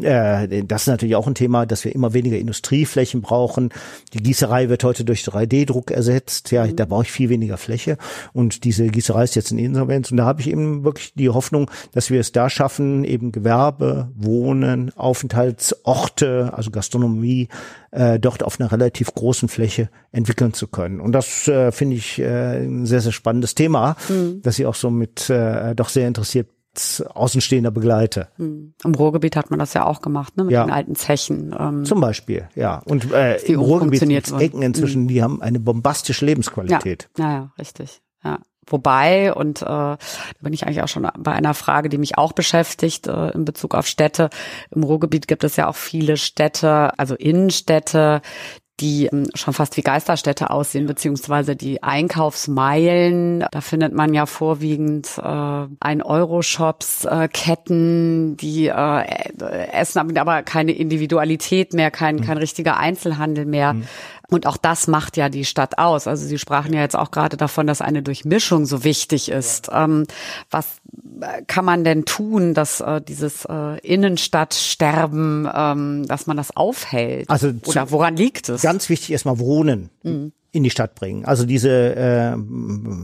Äh, 0.00 0.64
das 0.64 0.82
ist 0.82 0.88
natürlich 0.88 1.16
auch 1.16 1.26
ein 1.26 1.34
Thema, 1.34 1.64
dass 1.64 1.84
wir 1.84 1.94
immer 1.94 2.12
weniger 2.12 2.36
Industrieflächen 2.36 3.22
brauchen. 3.22 3.70
Die 4.12 4.22
Gießerei 4.22 4.68
wird 4.68 4.84
heute 4.84 5.04
durch 5.04 5.22
3D-Druck 5.22 5.90
ersetzt. 5.90 6.50
Ja, 6.50 6.66
da 6.66 6.84
brauche 6.84 7.04
ich 7.04 7.12
viel 7.12 7.30
weniger 7.30 7.56
Fläche. 7.56 7.96
Und 8.32 8.64
diese 8.64 8.86
Gießerei 8.88 9.24
ist 9.24 9.36
jetzt 9.36 9.52
in 9.52 9.58
Insolvenz. 9.58 10.10
Und 10.10 10.18
da 10.18 10.24
habe 10.24 10.40
ich 10.40 10.50
eben 10.50 10.84
wirklich 10.84 11.14
die 11.14 11.30
Hoffnung, 11.30 11.70
dass 11.92 12.10
wir 12.10 12.20
es 12.20 12.32
da 12.32 12.50
schaffen, 12.50 13.04
eben 13.04 13.32
Gewerbe, 13.32 14.10
Wohnen, 14.14 14.92
Aufenthaltsorte, 14.96 16.52
also 16.54 16.70
Gastronomie, 16.70 17.48
äh, 17.90 18.18
dort 18.18 18.42
auf 18.42 18.60
einer 18.60 18.70
relativ 18.70 19.14
großen 19.14 19.48
Fläche 19.48 19.88
entwickeln 20.12 20.52
zu 20.52 20.68
können. 20.68 21.00
Und 21.00 21.12
das 21.12 21.48
äh, 21.48 21.72
finde 21.72 21.96
ich 21.96 22.18
äh, 22.18 22.64
ein 22.64 22.86
sehr, 22.86 23.00
sehr 23.00 23.12
spannendes 23.12 23.54
Thema, 23.54 23.96
dass 24.42 24.58
ich 24.58 24.66
auch 24.66 24.74
so 24.74 24.90
mit 24.90 25.30
äh, 25.30 25.74
doch 25.74 25.88
sehr 25.88 26.06
interessiert 26.06 26.48
Außenstehender 27.14 27.70
begleite. 27.70 28.28
Im 28.38 28.74
Ruhrgebiet 28.86 29.36
hat 29.36 29.50
man 29.50 29.58
das 29.58 29.74
ja 29.74 29.84
auch 29.86 30.00
gemacht, 30.02 30.36
ne, 30.36 30.44
mit 30.44 30.52
Ja. 30.52 30.64
den 30.64 30.70
alten 30.72 30.94
Zechen. 30.94 31.54
Ähm, 31.58 31.84
Zum 31.84 32.00
Beispiel, 32.00 32.48
ja. 32.54 32.80
Und 32.86 33.12
äh, 33.12 33.38
Die 33.44 33.52
im 33.52 33.60
Ruhrgebiet 33.60 34.02
wurden. 34.02 34.40
Ecken 34.40 34.62
inzwischen, 34.62 35.08
die 35.08 35.22
haben 35.22 35.42
eine 35.42 35.60
bombastische 35.60 36.24
Lebensqualität. 36.24 37.08
ja, 37.18 37.32
ja, 37.32 37.52
richtig. 37.58 38.00
Ja. 38.22 38.38
Wobei, 38.66 39.34
und 39.34 39.62
äh, 39.62 39.64
da 39.64 39.98
bin 40.42 40.52
ich 40.52 40.64
eigentlich 40.64 40.82
auch 40.82 40.86
schon 40.88 41.08
bei 41.18 41.32
einer 41.32 41.54
Frage, 41.54 41.88
die 41.88 41.98
mich 41.98 42.18
auch 42.18 42.32
beschäftigt 42.32 43.08
äh, 43.08 43.30
in 43.30 43.44
Bezug 43.44 43.74
auf 43.74 43.88
Städte. 43.88 44.30
Im 44.70 44.84
Ruhrgebiet 44.84 45.26
gibt 45.26 45.42
es 45.42 45.56
ja 45.56 45.66
auch 45.66 45.74
viele 45.74 46.16
Städte, 46.16 46.96
also 46.96 47.16
Innenstädte, 47.16 48.20
die 48.80 49.06
ähm, 49.06 49.26
schon 49.34 49.54
fast 49.54 49.76
wie 49.76 49.82
Geisterstädte 49.82 50.50
aussehen, 50.50 50.86
beziehungsweise 50.86 51.56
die 51.56 51.82
Einkaufsmeilen. 51.82 53.44
Da 53.50 53.60
findet 53.60 53.92
man 53.92 54.14
ja 54.14 54.26
vorwiegend 54.26 55.18
äh, 55.18 55.66
ein 55.80 56.02
Euro-Shops, 56.02 57.04
äh, 57.04 57.28
Ketten, 57.28 58.36
die 58.36 58.68
äh, 58.68 59.04
Essen 59.72 60.00
haben 60.00 60.16
aber 60.16 60.42
keine 60.42 60.72
Individualität 60.72 61.72
mehr, 61.72 61.90
kein, 61.90 62.20
kein 62.20 62.38
richtiger 62.38 62.76
Einzelhandel 62.76 63.46
mehr. 63.46 63.76
Und 64.30 64.46
auch 64.46 64.56
das 64.56 64.86
macht 64.86 65.16
ja 65.16 65.28
die 65.28 65.44
Stadt 65.44 65.78
aus. 65.78 66.06
Also 66.06 66.26
Sie 66.26 66.38
sprachen 66.38 66.72
ja 66.72 66.80
jetzt 66.80 66.96
auch 66.96 67.10
gerade 67.10 67.36
davon, 67.36 67.66
dass 67.66 67.80
eine 67.80 68.02
Durchmischung 68.02 68.66
so 68.66 68.84
wichtig 68.84 69.30
ist. 69.30 69.70
Ähm, 69.72 70.06
was 70.50 70.66
äh, 71.20 71.42
kann 71.46 71.64
man 71.64 71.84
denn 71.84 72.04
tun, 72.04 72.54
dass 72.54 72.80
äh, 72.80 73.00
dieses 73.00 73.44
äh, 73.44 73.78
Innenstadtsterben, 73.80 75.48
ähm, 75.52 76.06
dass 76.06 76.26
man 76.26 76.36
das 76.36 76.56
aufhält? 76.56 77.28
Also 77.28 77.52
Oder 77.66 77.90
woran 77.90 78.16
liegt 78.16 78.48
es? 78.48 78.62
Ganz 78.62 78.88
wichtig 78.88 79.12
erstmal 79.12 79.38
Wohnen 79.38 79.90
in 80.52 80.62
die 80.62 80.70
Stadt 80.70 80.94
bringen. 80.94 81.24
Also 81.24 81.46
diese, 81.46 81.94
äh, 81.96 82.36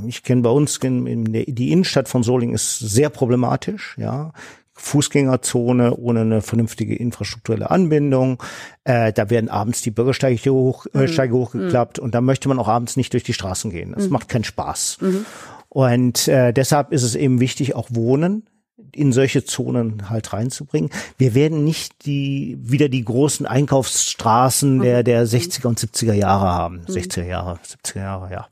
ich 0.09 0.23
kenne 0.23 0.43
bei 0.43 0.51
uns 0.51 0.79
in, 0.79 1.07
in 1.07 1.33
der, 1.33 1.45
die 1.47 1.71
Innenstadt 1.71 2.09
von 2.09 2.23
Solingen 2.23 2.55
ist 2.55 2.79
sehr 2.79 3.11
problematisch, 3.11 3.97
ja. 3.99 4.33
Fußgängerzone 4.77 5.97
ohne 5.97 6.21
eine 6.21 6.43
vernünftige 6.43 6.95
infrastrukturelle 6.95 7.71
Anbindung. 7.71 8.43
Äh, 8.85 9.13
da 9.13 9.31
werden 9.31 9.49
abends 9.49 9.83
die 9.83 9.91
Bürgersteige 9.91 10.53
hoch, 10.53 10.87
äh, 10.95 11.09
Steige 11.09 11.35
hochgeklappt 11.35 11.99
und 11.99 12.15
da 12.15 12.21
möchte 12.21 12.49
man 12.49 12.59
auch 12.59 12.69
abends 12.69 12.97
nicht 12.97 13.13
durch 13.13 13.25
die 13.25 13.33
Straßen 13.33 13.71
gehen. 13.71 13.95
Das 13.97 14.09
macht 14.11 14.29
keinen 14.29 14.45
Spaß. 14.45 14.99
Und 15.69 16.29
äh, 16.29 16.53
deshalb 16.53 16.93
ist 16.93 17.03
es 17.03 17.15
eben 17.15 17.41
wichtig, 17.41 17.75
auch 17.75 17.89
Wohnen 17.91 18.45
in 18.93 19.13
solche 19.13 19.45
Zonen 19.45 20.09
halt 20.09 20.33
reinzubringen. 20.33 20.91
Wir 21.19 21.35
werden 21.35 21.65
nicht 21.65 22.07
die 22.07 22.57
wieder 22.61 22.89
die 22.89 23.05
großen 23.05 23.47
Einkaufsstraßen 23.47 24.81
der 24.81 25.03
der 25.03 25.27
60er 25.27 25.67
und 25.67 25.79
70er 25.79 26.15
Jahre 26.15 26.47
haben. 26.47 26.81
60er 26.87 27.25
Jahre, 27.25 27.59
70er 27.65 27.99
Jahre, 27.99 28.33
ja. 28.33 28.47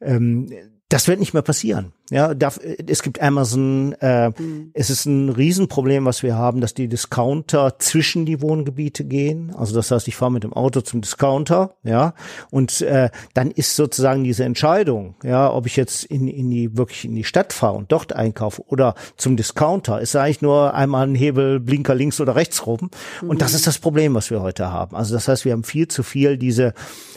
Ähm, 0.00 0.50
das 0.88 1.08
wird 1.08 1.18
nicht 1.18 1.34
mehr 1.34 1.42
passieren. 1.42 1.92
Ja, 2.10 2.34
darf, 2.34 2.60
es 2.62 3.02
gibt 3.02 3.20
Amazon. 3.20 3.92
Äh, 3.94 4.30
Es 4.72 4.90
ist 4.90 5.04
ein 5.06 5.30
Riesenproblem, 5.30 6.04
was 6.04 6.22
wir 6.22 6.36
haben, 6.36 6.60
dass 6.60 6.74
die 6.74 6.86
Discounter 6.86 7.80
zwischen 7.80 8.24
die 8.24 8.40
Wohngebiete 8.40 9.04
gehen. 9.04 9.52
Also 9.56 9.74
das 9.74 9.90
heißt, 9.90 10.06
ich 10.06 10.14
fahre 10.14 10.30
mit 10.30 10.44
dem 10.44 10.52
Auto 10.52 10.82
zum 10.82 11.00
Discounter, 11.00 11.74
ja, 11.82 12.14
und 12.50 12.82
äh, 12.82 13.10
dann 13.34 13.50
ist 13.50 13.74
sozusagen 13.74 14.22
diese 14.22 14.44
Entscheidung, 14.44 15.16
ja, 15.24 15.52
ob 15.52 15.66
ich 15.66 15.74
jetzt 15.74 16.04
in, 16.04 16.28
in 16.28 16.50
die 16.50 16.76
wirklich 16.76 17.04
in 17.04 17.16
die 17.16 17.24
Stadt 17.24 17.52
fahre 17.52 17.76
und 17.76 17.90
dort 17.90 18.12
einkaufe 18.12 18.62
oder 18.68 18.94
zum 19.16 19.36
Discounter, 19.36 20.00
ist 20.00 20.14
eigentlich 20.14 20.42
nur 20.42 20.74
einmal 20.74 21.08
ein 21.08 21.16
Hebel, 21.16 21.58
Blinker 21.58 21.96
links 21.96 22.20
oder 22.20 22.36
rechts 22.36 22.64
rum. 22.64 22.90
Und 23.26 23.42
das 23.42 23.54
ist 23.54 23.66
das 23.66 23.78
Problem, 23.78 24.14
was 24.14 24.30
wir 24.30 24.40
heute 24.40 24.70
haben. 24.70 24.94
Also 24.94 25.14
das 25.14 25.26
heißt, 25.26 25.44
wir 25.44 25.52
haben 25.52 25.64
viel 25.64 25.88
zu 25.88 26.04
viel 26.04 26.38
diese 26.38 26.74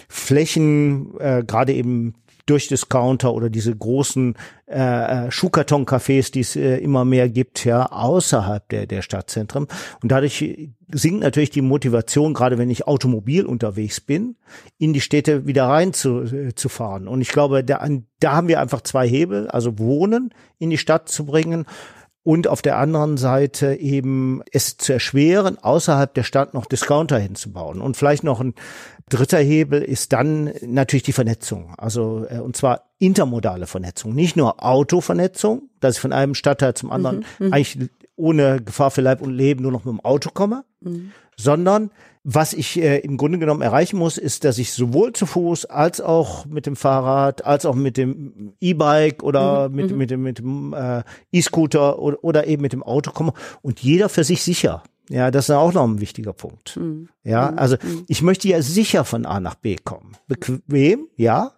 Flächen, 0.08 1.20
äh, 1.20 1.44
gerade 1.46 1.74
eben 1.74 2.16
durch 2.50 2.68
Discounter 2.68 3.34
oder 3.34 3.50
diese 3.50 3.76
großen 3.76 4.36
äh, 4.68 5.28
äh, 5.28 5.32
Schuhkarton-Cafés, 5.32 6.32
die 6.32 6.42
es 6.42 6.56
äh, 6.56 6.78
immer 6.78 7.06
mehr 7.06 7.30
gibt, 7.30 7.66
ja, 7.66 7.92
außerhalb 7.92 8.68
der, 8.70 8.88
der 8.88 9.02
Stadtzentren. 9.02 9.68
Und 10.02 10.12
dadurch 10.12 10.70
sinkt 10.92 11.22
natürlich 11.22 11.52
die 11.52 11.62
Motivation, 11.62 12.34
gerade 12.34 12.58
wenn 12.58 12.70
ich 12.70 12.88
automobil 12.88 13.46
unterwegs 13.46 14.02
bin, 14.02 14.36
in 14.78 14.94
die 14.94 15.02
Städte 15.02 15.46
wieder 15.46 15.68
rein 15.68 15.94
zu, 15.94 16.22
äh, 16.22 16.56
zu 16.56 16.70
fahren. 16.70 17.08
Und 17.08 17.22
ich 17.22 17.30
glaube, 17.30 17.64
da, 17.64 17.88
da 18.20 18.32
haben 18.32 18.48
wir 18.48 18.60
einfach 18.60 18.82
zwei 18.82 19.08
Hebel, 19.08 19.48
also 19.48 19.78
Wohnen 19.78 20.34
in 20.58 20.70
die 20.70 20.78
Stadt 20.78 21.10
zu 21.10 21.26
bringen 21.26 21.66
und 22.24 22.48
auf 22.48 22.62
der 22.62 22.78
anderen 22.78 23.18
Seite 23.18 23.76
eben 23.76 24.44
es 24.52 24.78
zu 24.78 24.94
erschweren, 24.94 25.58
außerhalb 25.58 26.14
der 26.14 26.24
Stadt 26.24 26.54
noch 26.54 26.66
Discounter 26.66 27.18
hinzubauen. 27.18 27.82
Und 27.82 27.98
vielleicht 27.98 28.24
noch 28.24 28.40
ein 28.42 28.54
dritter 29.10 29.40
Hebel 29.40 29.82
ist 29.82 30.14
dann 30.14 30.52
natürlich 30.66 31.04
die 31.04 31.14
Vernetzung. 31.14 31.74
Also 31.78 32.26
äh, 32.30 32.40
und 32.40 32.56
zwar 32.56 32.84
intermodale 33.00 33.68
Vernetzung, 33.68 34.14
nicht 34.14 34.36
nur 34.36 34.64
Autovernetzung, 34.64 35.70
dass 35.80 35.96
ich 35.96 36.02
von 36.02 36.14
einem 36.14 36.36
Stadtteil 36.36 36.74
zum 36.74 36.92
anderen 36.92 37.26
eigentlich 37.40 37.78
ohne 38.16 38.62
Gefahr 38.62 38.92
für 38.92 39.02
Leib 39.02 39.22
und 39.22 39.32
Leben 39.32 39.62
nur 39.64 39.72
noch 39.72 39.86
mit 39.86 39.94
dem 39.94 40.02
Auto 40.02 40.30
komme, 40.34 40.66
sondern 41.38 41.92
was 42.24 42.54
ich 42.54 42.80
äh, 42.80 43.00
im 43.00 43.18
Grunde 43.18 43.40
genommen 43.40 43.62
erreichen 43.62 43.98
muss, 43.98 44.18
ist, 44.18 44.44
dass 44.44 44.58
ich 44.58 44.74
sowohl 44.74 45.14
zu 45.14 45.26
Fuß 45.26 45.66
als 45.66 46.02
auch 46.02 46.46
mit 46.46 46.66
dem 46.66 46.76
Fahrrad, 46.76 47.46
als 47.46 47.66
auch 47.66 47.76
mit 47.76 47.96
dem 47.96 48.54
E-Bike 48.60 49.24
oder 49.24 49.70
mit, 49.70 49.96
mit 49.96 50.12
dem, 50.12 50.24
mit 50.24 50.40
dem 50.40 50.74
äh, 50.74 51.04
E-Scooter 51.32 51.98
oder, 52.00 52.24
oder 52.24 52.48
eben 52.48 52.62
mit 52.62 52.74
dem 52.74 52.84
Auto 52.84 53.12
komme. 53.12 53.34
Und 53.62 53.80
jeder 53.80 54.10
für 54.10 54.26
sich 54.26 54.44
sicher. 54.44 54.84
Ja, 55.10 55.32
das 55.32 55.50
ist 55.50 55.56
auch 55.56 55.74
noch 55.74 55.84
ein 55.84 56.00
wichtiger 56.00 56.34
Punkt. 56.34 56.78
Mhm. 56.78 57.10
Ja, 57.24 57.50
also 57.56 57.78
ich 58.08 58.22
möchte 58.22 58.48
ja 58.48 58.62
sicher 58.62 59.04
von 59.06 59.26
A 59.26 59.40
nach 59.40 59.56
B 59.56 59.76
kommen. 59.76 60.16
Bequem, 60.28 61.08
ja, 61.16 61.52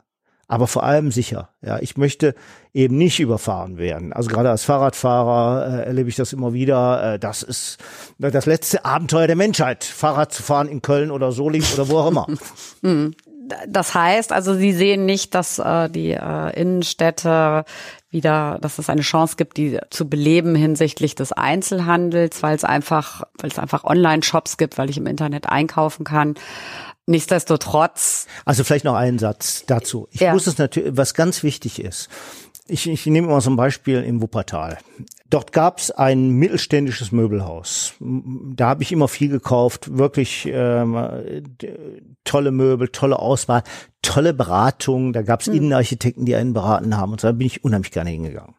aber 0.47 0.68
vor 0.68 0.84
allem 0.84 1.12
sicher. 1.12 1.49
Ja, 1.62 1.80
ich 1.80 1.95
möchte 1.95 2.36
eben 2.74 2.97
nicht 2.97 3.20
überfahren 3.20 3.78
werden. 3.78 4.12
Also 4.12 4.30
gerade 4.30 4.49
als 4.49 4.66
Fahrradfahrer 4.66 5.66
äh, 5.66 5.86
erlebe 5.86 6.10
ich 6.10 6.18
das 6.18 6.34
immer 6.34 6.52
wieder. 6.52 7.14
Äh, 7.14 7.20
das 7.20 7.43
ist 7.43 7.78
das 8.20 8.45
letzte 8.45 8.84
Abenteuer 8.84 9.28
der 9.28 9.38
Menschheit, 9.38 9.84
Fahrrad 9.84 10.34
zu 10.34 10.43
fahren 10.43 10.68
in 10.68 10.82
Köln 10.82 11.12
oder 11.12 11.32
Solingen 11.32 11.68
oder 11.74 11.88
wo 11.89 11.99
auch 11.99 12.10
immer. 12.10 12.28
Das 13.68 13.93
heißt 13.93 14.32
also, 14.32 14.54
Sie 14.54 14.72
sehen 14.72 15.06
nicht, 15.06 15.36
dass 15.36 15.60
äh, 15.60 15.89
die 15.89 16.12
äh, 16.12 16.58
Innenstädte 16.58 17.66
wieder, 18.12 18.59
dass 18.62 18.78
es 18.78 18.89
eine 18.89 19.01
Chance 19.01 19.36
gibt, 19.38 19.57
die 19.57 19.80
zu 19.89 20.07
beleben 20.07 20.53
hinsichtlich 20.53 21.16
des 21.16 21.32
Einzelhandels, 21.32 22.43
weil 22.43 22.55
es 22.55 22.64
einfach, 22.64 23.24
weil 23.39 23.49
es 23.49 23.57
einfach 23.57 23.84
Online-Shops 23.86 24.57
gibt, 24.57 24.78
weil 24.78 24.89
ich 24.89 24.97
im 24.97 25.07
Internet 25.07 25.47
einkaufen 25.47 26.03
kann. 26.03 26.36
Nichtsdestotrotz. 27.07 28.28
Also 28.45 28.64
vielleicht 28.64 28.86
noch 28.86 28.95
einen 28.95 29.20
Satz 29.20 29.64
dazu. 29.66 30.07
Ich 30.12 30.22
Ja. 30.22 30.34
muss 30.34 30.47
es 30.47 30.57
natürlich, 30.57 30.95
was 30.95 31.14
ganz 31.14 31.43
wichtig 31.43 31.82
ist. 31.82 32.09
Ich, 32.68 32.88
ich 32.88 33.05
nehme 33.05 33.28
mal 33.28 33.41
so 33.41 33.49
ein 33.49 33.55
Beispiel 33.55 34.01
im 34.01 34.22
Wuppertal. 34.22 34.78
Dort 35.30 35.51
gab 35.51 35.80
es 35.80 35.91
ein 35.91 36.30
mittelständisches 36.30 37.12
Möbelhaus. 37.12 37.93
Da 37.99 38.68
habe 38.68 38.84
ich 38.84 38.91
immer 38.91 39.07
viel 39.07 39.30
gekauft, 39.30 39.97
wirklich 39.97 40.47
ähm, 40.51 40.97
tolle 42.24 42.51
Möbel, 42.51 42.89
tolle 42.89 43.20
Auswahl, 43.20 43.64
tolle 44.01 44.34
Beratung. 44.34 45.14
Da 45.14 45.22
gab 45.22 45.41
es 45.41 45.47
Innenarchitekten, 45.47 46.26
die 46.26 46.36
einen 46.36 46.53
beraten 46.53 46.97
haben. 46.97 47.14
Und 47.14 47.22
so, 47.22 47.28
da 47.28 47.32
bin 47.32 47.47
ich 47.47 47.64
unheimlich 47.64 47.91
gerne 47.91 48.09
hingegangen. 48.09 48.55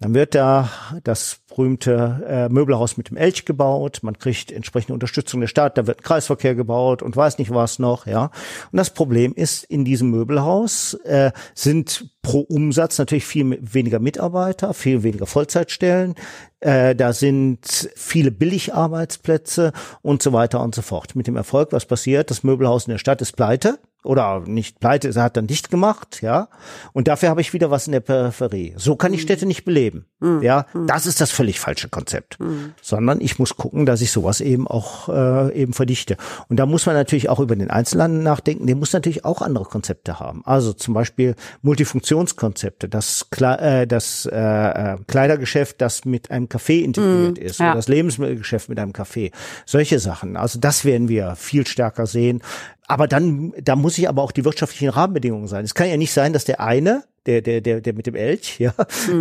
Dann 0.00 0.14
wird 0.14 0.36
da 0.36 0.70
das 1.02 1.40
berühmte 1.48 2.24
äh, 2.28 2.48
Möbelhaus 2.48 2.96
mit 2.96 3.10
dem 3.10 3.16
Elch 3.16 3.44
gebaut. 3.44 3.98
Man 4.02 4.16
kriegt 4.16 4.52
entsprechende 4.52 4.94
Unterstützung 4.94 5.40
der 5.40 5.48
Stadt. 5.48 5.76
Da 5.76 5.88
wird 5.88 6.04
Kreisverkehr 6.04 6.54
gebaut 6.54 7.02
und 7.02 7.16
weiß 7.16 7.38
nicht 7.38 7.52
was 7.52 7.80
noch. 7.80 8.06
Ja. 8.06 8.30
Und 8.70 8.76
das 8.76 8.90
Problem 8.90 9.34
ist, 9.34 9.64
in 9.64 9.84
diesem 9.84 10.10
Möbelhaus 10.10 10.94
äh, 11.04 11.32
sind 11.54 12.10
pro 12.22 12.40
Umsatz 12.40 12.98
natürlich 12.98 13.26
viel 13.26 13.58
weniger 13.60 13.98
Mitarbeiter, 13.98 14.72
viel 14.72 15.02
weniger 15.02 15.26
Vollzeitstellen. 15.26 16.14
Äh, 16.60 16.94
da 16.94 17.12
sind 17.12 17.90
viele 17.96 18.30
Billigarbeitsplätze 18.30 19.72
und 20.02 20.22
so 20.22 20.32
weiter 20.32 20.62
und 20.62 20.76
so 20.76 20.82
fort. 20.82 21.16
Mit 21.16 21.26
dem 21.26 21.36
Erfolg, 21.36 21.72
was 21.72 21.86
passiert? 21.86 22.30
Das 22.30 22.44
Möbelhaus 22.44 22.86
in 22.86 22.92
der 22.92 22.98
Stadt 22.98 23.20
ist 23.20 23.32
pleite 23.32 23.80
oder 24.04 24.40
nicht 24.46 24.80
pleite, 24.80 25.08
es 25.08 25.16
hat 25.16 25.36
dann 25.36 25.46
dicht 25.46 25.70
gemacht, 25.70 26.22
ja. 26.22 26.48
Und 26.92 27.08
dafür 27.08 27.28
habe 27.28 27.40
ich 27.40 27.52
wieder 27.52 27.70
was 27.70 27.86
in 27.86 27.92
der 27.92 28.00
Peripherie. 28.00 28.74
So 28.76 28.96
kann 28.96 29.12
ich 29.12 29.22
Städte 29.22 29.46
nicht 29.46 29.64
beleben, 29.64 30.06
ja. 30.40 30.66
Das 30.86 31.06
ist 31.06 31.20
das 31.20 31.30
völlig 31.30 31.60
falsche 31.60 31.88
Konzept, 31.88 32.38
sondern 32.82 33.20
ich 33.20 33.38
muss 33.38 33.56
gucken, 33.56 33.86
dass 33.86 34.00
ich 34.00 34.10
sowas 34.10 34.40
eben 34.40 34.66
auch 34.66 35.08
äh, 35.08 35.52
eben 35.54 35.72
verdichte. 35.72 36.16
Und 36.48 36.58
da 36.58 36.66
muss 36.66 36.86
man 36.86 36.94
natürlich 36.94 37.28
auch 37.28 37.40
über 37.40 37.56
den 37.56 37.70
Einzelhandel 37.70 38.22
nachdenken. 38.22 38.66
Der 38.66 38.76
muss 38.76 38.92
natürlich 38.92 39.24
auch 39.24 39.42
andere 39.42 39.64
Konzepte 39.64 40.20
haben. 40.20 40.42
Also 40.44 40.72
zum 40.72 40.94
Beispiel 40.94 41.34
Multifunktionskonzepte, 41.62 42.88
das, 42.88 43.28
Kle 43.30 43.58
äh, 43.58 43.86
das 43.86 44.26
äh, 44.26 44.36
äh, 44.38 44.96
Kleidergeschäft, 45.06 45.80
das 45.80 46.04
mit 46.04 46.30
einem 46.30 46.46
Café 46.46 46.82
integriert 46.82 47.38
ist, 47.38 47.60
ja. 47.60 47.66
oder 47.66 47.76
das 47.76 47.88
Lebensmittelgeschäft 47.88 48.68
mit 48.68 48.78
einem 48.78 48.92
Café. 48.92 49.32
Solche 49.66 49.98
Sachen. 49.98 50.36
Also 50.36 50.58
das 50.58 50.84
werden 50.84 51.08
wir 51.08 51.36
viel 51.36 51.66
stärker 51.66 52.06
sehen. 52.06 52.42
Aber 52.88 53.06
dann, 53.06 53.52
da 53.62 53.76
muss 53.76 53.98
ich 53.98 54.08
aber 54.08 54.22
auch 54.22 54.32
die 54.32 54.44
wirtschaftlichen 54.44 54.88
Rahmenbedingungen 54.88 55.46
sein. 55.46 55.64
Es 55.64 55.74
kann 55.74 55.88
ja 55.88 55.96
nicht 55.98 56.12
sein, 56.12 56.32
dass 56.32 56.44
der 56.46 56.60
eine, 56.60 57.04
der, 57.26 57.42
der, 57.42 57.60
der, 57.60 57.82
der 57.82 57.92
mit 57.92 58.06
dem 58.06 58.14
Elch, 58.14 58.58
ja, 58.58 58.72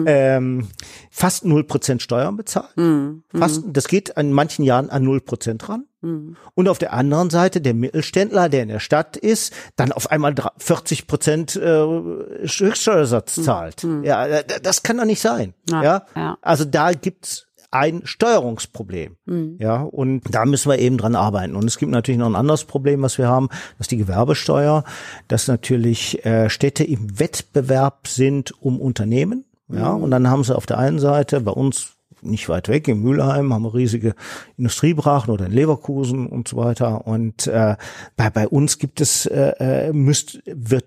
ähm, 0.05 0.69
fast 1.11 1.43
null 1.43 1.65
Prozent 1.65 2.01
Steuern 2.01 2.37
bezahlt. 2.37 2.69
Fast, 3.35 3.63
das 3.67 3.87
geht 3.89 4.15
an 4.15 4.31
manchen 4.31 4.63
Jahren 4.63 4.89
an 4.89 5.03
null 5.03 5.19
Prozent 5.21 5.67
ran. 5.67 5.83
Und 6.53 6.69
auf 6.69 6.77
der 6.77 6.93
anderen 6.93 7.29
Seite 7.29 7.59
der 7.59 7.73
Mittelständler, 7.73 8.47
der 8.47 8.63
in 8.63 8.69
der 8.69 8.79
Stadt 8.79 9.17
ist, 9.17 9.51
dann 9.75 9.91
auf 9.91 10.09
einmal 10.11 10.33
dra- 10.33 10.53
40 10.57 11.05
Prozent 11.07 11.55
äh, 11.57 11.85
Höchststeuersatz 12.45 13.35
zahlt. 13.43 13.83
Ja, 14.03 14.25
äh, 14.27 14.43
das 14.61 14.83
kann 14.83 14.97
doch 14.97 15.05
nicht 15.05 15.19
sein. 15.21 15.53
Ja, 15.69 15.83
Ja, 15.83 16.05
ja. 16.15 16.37
also 16.41 16.65
da 16.65 16.91
gibt's 16.93 17.46
ein 17.71 18.01
Steuerungsproblem. 18.05 19.17
Ja, 19.59 19.81
und 19.81 20.23
da 20.33 20.45
müssen 20.45 20.69
wir 20.71 20.79
eben 20.79 20.97
dran 20.97 21.15
arbeiten. 21.15 21.55
Und 21.55 21.65
es 21.65 21.77
gibt 21.77 21.91
natürlich 21.91 22.19
noch 22.19 22.27
ein 22.27 22.35
anderes 22.35 22.63
Problem, 22.63 23.01
was 23.01 23.17
wir 23.17 23.27
haben, 23.27 23.49
das 23.77 23.85
ist 23.85 23.91
die 23.91 23.97
Gewerbesteuer, 23.97 24.83
dass 25.27 25.47
natürlich 25.47 26.25
äh, 26.25 26.49
Städte 26.49 26.83
im 26.83 27.19
Wettbewerb 27.19 28.07
sind 28.07 28.53
um 28.61 28.79
Unternehmen. 28.79 29.45
Ja, 29.69 29.91
und 29.91 30.11
dann 30.11 30.29
haben 30.29 30.45
sie 30.45 30.55
auf 30.55 30.65
der 30.65 30.77
einen 30.77 30.99
Seite 30.99 31.41
bei 31.41 31.51
uns 31.51 31.97
nicht 32.21 32.49
weit 32.49 32.67
weg, 32.67 32.87
in 32.87 33.01
Mülheim 33.01 33.53
haben 33.53 33.63
wir 33.63 33.73
riesige 33.73 34.15
Industriebrachen 34.57 35.31
oder 35.31 35.45
in 35.45 35.51
Leverkusen 35.51 36.27
und 36.27 36.47
so 36.47 36.57
weiter. 36.57 37.05
Und 37.05 37.47
äh, 37.47 37.75
bei, 38.15 38.29
bei 38.29 38.47
uns 38.47 38.79
gibt 38.79 39.01
es, 39.01 39.25
äh, 39.25 39.53
äh, 39.59 39.93
müsst, 39.93 40.41
wird 40.45 40.85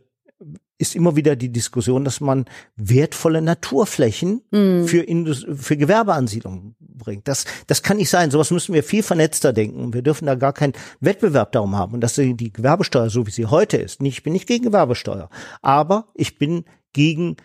ist 0.80 0.96
immer 0.96 1.14
wieder 1.14 1.36
die 1.36 1.52
Diskussion, 1.52 2.04
dass 2.04 2.20
man 2.20 2.46
wertvolle 2.76 3.42
Naturflächen 3.42 4.42
für, 4.86 5.02
Indus 5.02 5.46
für 5.54 5.76
Gewerbeansiedlungen 5.76 6.74
bringt. 6.78 7.28
Das, 7.28 7.44
das 7.66 7.82
kann 7.82 7.98
nicht 7.98 8.08
sein. 8.08 8.30
Sowas 8.30 8.50
müssen 8.50 8.74
wir 8.74 8.82
viel 8.82 9.02
vernetzter 9.02 9.52
denken. 9.52 9.92
Wir 9.92 10.02
dürfen 10.02 10.24
da 10.24 10.36
gar 10.36 10.54
keinen 10.54 10.72
Wettbewerb 11.00 11.52
darum 11.52 11.76
haben. 11.76 11.94
Und 11.94 12.00
dass 12.00 12.14
die 12.14 12.34
die 12.34 12.52
Gewerbesteuer, 12.52 13.10
so 13.10 13.26
wie 13.26 13.30
sie 13.30 13.46
heute 13.46 13.76
ist, 13.76 14.00
nicht, 14.00 14.18
ich 14.18 14.22
bin 14.22 14.32
nicht 14.32 14.46
gegen 14.46 14.64
Gewerbesteuer, 14.64 15.28
aber 15.60 16.08
ich 16.14 16.38
bin 16.38 16.64
gegen 16.94 17.36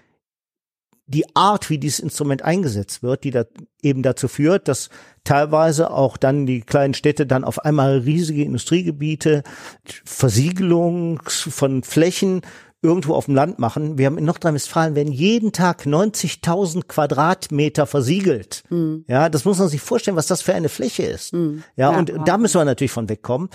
die 1.07 1.35
Art, 1.35 1.69
wie 1.69 1.77
dieses 1.77 1.99
Instrument 1.99 2.41
eingesetzt 2.41 3.03
wird, 3.03 3.23
die 3.23 3.31
da 3.31 3.45
eben 3.81 4.01
dazu 4.01 4.27
führt, 4.27 4.67
dass 4.67 4.89
teilweise 5.23 5.91
auch 5.91 6.17
dann 6.17 6.45
die 6.45 6.61
kleinen 6.61 6.95
Städte 6.95 7.27
dann 7.27 7.43
auf 7.43 7.63
einmal 7.63 7.99
riesige 7.99 8.43
Industriegebiete, 8.43 9.43
Versiegelung 10.03 11.21
von 11.27 11.83
Flächen 11.83 12.41
irgendwo 12.85 13.13
auf 13.13 13.25
dem 13.25 13.35
Land 13.35 13.59
machen. 13.59 13.97
Wir 13.97 14.05
haben 14.05 14.17
in 14.17 14.25
Nordrhein-Westfalen 14.25 14.95
werden 14.95 15.11
jeden 15.11 15.51
Tag 15.51 15.85
90.000 15.85 16.83
Quadratmeter 16.87 17.85
versiegelt. 17.85 18.63
Ja, 19.07 19.29
das 19.29 19.43
muss 19.45 19.59
man 19.59 19.67
sich 19.67 19.81
vorstellen, 19.81 20.17
was 20.17 20.27
das 20.27 20.41
für 20.41 20.53
eine 20.53 20.69
Fläche 20.69 21.03
ist. 21.03 21.33
Ja, 21.33 21.91
Ja, 21.91 21.97
und 21.97 22.13
da 22.25 22.37
müssen 22.37 22.59
wir 22.59 22.65
natürlich 22.65 22.91
von 22.91 23.09
wegkommen. 23.09 23.49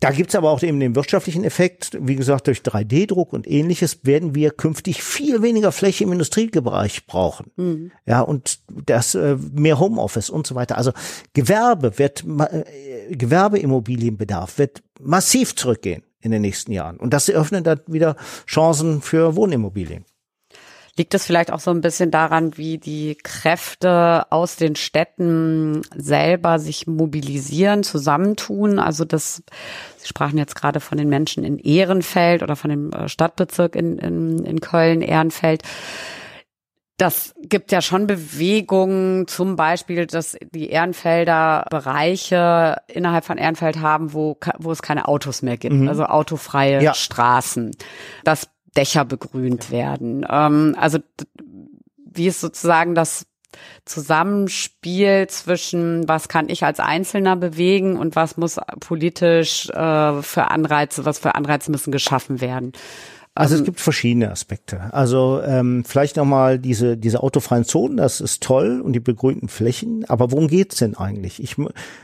Da 0.00 0.10
gibt's 0.10 0.34
aber 0.34 0.50
auch 0.50 0.62
eben 0.62 0.78
den 0.78 0.94
wirtschaftlichen 0.94 1.42
Effekt. 1.42 1.96
Wie 1.98 2.16
gesagt, 2.16 2.48
durch 2.48 2.58
3D-Druck 2.58 3.32
und 3.32 3.46
ähnliches 3.50 4.00
werden 4.04 4.34
wir 4.34 4.50
künftig 4.50 5.02
viel 5.02 5.40
weniger 5.40 5.72
Fläche 5.72 6.04
im 6.04 6.12
Industriebereich 6.12 7.06
brauchen. 7.06 7.50
Ja, 8.04 8.20
und 8.20 8.58
das 8.84 9.14
äh, 9.14 9.38
mehr 9.54 9.78
Homeoffice 9.78 10.28
und 10.28 10.46
so 10.46 10.54
weiter. 10.54 10.76
Also 10.76 10.92
Gewerbe 11.32 11.98
wird, 11.98 12.24
äh, 12.24 13.16
Gewerbeimmobilienbedarf 13.16 14.58
wird 14.58 14.82
massiv 15.00 15.56
zurückgehen 15.56 16.02
in 16.26 16.32
den 16.32 16.42
nächsten 16.42 16.72
Jahren. 16.72 16.98
Und 16.98 17.14
das 17.14 17.28
eröffnet 17.28 17.66
dann 17.66 17.80
wieder 17.86 18.16
Chancen 18.46 19.00
für 19.00 19.36
Wohnimmobilien. 19.36 20.04
Liegt 20.98 21.12
es 21.12 21.26
vielleicht 21.26 21.52
auch 21.52 21.60
so 21.60 21.70
ein 21.70 21.82
bisschen 21.82 22.10
daran, 22.10 22.56
wie 22.56 22.78
die 22.78 23.18
Kräfte 23.22 24.26
aus 24.30 24.56
den 24.56 24.76
Städten 24.76 25.82
selber 25.94 26.58
sich 26.58 26.86
mobilisieren, 26.86 27.82
zusammentun? 27.82 28.78
Also 28.78 29.04
das, 29.04 29.42
Sie 29.98 30.08
sprachen 30.08 30.38
jetzt 30.38 30.56
gerade 30.56 30.80
von 30.80 30.96
den 30.96 31.10
Menschen 31.10 31.44
in 31.44 31.58
Ehrenfeld 31.58 32.42
oder 32.42 32.56
von 32.56 32.70
dem 32.70 32.92
äh, 32.92 33.08
Stadtbezirk 33.10 33.76
in, 33.76 33.98
in, 33.98 34.44
in 34.44 34.60
Köln, 34.60 35.02
Ehrenfeld. 35.02 35.62
Das 36.98 37.34
gibt 37.42 37.72
ja 37.72 37.82
schon 37.82 38.06
Bewegungen, 38.06 39.28
zum 39.28 39.56
Beispiel, 39.56 40.06
dass 40.06 40.36
die 40.54 40.70
Ehrenfelder 40.70 41.66
Bereiche 41.68 42.76
innerhalb 42.88 43.26
von 43.26 43.36
Ehrenfeld 43.36 43.80
haben, 43.80 44.14
wo, 44.14 44.38
wo 44.58 44.72
es 44.72 44.80
keine 44.80 45.06
Autos 45.06 45.42
mehr 45.42 45.58
gibt, 45.58 45.86
also 45.88 46.04
autofreie 46.04 46.82
Ja. 46.82 46.94
Straßen, 46.94 47.72
dass 48.24 48.48
Dächer 48.76 49.04
begrünt 49.04 49.70
werden. 49.70 50.26
Ähm, 50.28 50.74
also 50.78 50.98
wie 51.96 52.28
ist 52.28 52.40
sozusagen 52.40 52.94
das 52.94 53.26
Zusammenspiel 53.84 55.26
zwischen, 55.28 56.08
was 56.08 56.28
kann 56.28 56.48
ich 56.48 56.64
als 56.64 56.80
Einzelner 56.80 57.36
bewegen 57.36 57.96
und 57.96 58.16
was 58.16 58.36
muss 58.36 58.58
politisch 58.80 59.68
äh, 59.70 60.22
für 60.22 60.50
Anreize, 60.50 61.04
was 61.04 61.18
für 61.18 61.34
Anreize 61.34 61.70
müssen 61.70 61.92
geschaffen 61.92 62.40
werden? 62.40 62.72
Also 63.36 63.54
es 63.56 63.64
gibt 63.64 63.80
verschiedene 63.80 64.30
Aspekte. 64.30 64.92
Also 64.94 65.42
ähm, 65.44 65.84
vielleicht 65.86 66.16
nochmal 66.16 66.58
diese, 66.58 66.96
diese 66.96 67.22
autofreien 67.22 67.64
Zonen, 67.64 67.98
das 67.98 68.22
ist 68.22 68.42
toll 68.42 68.80
und 68.80 68.94
die 68.94 69.00
begrünten 69.00 69.48
Flächen. 69.48 70.06
Aber 70.08 70.32
worum 70.32 70.48
geht's 70.48 70.76
denn 70.76 70.96
eigentlich? 70.96 71.42
Ich, 71.42 71.56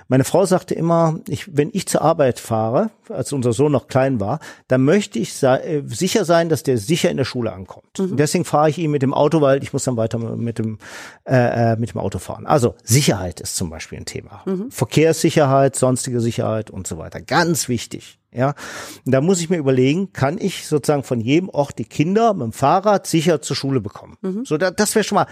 meine 0.09 0.25
Frau 0.25 0.45
sagte 0.45 0.75
immer, 0.75 1.21
ich, 1.29 1.57
wenn 1.57 1.71
ich 1.73 1.89
zur 1.89 2.03
Arbeit 2.03 2.39
fahre, 2.39 2.91
als 3.09 3.33
unser 3.33 3.55
Sohn 3.55 3.73
noch 3.73 3.89
klein 3.89 4.21
war, 4.21 4.41
dann 4.69 4.85
möchte 4.85 5.19
ich 5.19 5.33
sei, 5.33 5.59
äh, 5.59 5.83
sicher 5.87 6.27
sein, 6.27 6.51
dass 6.51 6.63
der 6.65 6.77
sicher 6.77 7.11
in 7.11 7.17
der 7.17 7.25
Schule 7.25 7.53
ankommt. 7.53 7.99
Und 7.99 8.19
deswegen 8.19 8.45
fahre 8.45 8.69
ich 8.69 8.77
ihn 8.77 8.91
mit 8.91 9.01
dem 9.01 9.15
Auto, 9.15 9.41
weil 9.41 9.63
ich 9.63 9.73
muss 9.73 9.85
dann 9.85 9.97
weiter 9.97 10.19
mit 10.19 10.59
dem, 10.59 10.79
äh, 11.25 11.73
äh, 11.73 11.77
mit 11.77 11.95
dem 11.95 12.01
Auto 12.01 12.19
fahren. 12.19 12.47
Also 12.47 12.75
Sicherheit 12.85 13.41
ist 13.41 13.57
zum 13.57 13.71
Beispiel 13.71 13.99
ein 13.99 14.05
Thema. 14.05 14.45
Verkehrssicherheit, 14.69 15.77
sonstige 15.77 16.21
Sicherheit 16.21 16.71
und 16.71 16.87
so 16.87 16.99
weiter. 16.99 17.21
Ganz 17.21 17.69
wichtig. 17.69 18.19
Ja, 18.35 18.55
da 19.05 19.21
muss 19.21 19.41
ich 19.41 19.51
mir 19.51 19.59
überlegen, 19.59 20.13
kann 20.13 20.39
ich 20.39 20.67
sozusagen 20.67 21.03
von 21.03 21.21
jedem 21.21 21.49
Ort 21.51 21.79
die 21.79 21.85
Kinder 21.85 22.33
mit 22.33 22.45
dem 22.45 22.53
Fahrrad 22.53 23.07
sicher 23.07 23.43
zur 23.43 23.57
Schule 23.57 23.81
bekommen? 23.81 24.17
So, 24.45 24.57
da, 24.57 24.71
das 24.71 24.95
wäre 24.95 25.05
schon 25.05 25.17
mal 25.17 25.27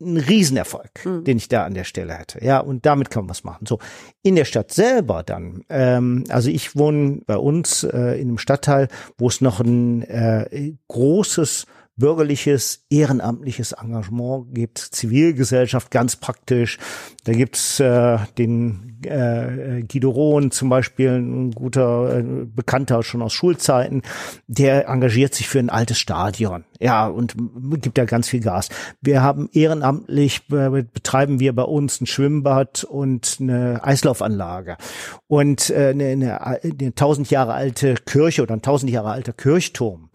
ein 0.00 0.16
Riesenerfolg, 0.16 1.04
mhm. 1.04 1.24
den 1.24 1.38
ich 1.38 1.48
da 1.48 1.64
an 1.64 1.74
der 1.74 1.84
Stelle 1.84 2.14
hätte. 2.14 2.44
Ja, 2.44 2.60
und 2.60 2.86
damit 2.86 3.10
kann 3.10 3.24
man 3.24 3.30
was 3.30 3.44
machen. 3.44 3.66
So, 3.66 3.78
in 4.22 4.36
der 4.36 4.44
Stadt 4.44 4.72
selber 4.72 5.22
dann, 5.22 5.64
ähm, 5.68 6.24
also 6.28 6.50
ich 6.50 6.76
wohne 6.76 7.20
bei 7.26 7.36
uns 7.36 7.82
äh, 7.82 8.20
in 8.20 8.28
einem 8.28 8.38
Stadtteil, 8.38 8.88
wo 9.16 9.28
es 9.28 9.40
noch 9.40 9.60
ein 9.60 10.02
äh, 10.02 10.74
großes 10.86 11.66
bürgerliches, 11.98 12.86
ehrenamtliches 12.90 13.72
Engagement 13.72 14.54
gibt, 14.54 14.78
Zivilgesellschaft 14.78 15.90
ganz 15.90 16.16
praktisch. 16.16 16.78
Da 17.24 17.32
gibt's 17.32 17.80
äh, 17.80 18.18
den 18.38 19.00
äh, 19.04 19.82
Guido 19.82 20.10
Rohn 20.10 20.50
zum 20.50 20.70
Beispiel, 20.70 21.10
ein 21.10 21.50
guter 21.50 22.18
äh, 22.18 22.22
Bekannter 22.22 23.02
schon 23.02 23.20
aus 23.20 23.32
Schulzeiten, 23.32 24.02
der 24.46 24.88
engagiert 24.88 25.34
sich 25.34 25.48
für 25.48 25.58
ein 25.58 25.70
altes 25.70 25.98
Stadion. 25.98 26.64
Ja, 26.80 27.08
und 27.08 27.34
gibt 27.80 27.98
da 27.98 28.04
ganz 28.04 28.28
viel 28.28 28.40
Gas. 28.40 28.68
Wir 29.00 29.22
haben 29.22 29.48
ehrenamtlich, 29.52 30.42
äh, 30.52 30.70
betreiben 30.82 31.40
wir 31.40 31.54
bei 31.54 31.64
uns 31.64 32.00
ein 32.00 32.06
Schwimmbad 32.06 32.84
und 32.84 33.38
eine 33.40 33.84
Eislaufanlage. 33.84 34.76
Und 35.26 35.70
äh, 35.70 35.88
eine, 35.88 36.06
eine, 36.06 36.40
eine 36.62 36.94
tausend 36.94 37.30
Jahre 37.30 37.54
alte 37.54 37.94
Kirche 37.94 38.42
oder 38.42 38.54
ein 38.54 38.62
tausend 38.62 38.92
Jahre 38.92 39.10
alter 39.10 39.32
Kirchturm 39.32 40.10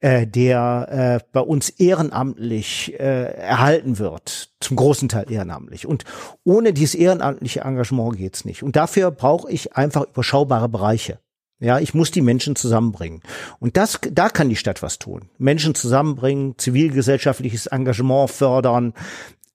äh, 0.00 0.26
der 0.26 1.20
äh, 1.20 1.26
bei 1.32 1.40
uns 1.40 1.70
ehrenamtlich 1.70 2.94
äh, 2.98 3.32
erhalten 3.34 3.98
wird, 3.98 4.50
zum 4.60 4.76
großen 4.76 5.08
Teil 5.08 5.30
ehrenamtlich. 5.30 5.86
Und 5.86 6.04
ohne 6.44 6.72
dieses 6.72 6.94
ehrenamtliche 6.94 7.60
Engagement 7.60 8.16
geht's 8.16 8.44
nicht. 8.44 8.62
Und 8.62 8.76
dafür 8.76 9.10
brauche 9.10 9.50
ich 9.50 9.76
einfach 9.76 10.06
überschaubare 10.06 10.68
Bereiche. 10.68 11.18
Ja, 11.60 11.80
ich 11.80 11.92
muss 11.92 12.12
die 12.12 12.20
Menschen 12.20 12.54
zusammenbringen. 12.54 13.20
Und 13.58 13.76
das, 13.76 13.98
da 14.12 14.28
kann 14.28 14.48
die 14.48 14.54
Stadt 14.54 14.80
was 14.80 15.00
tun. 15.00 15.28
Menschen 15.38 15.74
zusammenbringen, 15.74 16.56
zivilgesellschaftliches 16.56 17.66
Engagement 17.66 18.30
fördern, 18.30 18.94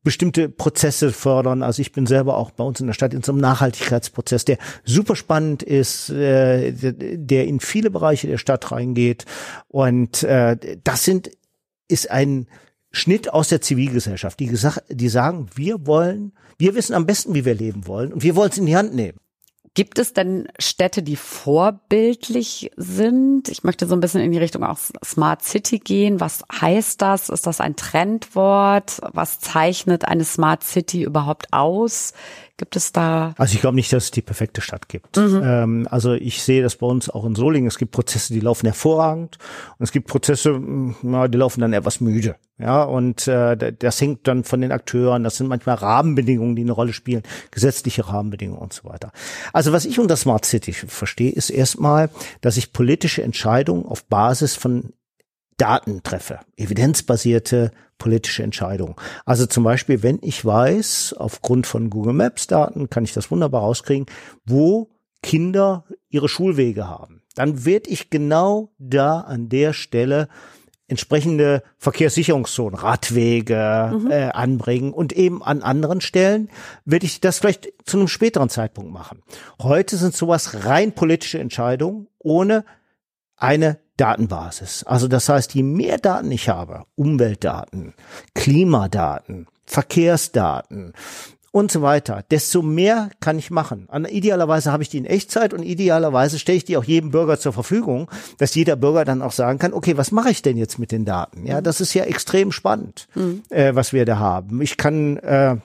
bestimmte 0.04 0.50
Prozesse 0.50 1.12
fördern. 1.12 1.64
Also 1.64 1.82
ich 1.82 1.92
bin 1.92 2.06
selber 2.06 2.38
auch 2.38 2.52
bei 2.52 2.64
uns 2.64 2.80
in 2.80 2.88
der 2.88 2.94
Stadt 2.94 3.14
in 3.14 3.24
so 3.24 3.32
einem 3.32 3.42
Nachhaltigkeitsprozess, 3.42 4.46
der 4.46 4.58
super 4.84 5.16
spannend 5.16 5.64
ist, 5.64 6.10
äh, 6.10 6.72
der 6.74 7.46
in 7.46 7.60
viele 7.60 7.90
Bereiche 7.90 8.28
der 8.28 8.38
Stadt 8.38 8.72
reingeht. 8.72 9.26
Und 9.70 10.24
äh, 10.24 10.58
das 10.84 11.04
sind 11.04 11.32
ist 11.88 12.10
ein 12.10 12.48
Schnitt 12.92 13.34
aus 13.34 13.50
der 13.50 13.62
Zivilgesellschaft, 13.62 14.40
die, 14.40 14.48
gesagt, 14.48 14.84
die 14.90 15.10
sagen, 15.10 15.48
wir 15.56 15.86
wollen, 15.88 16.34
wir 16.58 16.76
wissen 16.76 16.94
am 16.94 17.06
besten, 17.06 17.34
wie 17.34 17.46
wir 17.46 17.56
leben 17.56 17.88
wollen 17.88 18.14
und 18.14 18.24
wir 18.24 18.36
wollen 18.36 18.52
es 18.52 18.58
in 18.58 18.66
die 18.66 18.76
Hand 18.76 18.94
nehmen. 18.94 19.18
Gibt 19.76 19.98
es 19.98 20.14
denn 20.14 20.48
Städte, 20.60 21.02
die 21.02 21.16
vorbildlich 21.16 22.70
sind? 22.78 23.50
Ich 23.50 23.64
möchte 23.64 23.88
so 23.88 23.96
ein 23.96 24.02
bisschen 24.02 24.22
in 24.22 24.32
die 24.32 24.38
Richtung 24.38 24.64
auch 24.64 24.78
Smart 25.04 25.42
City 25.42 25.80
gehen. 25.80 26.20
Was 26.20 26.44
heißt 26.62 27.02
das? 27.02 27.30
Ist 27.30 27.48
das 27.48 27.60
ein 27.60 27.76
Trendwort? 27.76 29.02
Was 29.14 29.40
zeichnet 29.40 30.06
eine 30.06 30.26
Smart 30.26 30.64
City 30.64 31.02
überhaupt 31.02 31.52
aus? 31.54 32.14
Gibt 32.58 32.76
es 32.76 32.92
da? 32.92 33.34
Also 33.38 33.56
ich 33.56 33.62
glaube 33.62 33.76
nicht, 33.76 33.92
dass 33.92 34.06
es 34.06 34.12
die 34.12 34.22
perfekte 34.22 34.62
Stadt 34.62 34.88
gibt. 34.88 35.18
Mhm. 35.18 35.42
Ähm, 35.44 35.88
also 35.90 36.14
ich 36.14 36.44
sehe 36.44 36.62
das 36.62 36.76
bei 36.76 36.86
uns 36.86 37.10
auch 37.10 37.26
in 37.26 37.34
Solingen. 37.34 37.68
Es 37.68 37.80
gibt 37.80 37.92
Prozesse, 37.92 38.32
die 38.32 38.42
laufen 38.42 38.68
hervorragend 38.68 39.40
und 39.80 39.84
es 39.84 39.92
gibt 39.92 40.08
Prozesse, 40.08 40.62
na, 41.02 41.28
die 41.28 41.38
laufen 41.38 41.62
dann 41.62 41.74
etwas 41.74 42.00
müde. 42.00 42.36
Ja, 42.60 42.84
und 42.84 43.28
äh, 43.28 43.74
das 43.74 44.00
hängt 44.00 44.28
dann 44.28 44.44
von 44.44 44.62
den 44.62 44.72
Akteuren. 44.72 45.24
Das 45.24 45.38
sind 45.38 45.48
manchmal 45.48 45.76
Rahmenbedingungen, 45.76 46.56
die 46.56 46.62
eine 46.62 46.74
Rolle 46.74 46.94
spielen, 46.94 47.24
gesetzliche 47.50 48.08
Rahmenbedingungen 48.08 48.62
und 48.62 48.72
so 48.72 48.88
weiter. 48.88 49.12
Also 49.52 49.74
was 49.74 49.86
ich 49.86 50.00
unter 50.00 50.16
Smart 50.16 50.46
City 50.46 50.74
verstehe, 50.74 51.32
ist 51.32 51.50
erstmal, 51.50 52.12
dass 52.42 52.58
ich 52.58 52.72
politische 52.72 53.24
Entscheidungen 53.24 53.86
auf 53.88 54.06
Basis 54.06 54.56
von 54.56 54.94
Daten 55.58 56.04
treffe, 56.04 56.40
evidenzbasierte 56.58 57.72
politische 57.98 58.44
Entscheidungen. 58.44 58.96
Also 59.26 59.46
zum 59.46 59.64
Beispiel, 59.64 60.04
wenn 60.04 60.20
ich 60.22 60.44
weiß, 60.44 61.16
aufgrund 61.18 61.68
von 61.68 61.90
Google 61.90 62.14
Maps 62.14 62.48
Daten 62.48 62.90
kann 62.90 63.04
ich 63.04 63.14
das 63.14 63.32
wunderbar 63.32 63.62
rauskriegen, 63.62 64.08
wo 64.46 64.90
Kinder 65.22 65.86
ihre 66.10 66.28
Schulwege 66.28 66.88
haben. 66.88 67.22
Dann 67.36 67.66
werde 67.66 67.90
ich 67.90 68.10
genau 68.10 68.74
da 68.78 69.22
an 69.22 69.50
der 69.50 69.74
Stelle 69.74 70.28
entsprechende 70.88 71.64
Verkehrssicherungszonen, 71.78 72.78
Radwege 72.78 74.00
mhm. 74.00 74.12
äh, 74.12 74.30
anbringen 74.32 74.94
und 74.94 75.14
eben 75.14 75.42
an 75.42 75.64
anderen 75.64 76.02
Stellen 76.02 76.50
werde 76.86 77.06
ich 77.06 77.22
das 77.22 77.40
vielleicht 77.40 77.72
zu 77.86 77.98
einem 77.98 78.08
späteren 78.08 78.50
Zeitpunkt 78.50 78.92
machen. 78.92 79.24
Heute 79.62 79.98
sind 79.98 80.16
sowas 80.16 80.66
rein 80.66 80.92
politische 80.92 81.40
Entscheidungen 81.40 82.08
ohne 82.20 82.66
eine 83.38 83.80
Datenbasis. 83.98 84.84
Also 84.84 85.08
das 85.08 85.30
heißt, 85.30 85.54
je 85.54 85.64
mehr 85.64 85.98
Daten 85.98 86.32
ich 86.32 86.50
habe, 86.50 86.84
Umweltdaten, 86.96 87.94
Klimadaten, 88.34 89.48
Verkehrsdaten 89.66 90.94
und 91.52 91.72
so 91.72 91.84
weiter, 91.84 92.24
desto 92.32 92.64
mehr 92.64 93.12
kann 93.20 93.38
ich 93.38 93.52
machen. 93.52 93.88
Idealerweise 94.10 94.72
habe 94.72 94.82
ich 94.82 94.90
die 94.90 94.98
in 94.98 95.06
Echtzeit 95.06 95.54
und 95.54 95.62
idealerweise 95.62 96.40
stelle 96.40 96.58
ich 96.58 96.66
die 96.66 96.78
auch 96.78 96.84
jedem 96.84 97.12
Bürger 97.12 97.40
zur 97.40 97.54
Verfügung, 97.54 98.10
dass 98.40 98.56
jeder 98.56 98.76
Bürger 98.76 99.06
dann 99.06 99.22
auch 99.22 99.32
sagen 99.32 99.60
kann, 99.60 99.74
okay, 99.74 99.96
was 99.96 100.12
mache 100.12 100.32
ich 100.32 100.42
denn 100.42 100.58
jetzt 100.58 100.80
mit 100.80 100.92
den 100.92 101.06
Daten? 101.06 101.46
Ja, 101.46 101.62
das 101.62 101.80
ist 101.80 101.94
ja 101.94 102.06
extrem 102.06 102.52
spannend, 102.52 103.08
mhm. 103.14 103.44
äh, 103.50 103.76
was 103.76 103.94
wir 103.94 104.06
da 104.06 104.18
haben. 104.18 104.62
Ich 104.62 104.78
kann 104.78 105.18
äh, 105.18 105.58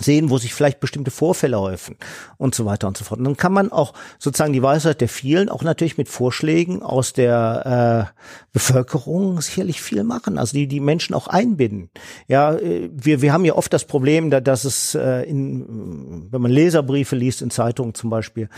sehen, 0.00 0.30
wo 0.30 0.38
sich 0.38 0.54
vielleicht 0.54 0.80
bestimmte 0.80 1.10
Vorfälle 1.10 1.58
häufen 1.60 1.96
und 2.36 2.54
so 2.54 2.64
weiter 2.64 2.88
und 2.88 2.96
so 2.96 3.04
fort. 3.04 3.18
Und 3.18 3.24
dann 3.24 3.36
kann 3.36 3.52
man 3.52 3.70
auch 3.72 3.94
sozusagen 4.18 4.52
die 4.52 4.62
Weisheit 4.62 5.00
der 5.00 5.08
vielen 5.08 5.48
auch 5.48 5.62
natürlich 5.62 5.98
mit 5.98 6.08
Vorschlägen 6.08 6.82
aus 6.82 7.12
der 7.12 8.10
äh, 8.14 8.44
Bevölkerung 8.52 9.40
sicherlich 9.40 9.80
viel 9.80 10.04
machen, 10.04 10.38
also 10.38 10.56
die 10.56 10.66
die 10.66 10.80
Menschen 10.80 11.14
auch 11.14 11.28
einbinden. 11.28 11.90
Ja, 12.28 12.54
äh, 12.54 12.90
wir 12.92 13.22
wir 13.22 13.32
haben 13.32 13.44
ja 13.44 13.54
oft 13.54 13.72
das 13.72 13.84
Problem, 13.84 14.30
da, 14.30 14.40
dass 14.40 14.64
es 14.64 14.94
äh, 14.94 15.22
in 15.22 16.28
wenn 16.30 16.40
man 16.40 16.50
Leserbriefe 16.50 17.16
liest 17.16 17.42
in 17.42 17.50
Zeitungen 17.50 17.94
zum 17.94 18.10
Beispiel 18.10 18.48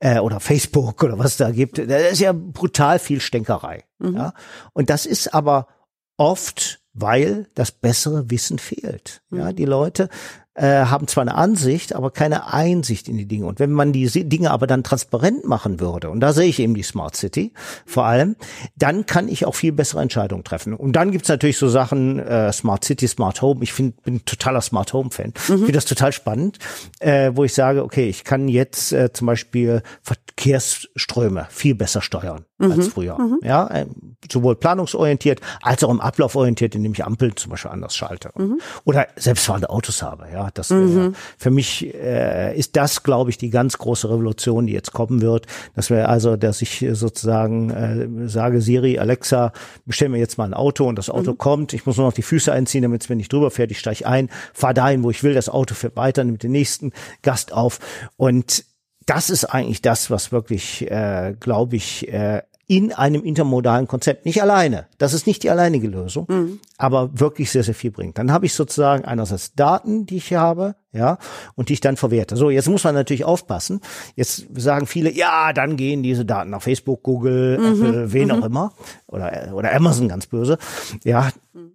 äh, 0.00 0.18
oder 0.18 0.40
Facebook 0.40 1.02
oder 1.02 1.18
was 1.18 1.36
da 1.36 1.50
gibt, 1.50 1.78
da 1.78 1.96
ist 1.96 2.20
ja 2.20 2.32
brutal 2.32 2.98
viel 2.98 3.20
Stänkerei. 3.20 3.84
Mhm. 3.98 4.16
Ja, 4.16 4.34
und 4.72 4.90
das 4.90 5.06
ist 5.06 5.34
aber 5.34 5.68
oft 6.16 6.82
weil 6.94 7.46
das 7.54 7.72
bessere 7.72 8.30
Wissen 8.30 8.58
fehlt. 8.58 9.22
Ja, 9.30 9.50
mhm. 9.50 9.56
die 9.56 9.64
Leute 9.64 10.08
äh, 10.54 10.84
haben 10.84 11.08
zwar 11.08 11.22
eine 11.22 11.34
Ansicht, 11.34 11.94
aber 11.94 12.10
keine 12.10 12.52
Einsicht 12.52 13.08
in 13.08 13.16
die 13.16 13.26
Dinge. 13.26 13.46
Und 13.46 13.58
wenn 13.58 13.72
man 13.72 13.92
die 13.92 14.06
Dinge 14.28 14.50
aber 14.50 14.66
dann 14.66 14.84
transparent 14.84 15.46
machen 15.46 15.80
würde, 15.80 16.10
und 16.10 16.20
da 16.20 16.32
sehe 16.32 16.48
ich 16.48 16.58
eben 16.58 16.74
die 16.74 16.82
Smart 16.82 17.16
City 17.16 17.52
vor 17.86 18.04
allem, 18.04 18.36
dann 18.76 19.06
kann 19.06 19.28
ich 19.28 19.46
auch 19.46 19.54
viel 19.54 19.72
bessere 19.72 20.02
Entscheidungen 20.02 20.44
treffen. 20.44 20.74
Und 20.74 20.92
dann 20.94 21.10
gibt's 21.10 21.28
natürlich 21.28 21.58
so 21.58 21.68
Sachen, 21.68 22.18
äh, 22.18 22.52
Smart 22.52 22.84
City, 22.84 23.08
Smart 23.08 23.40
Home. 23.40 23.62
Ich 23.62 23.72
find, 23.72 24.02
bin 24.02 24.24
totaler 24.24 24.60
Smart 24.60 24.92
Home 24.92 25.10
Fan. 25.10 25.28
Mhm. 25.28 25.32
Ich 25.32 25.46
finde 25.46 25.72
das 25.72 25.84
total 25.86 26.12
spannend, 26.12 26.58
äh, 27.00 27.30
wo 27.34 27.44
ich 27.44 27.54
sage, 27.54 27.82
okay, 27.82 28.08
ich 28.08 28.24
kann 28.24 28.48
jetzt 28.48 28.92
äh, 28.92 29.12
zum 29.12 29.26
Beispiel 29.26 29.82
Verkehrsströme 30.02 31.46
viel 31.50 31.74
besser 31.74 32.02
steuern 32.02 32.44
mhm. 32.66 32.72
als 32.72 32.88
früher. 32.88 33.18
Mhm. 33.18 33.40
Ja, 33.42 33.66
äh, 33.68 33.86
sowohl 34.30 34.56
planungsorientiert 34.56 35.40
als 35.62 35.82
auch 35.82 35.90
im 35.90 36.00
Ablauf 36.00 36.36
orientiert, 36.36 36.74
indem 36.74 36.92
ich 36.92 37.04
Ampeln 37.04 37.36
zum 37.36 37.50
Beispiel 37.50 37.70
anders 37.70 37.96
schalte. 37.96 38.30
Mhm. 38.36 38.60
Oder 38.84 39.08
selbstfahrende 39.16 39.70
Autos 39.70 40.02
habe. 40.02 40.26
Ja, 40.32 40.50
das 40.54 40.70
mhm. 40.70 41.14
für 41.36 41.50
mich 41.50 41.92
äh, 41.94 42.56
ist 42.56 42.76
das, 42.76 43.02
glaube 43.02 43.30
ich, 43.30 43.38
die 43.38 43.50
ganz 43.50 43.78
große 43.78 44.08
Revolution, 44.08 44.66
die 44.66 44.72
jetzt 44.72 44.92
kommen 44.92 45.20
wird. 45.20 45.46
Das 45.74 45.90
wäre 45.90 46.08
also, 46.08 46.36
dass 46.36 46.62
ich 46.62 46.86
sozusagen 46.92 47.70
äh, 47.70 48.28
sage, 48.28 48.60
Siri, 48.60 48.98
Alexa, 48.98 49.52
bestell 49.86 50.08
mir 50.08 50.18
jetzt 50.18 50.38
mal 50.38 50.44
ein 50.44 50.54
Auto 50.54 50.86
und 50.86 50.96
das 50.96 51.10
Auto 51.10 51.32
mhm. 51.32 51.38
kommt. 51.38 51.72
Ich 51.72 51.86
muss 51.86 51.96
nur 51.96 52.06
noch 52.06 52.14
die 52.14 52.22
Füße 52.22 52.52
einziehen, 52.52 52.82
damit 52.82 53.02
es 53.02 53.08
mir 53.08 53.16
nicht 53.16 53.32
drüber 53.32 53.50
fährt. 53.50 53.70
Ich 53.70 53.78
steige 53.78 54.06
ein, 54.06 54.30
fahre 54.52 54.74
dahin, 54.74 55.02
wo 55.02 55.10
ich 55.10 55.22
will. 55.22 55.34
Das 55.34 55.48
Auto 55.48 55.74
fährt 55.74 55.96
weiter, 55.96 56.24
nimmt 56.24 56.42
den 56.42 56.52
nächsten 56.52 56.92
Gast 57.22 57.52
auf 57.52 57.80
und 58.16 58.64
das 59.06 59.30
ist 59.30 59.44
eigentlich 59.44 59.82
das, 59.82 60.10
was 60.10 60.32
wirklich, 60.32 60.88
äh, 60.90 61.34
glaube 61.38 61.76
ich, 61.76 62.08
äh, 62.08 62.42
in 62.72 62.90
einem 62.90 63.22
intermodalen 63.22 63.86
Konzept. 63.86 64.24
Nicht 64.24 64.40
alleine. 64.40 64.86
Das 64.96 65.12
ist 65.12 65.26
nicht 65.26 65.42
die 65.42 65.50
alleinige 65.50 65.88
Lösung, 65.88 66.24
mhm. 66.26 66.58
aber 66.78 67.10
wirklich 67.20 67.50
sehr, 67.50 67.62
sehr 67.62 67.74
viel 67.74 67.90
bringt. 67.90 68.16
Dann 68.16 68.32
habe 68.32 68.46
ich 68.46 68.54
sozusagen 68.54 69.04
einerseits 69.04 69.54
Daten, 69.54 70.06
die 70.06 70.16
ich 70.16 70.32
habe, 70.32 70.74
ja, 70.90 71.18
und 71.54 71.68
die 71.68 71.74
ich 71.74 71.82
dann 71.82 71.98
verwerte. 71.98 72.34
So, 72.34 72.48
jetzt 72.48 72.70
muss 72.70 72.84
man 72.84 72.94
natürlich 72.94 73.24
aufpassen. 73.24 73.82
Jetzt 74.16 74.46
sagen 74.56 74.86
viele, 74.86 75.12
ja, 75.12 75.52
dann 75.52 75.76
gehen 75.76 76.02
diese 76.02 76.24
Daten 76.24 76.48
nach 76.48 76.62
Facebook, 76.62 77.02
Google, 77.02 77.58
mhm. 77.58 77.66
Apple, 77.66 78.12
wen 78.14 78.28
mhm. 78.28 78.42
auch 78.42 78.46
immer, 78.46 78.72
oder, 79.06 79.52
oder 79.52 79.74
Amazon 79.74 80.08
ganz 80.08 80.26
böse. 80.26 80.56
Ja, 81.04 81.28
mhm 81.52 81.72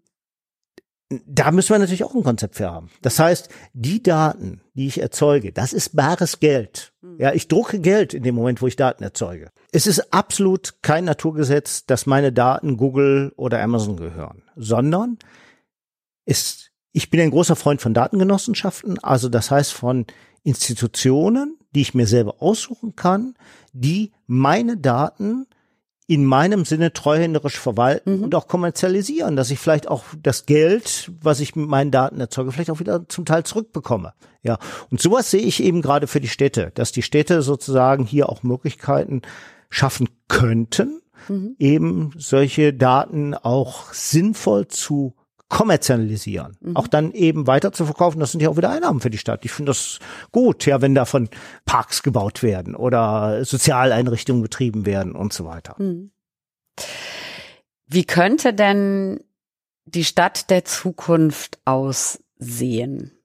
da 1.09 1.51
müssen 1.51 1.69
wir 1.69 1.79
natürlich 1.79 2.03
auch 2.03 2.15
ein 2.15 2.23
Konzept 2.23 2.55
für 2.55 2.69
haben. 2.69 2.89
Das 3.01 3.17
heißt, 3.17 3.49
die 3.73 4.03
Daten, 4.03 4.61
die 4.73 4.87
ich 4.87 5.01
erzeuge, 5.01 5.53
das 5.53 5.71
ist 5.71 5.95
bares 5.95 6.39
Geld. 6.39 6.93
Hm. 7.01 7.17
Ja, 7.19 7.33
ich 7.33 7.47
drucke 7.47 7.79
Geld 7.79 8.13
in 8.13 8.23
dem 8.23 8.35
Moment, 8.35 8.61
wo 8.61 8.67
ich 8.67 8.75
Daten 8.75 9.03
erzeuge. 9.03 9.51
Es 9.71 9.87
ist 9.87 10.13
absolut 10.13 10.75
kein 10.81 11.05
Naturgesetz, 11.05 11.85
dass 11.85 12.05
meine 12.05 12.33
Daten 12.33 12.77
Google 12.77 13.31
oder 13.37 13.61
Amazon 13.61 13.95
gehören, 13.95 14.43
sondern 14.55 15.17
ist, 16.25 16.71
ich 16.91 17.09
bin 17.09 17.21
ein 17.21 17.31
großer 17.31 17.55
Freund 17.55 17.81
von 17.81 17.93
Datengenossenschaften, 17.93 18.99
also 19.01 19.29
das 19.29 19.49
heißt 19.49 19.71
von 19.71 20.05
Institutionen, 20.43 21.57
die 21.73 21.81
ich 21.81 21.93
mir 21.93 22.07
selber 22.07 22.41
aussuchen 22.41 22.95
kann, 22.95 23.35
die 23.71 24.11
meine 24.25 24.77
Daten 24.77 25.47
in 26.09 26.23
meinem 26.23 26.63
Sinne 26.63 26.93
treuhänderisch 26.93 27.59
verwalten 27.59 28.17
mhm. 28.17 28.23
und 28.23 28.35
auch 28.35 28.47
kommerzialisieren, 28.47 29.35
dass 29.35 29.51
ich 29.51 29.59
vielleicht 29.59 29.89
auch 29.89 30.05
das 30.23 30.45
Geld, 30.45 31.11
was 31.21 31.41
ich 31.41 31.55
mit 31.57 31.67
meinen 31.67 31.91
Daten 31.91 32.21
erzeuge, 32.21 32.53
vielleicht 32.53 32.71
auch 32.71 32.79
wieder 32.79 33.07
zum 33.09 33.25
Teil 33.25 33.43
zurückbekomme. 33.43 34.13
Ja, 34.41 34.57
und 34.89 35.01
sowas 35.01 35.29
sehe 35.29 35.41
ich 35.41 35.61
eben 35.61 35.81
gerade 35.81 36.07
für 36.07 36.21
die 36.21 36.29
Städte, 36.29 36.71
dass 36.75 36.93
die 36.93 37.01
Städte 37.01 37.41
sozusagen 37.41 38.05
hier 38.05 38.29
auch 38.29 38.41
Möglichkeiten 38.41 39.21
schaffen 39.69 40.07
könnten, 40.29 41.01
mhm. 41.27 41.55
eben 41.59 42.11
solche 42.15 42.73
Daten 42.73 43.33
auch 43.33 43.91
sinnvoll 43.91 44.69
zu 44.69 45.13
kommerzialisieren, 45.49 46.57
mhm. 46.59 46.75
auch 46.75 46.87
dann 46.87 47.13
eben 47.13 47.47
weiter 47.47 47.71
zu 47.71 47.85
verkaufen. 47.85 48.19
Das 48.19 48.31
sind 48.31 48.41
ja 48.41 48.49
auch 48.49 48.57
wieder 48.57 48.69
Einnahmen 48.69 48.99
für 48.99 49.09
die 49.09 49.17
Stadt. 49.17 49.45
Ich 49.45 49.51
finde 49.51 49.69
das 49.69 49.99
gut, 50.31 50.65
ja, 50.65 50.81
wenn 50.81 50.93
davon 50.93 51.29
Parks 51.65 52.03
gebaut 52.03 52.43
werden 52.43 52.75
oder 52.75 53.45
Sozialeinrichtungen 53.45 54.41
betrieben 54.41 54.85
werden 54.85 55.13
und 55.13 55.33
so 55.33 55.45
weiter. 55.45 55.75
Mhm. 55.77 56.11
Wie 57.85 58.03
könnte 58.03 58.53
denn 58.53 59.21
die 59.85 60.03
Stadt 60.03 60.49
der 60.49 60.65
Zukunft 60.65 61.59
aussehen? 61.63 63.16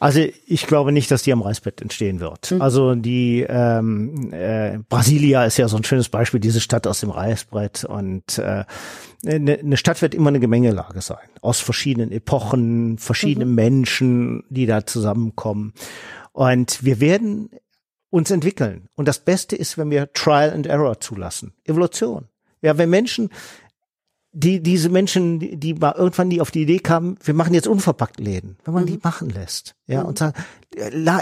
Also 0.00 0.20
ich 0.46 0.66
glaube 0.66 0.92
nicht, 0.92 1.10
dass 1.10 1.24
die 1.24 1.32
am 1.32 1.42
Reißbrett 1.42 1.82
entstehen 1.82 2.20
wird. 2.20 2.52
Mhm. 2.52 2.62
Also 2.62 2.94
die 2.94 3.44
ähm, 3.48 4.32
äh, 4.32 4.78
Brasilia 4.88 5.44
ist 5.44 5.56
ja 5.56 5.66
so 5.66 5.76
ein 5.76 5.84
schönes 5.84 6.08
Beispiel, 6.08 6.38
diese 6.38 6.60
Stadt 6.60 6.86
aus 6.86 7.00
dem 7.00 7.10
Reißbrett. 7.10 7.84
Und 7.84 8.38
äh, 8.38 8.64
eine, 9.26 9.58
eine 9.58 9.76
Stadt 9.76 10.00
wird 10.00 10.14
immer 10.14 10.28
eine 10.28 10.38
Gemengelage 10.38 11.00
sein, 11.00 11.28
aus 11.40 11.58
verschiedenen 11.58 12.12
Epochen, 12.12 12.98
verschiedenen 12.98 13.50
mhm. 13.50 13.54
Menschen, 13.56 14.44
die 14.50 14.66
da 14.66 14.86
zusammenkommen. 14.86 15.72
Und 16.32 16.84
wir 16.84 17.00
werden 17.00 17.50
uns 18.10 18.30
entwickeln. 18.30 18.88
Und 18.94 19.08
das 19.08 19.18
Beste 19.18 19.56
ist, 19.56 19.78
wenn 19.78 19.90
wir 19.90 20.12
Trial 20.12 20.52
and 20.52 20.66
Error 20.66 21.00
zulassen. 21.00 21.54
Evolution. 21.64 22.28
Ja, 22.62 22.78
wenn 22.78 22.90
Menschen 22.90 23.30
die, 24.38 24.62
diese 24.62 24.88
Menschen, 24.88 25.40
die, 25.40 25.56
die 25.56 25.74
mal 25.74 25.94
irgendwann 25.96 26.30
die 26.30 26.40
auf 26.40 26.50
die 26.50 26.62
Idee 26.62 26.78
kamen, 26.78 27.18
wir 27.22 27.34
machen 27.34 27.54
jetzt 27.54 27.66
unverpackt 27.66 28.20
Läden, 28.20 28.56
wenn 28.64 28.74
man 28.74 28.84
mhm. 28.84 28.88
die 28.88 29.00
machen 29.02 29.30
lässt, 29.30 29.74
ja, 29.86 30.02
mhm. 30.02 30.08
und 30.08 30.18
sagen, 30.18 30.34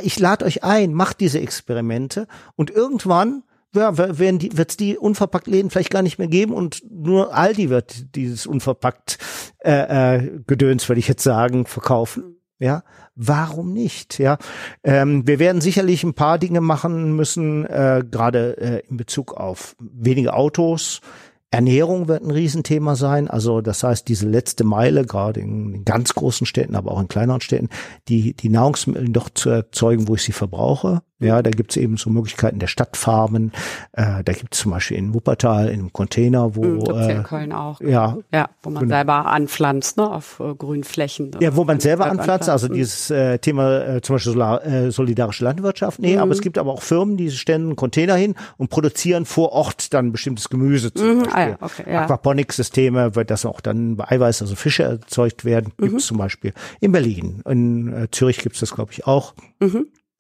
ich 0.03 0.19
lade 0.19 0.45
euch 0.45 0.64
ein, 0.64 0.93
macht 0.93 1.21
diese 1.21 1.41
Experimente 1.41 2.27
und 2.57 2.71
irgendwann 2.71 3.43
ja, 3.75 3.97
werden 3.97 4.39
die, 4.39 4.57
wird's 4.57 4.77
die 4.77 4.97
unverpackt 4.97 5.47
Läden 5.47 5.71
vielleicht 5.71 5.91
gar 5.91 6.03
nicht 6.03 6.19
mehr 6.19 6.29
geben 6.29 6.53
und 6.53 6.83
nur 6.91 7.35
Aldi 7.35 7.71
wird 7.71 8.14
dieses 8.14 8.47
unverpackt 8.47 9.19
äh, 9.59 10.17
äh, 10.17 10.41
Gedöns, 10.47 10.89
würde 10.89 10.99
ich 10.99 11.09
jetzt 11.09 11.23
sagen, 11.23 11.67
verkaufen. 11.67 12.37
Ja, 12.59 12.85
warum 13.14 13.75
nicht? 13.75 14.19
Ja, 14.19 14.39
ähm, 14.83 15.27
wir 15.27 15.39
werden 15.39 15.61
sicherlich 15.61 16.05
ein 16.05 16.14
paar 16.14 16.39
Dinge 16.39 16.62
machen 16.62 17.14
müssen, 17.14 17.67
äh, 17.67 18.03
gerade 18.11 18.57
äh, 18.57 18.89
in 18.89 18.97
Bezug 18.97 19.35
auf 19.35 19.77
wenige 19.79 20.33
Autos, 20.33 21.03
Ernährung 21.51 22.09
wird 22.09 22.22
ein 22.22 22.30
Riesenthema 22.30 22.97
sein. 22.97 23.28
Also 23.28 23.61
das 23.61 23.82
heißt, 23.82 24.09
diese 24.09 24.28
letzte 24.28 24.64
Meile, 24.64 25.05
gerade 25.07 25.40
in, 25.40 25.84
ganz 25.84 26.14
großen 26.14 26.47
Städten, 26.47 26.74
aber 26.74 26.90
auch 26.92 27.01
in 27.01 27.09
kleineren 27.09 27.40
Städten, 27.40 27.68
die, 28.09 28.34
die 28.34 28.49
Nahrungsmittel 28.49 29.09
doch 29.11 29.30
zu 29.30 29.51
erzeugen, 29.51 30.09
wo 30.09 30.16
ich 30.16 30.22
sie 30.22 30.32
verbrauche. 30.32 31.03
Ja, 31.19 31.41
da 31.41 31.51
gibt's 31.51 31.77
eben 31.77 31.97
so 31.97 32.11
Möglichkeiten 32.11 32.59
der 32.59 32.67
Stadtfarmen. 32.67 33.53
Äh, 33.93 34.23
da 34.23 34.33
gibt's 34.33 34.59
zum 34.59 34.73
Beispiel 34.73 34.99
in 34.99 35.14
Wuppertal 35.14 35.69
in 35.69 35.81
einem 35.81 35.93
Container, 35.93 36.57
wo 36.57 36.62
mhm, 36.62 36.81
äh, 36.95 37.12
in 37.12 37.23
Köln 37.23 37.53
auch. 37.53 37.81
Ja, 37.81 38.19
ja, 38.33 38.51
wo 38.62 38.69
man 38.69 38.83
genau. 38.83 38.97
selber 38.97 39.27
anpflanzt, 39.27 39.97
ne, 39.97 40.11
auf 40.11 40.41
äh, 40.41 40.55
grünen 40.55 40.85
Flächen. 40.85 41.31
Ja, 41.41 41.57
wo 41.57 41.64
man 41.64 41.81
selber 41.81 42.07
anpflanzt. 42.07 42.51
Also 42.51 42.69
dieses 42.69 43.11
äh, 43.11 43.39
Thema 43.39 43.97
äh, 43.97 44.03
zum 44.03 44.17
Beispiel 44.17 44.33
Solar, 44.33 44.67
äh, 44.67 44.91
solidarische 44.91 45.45
Landwirtschaft. 45.45 46.01
Nee, 46.01 46.17
mhm. 46.17 46.23
aber 46.23 46.33
es 46.33 46.43
gibt 46.43 46.59
aber 46.59 46.73
auch 46.73 46.83
Firmen, 46.83 47.17
die 47.17 47.31
stellen 47.31 47.62
einen 47.62 47.77
Container 47.77 48.17
hin 48.17 48.35
und 48.59 48.69
produzieren 48.69 49.25
vor 49.25 49.53
Ort 49.53 49.95
dann 49.95 50.12
bestimmtes 50.12 50.51
Gemüse 50.51 50.93
zum 50.93 51.07
mhm, 51.07 51.23
Beispiel. 51.23 51.35
Ah, 51.35 51.49
ja, 51.49 51.57
okay, 51.61 51.85
ja. 51.91 52.03
Aquaponik-Systeme, 52.03 53.14
wird 53.14 53.31
das 53.31 53.47
auch 53.47 53.62
dann 53.62 53.97
bei 53.97 54.11
Eiweiß, 54.11 54.43
also 54.43 54.55
Fische 54.55 54.83
erzeugt 54.83 55.47
werden, 55.47 55.73
mhm. 55.79 55.89
gibt's 55.89 56.07
zum 56.07 56.19
Beispiel 56.19 56.53
in 56.81 56.93
Berlin. 56.93 57.43
In 57.49 57.93
äh, 57.93 58.11
Zürich 58.11 58.39
gibt's 58.39 58.61
das, 58.61 58.75
glaube 58.75 58.93
ich, 58.93 59.07
auch. 59.07 59.35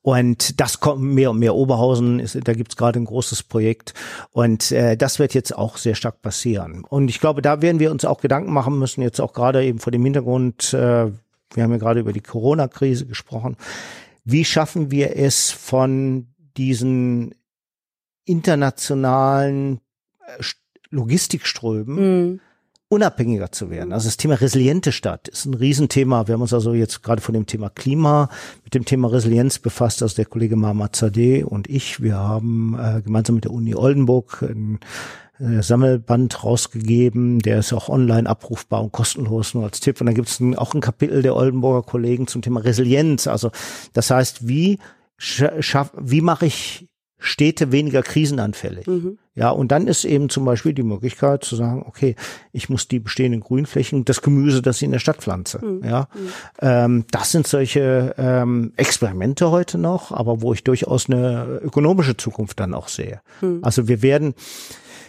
Und 0.06 0.60
das 0.60 0.78
kommt 0.78 1.02
mehr 1.02 1.32
und 1.32 1.40
mehr 1.40 1.56
Oberhausen, 1.56 2.20
ist, 2.20 2.38
da 2.44 2.52
gibt's 2.52 2.76
gerade 2.76 3.00
ein 3.00 3.06
großes 3.06 3.42
Projekt. 3.42 3.92
Und 4.30 4.70
äh, 4.70 4.96
das 4.96 5.18
wird 5.18 5.34
jetzt 5.34 5.58
auch 5.58 5.78
sehr 5.78 5.96
stark 5.96 6.22
passieren. 6.22 6.84
Und 6.84 7.08
ich 7.08 7.18
glaube, 7.18 7.42
da 7.42 7.60
werden 7.60 7.80
wir 7.80 7.90
uns 7.90 8.04
auch 8.04 8.20
Gedanken 8.20 8.52
machen 8.52 8.78
müssen, 8.78 9.02
jetzt 9.02 9.20
auch 9.20 9.32
gerade 9.32 9.64
eben 9.64 9.80
vor 9.80 9.90
dem 9.90 10.04
Hintergrund, 10.04 10.72
äh, 10.72 11.10
wir 11.54 11.62
haben 11.62 11.72
ja 11.72 11.78
gerade 11.78 11.98
über 11.98 12.12
die 12.12 12.20
Corona-Krise 12.20 13.06
gesprochen. 13.06 13.56
Wie 14.24 14.44
schaffen 14.44 14.92
wir 14.92 15.16
es 15.16 15.50
von 15.50 16.28
diesen 16.56 17.34
internationalen 18.26 19.80
äh, 20.20 20.44
Logistikströmen 20.90 21.96
mhm 21.96 22.40
unabhängiger 22.88 23.50
zu 23.50 23.70
werden. 23.70 23.92
Also 23.92 24.06
das 24.06 24.16
Thema 24.16 24.34
resiliente 24.34 24.92
Stadt 24.92 25.28
ist 25.28 25.44
ein 25.44 25.54
Riesenthema. 25.54 26.28
Wir 26.28 26.34
haben 26.34 26.42
uns 26.42 26.52
also 26.52 26.72
jetzt 26.72 27.02
gerade 27.02 27.20
von 27.20 27.34
dem 27.34 27.46
Thema 27.46 27.68
Klima 27.68 28.28
mit 28.62 28.74
dem 28.74 28.84
Thema 28.84 29.08
Resilienz 29.08 29.58
befasst. 29.58 30.02
Also 30.02 30.16
der 30.16 30.26
Kollege 30.26 30.56
Mahmoud 30.56 30.94
Zadeh 30.94 31.42
und 31.42 31.68
ich, 31.68 32.00
wir 32.00 32.16
haben 32.16 32.78
äh, 32.78 33.02
gemeinsam 33.02 33.36
mit 33.36 33.44
der 33.44 33.52
Uni 33.52 33.74
Oldenburg 33.74 34.42
ein 34.42 34.78
äh, 35.40 35.62
Sammelband 35.62 36.44
rausgegeben, 36.44 37.40
der 37.40 37.58
ist 37.58 37.72
auch 37.72 37.88
online 37.88 38.28
abrufbar 38.28 38.82
und 38.82 38.92
kostenlos 38.92 39.54
nur 39.54 39.64
als 39.64 39.80
Tipp. 39.80 40.00
Und 40.00 40.06
dann 40.06 40.14
gibt 40.14 40.28
es 40.28 40.40
auch 40.56 40.72
ein 40.72 40.80
Kapitel 40.80 41.22
der 41.22 41.34
Oldenburger 41.34 41.82
Kollegen 41.82 42.28
zum 42.28 42.40
Thema 42.40 42.60
Resilienz. 42.60 43.26
Also 43.26 43.50
das 43.94 44.10
heißt, 44.10 44.46
wie 44.46 44.78
schaff, 45.18 45.92
wie 45.98 46.20
mache 46.20 46.46
ich 46.46 46.88
Städte 47.18 47.72
weniger 47.72 48.02
krisenanfällig. 48.02 48.86
Mhm. 48.86 49.18
Ja, 49.34 49.50
und 49.50 49.72
dann 49.72 49.86
ist 49.86 50.04
eben 50.04 50.28
zum 50.28 50.44
Beispiel 50.44 50.72
die 50.72 50.82
Möglichkeit 50.82 51.44
zu 51.44 51.56
sagen, 51.56 51.84
okay, 51.86 52.14
ich 52.52 52.68
muss 52.68 52.88
die 52.88 53.00
bestehenden 53.00 53.40
Grünflächen, 53.40 54.04
das 54.04 54.22
Gemüse, 54.22 54.62
das 54.62 54.76
ich 54.78 54.84
in 54.84 54.92
der 54.92 54.98
Stadt 54.98 55.18
pflanze. 55.18 55.64
Mhm. 55.64 55.84
Ja, 55.84 56.08
mhm. 56.14 56.28
ähm, 56.60 57.04
das 57.10 57.32
sind 57.32 57.46
solche 57.46 58.14
ähm, 58.18 58.72
Experimente 58.76 59.50
heute 59.50 59.78
noch, 59.78 60.12
aber 60.12 60.42
wo 60.42 60.52
ich 60.52 60.64
durchaus 60.64 61.08
eine 61.08 61.60
ökonomische 61.62 62.16
Zukunft 62.16 62.60
dann 62.60 62.74
auch 62.74 62.88
sehe. 62.88 63.20
Mhm. 63.40 63.60
Also 63.62 63.88
wir 63.88 64.02
werden 64.02 64.34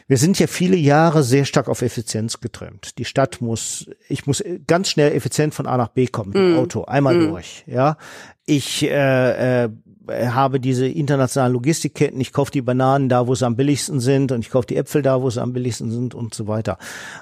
wir 0.09 0.17
sind 0.17 0.39
ja 0.39 0.47
viele 0.47 0.77
Jahre 0.77 1.21
sehr 1.21 1.43
stark 1.43 1.67
auf 1.67 1.81
Effizienz 1.81 2.39
getrimmt. 2.39 2.97
Die 2.97 3.03
Stadt 3.03 3.41
muss, 3.41 3.89
ich 4.07 4.25
muss 4.25 4.41
ganz 4.65 4.89
schnell 4.89 5.11
effizient 5.11 5.53
von 5.53 5.67
A 5.67 5.75
nach 5.75 5.89
B 5.89 6.07
kommen 6.07 6.29
mit 6.29 6.37
dem 6.37 6.55
mm. 6.55 6.59
Auto, 6.59 6.85
einmal 6.85 7.19
durch. 7.19 7.65
Ja, 7.67 7.97
ich 8.45 8.83
äh, 8.83 9.65
äh, 9.65 9.69
habe 10.09 10.59
diese 10.59 10.87
internationalen 10.87 11.53
Logistikketten, 11.53 12.19
ich 12.19 12.33
kaufe 12.33 12.51
die 12.51 12.61
Bananen 12.61 13.09
da, 13.09 13.27
wo 13.27 13.35
sie 13.35 13.45
am 13.45 13.55
billigsten 13.55 13.99
sind 13.99 14.31
und 14.31 14.41
ich 14.41 14.49
kaufe 14.49 14.67
die 14.67 14.77
Äpfel 14.77 15.01
da, 15.01 15.21
wo 15.21 15.29
sie 15.29 15.41
am 15.41 15.53
billigsten 15.53 15.91
sind 15.91 16.15
und 16.15 16.33
so 16.33 16.47
weiter. 16.47 16.77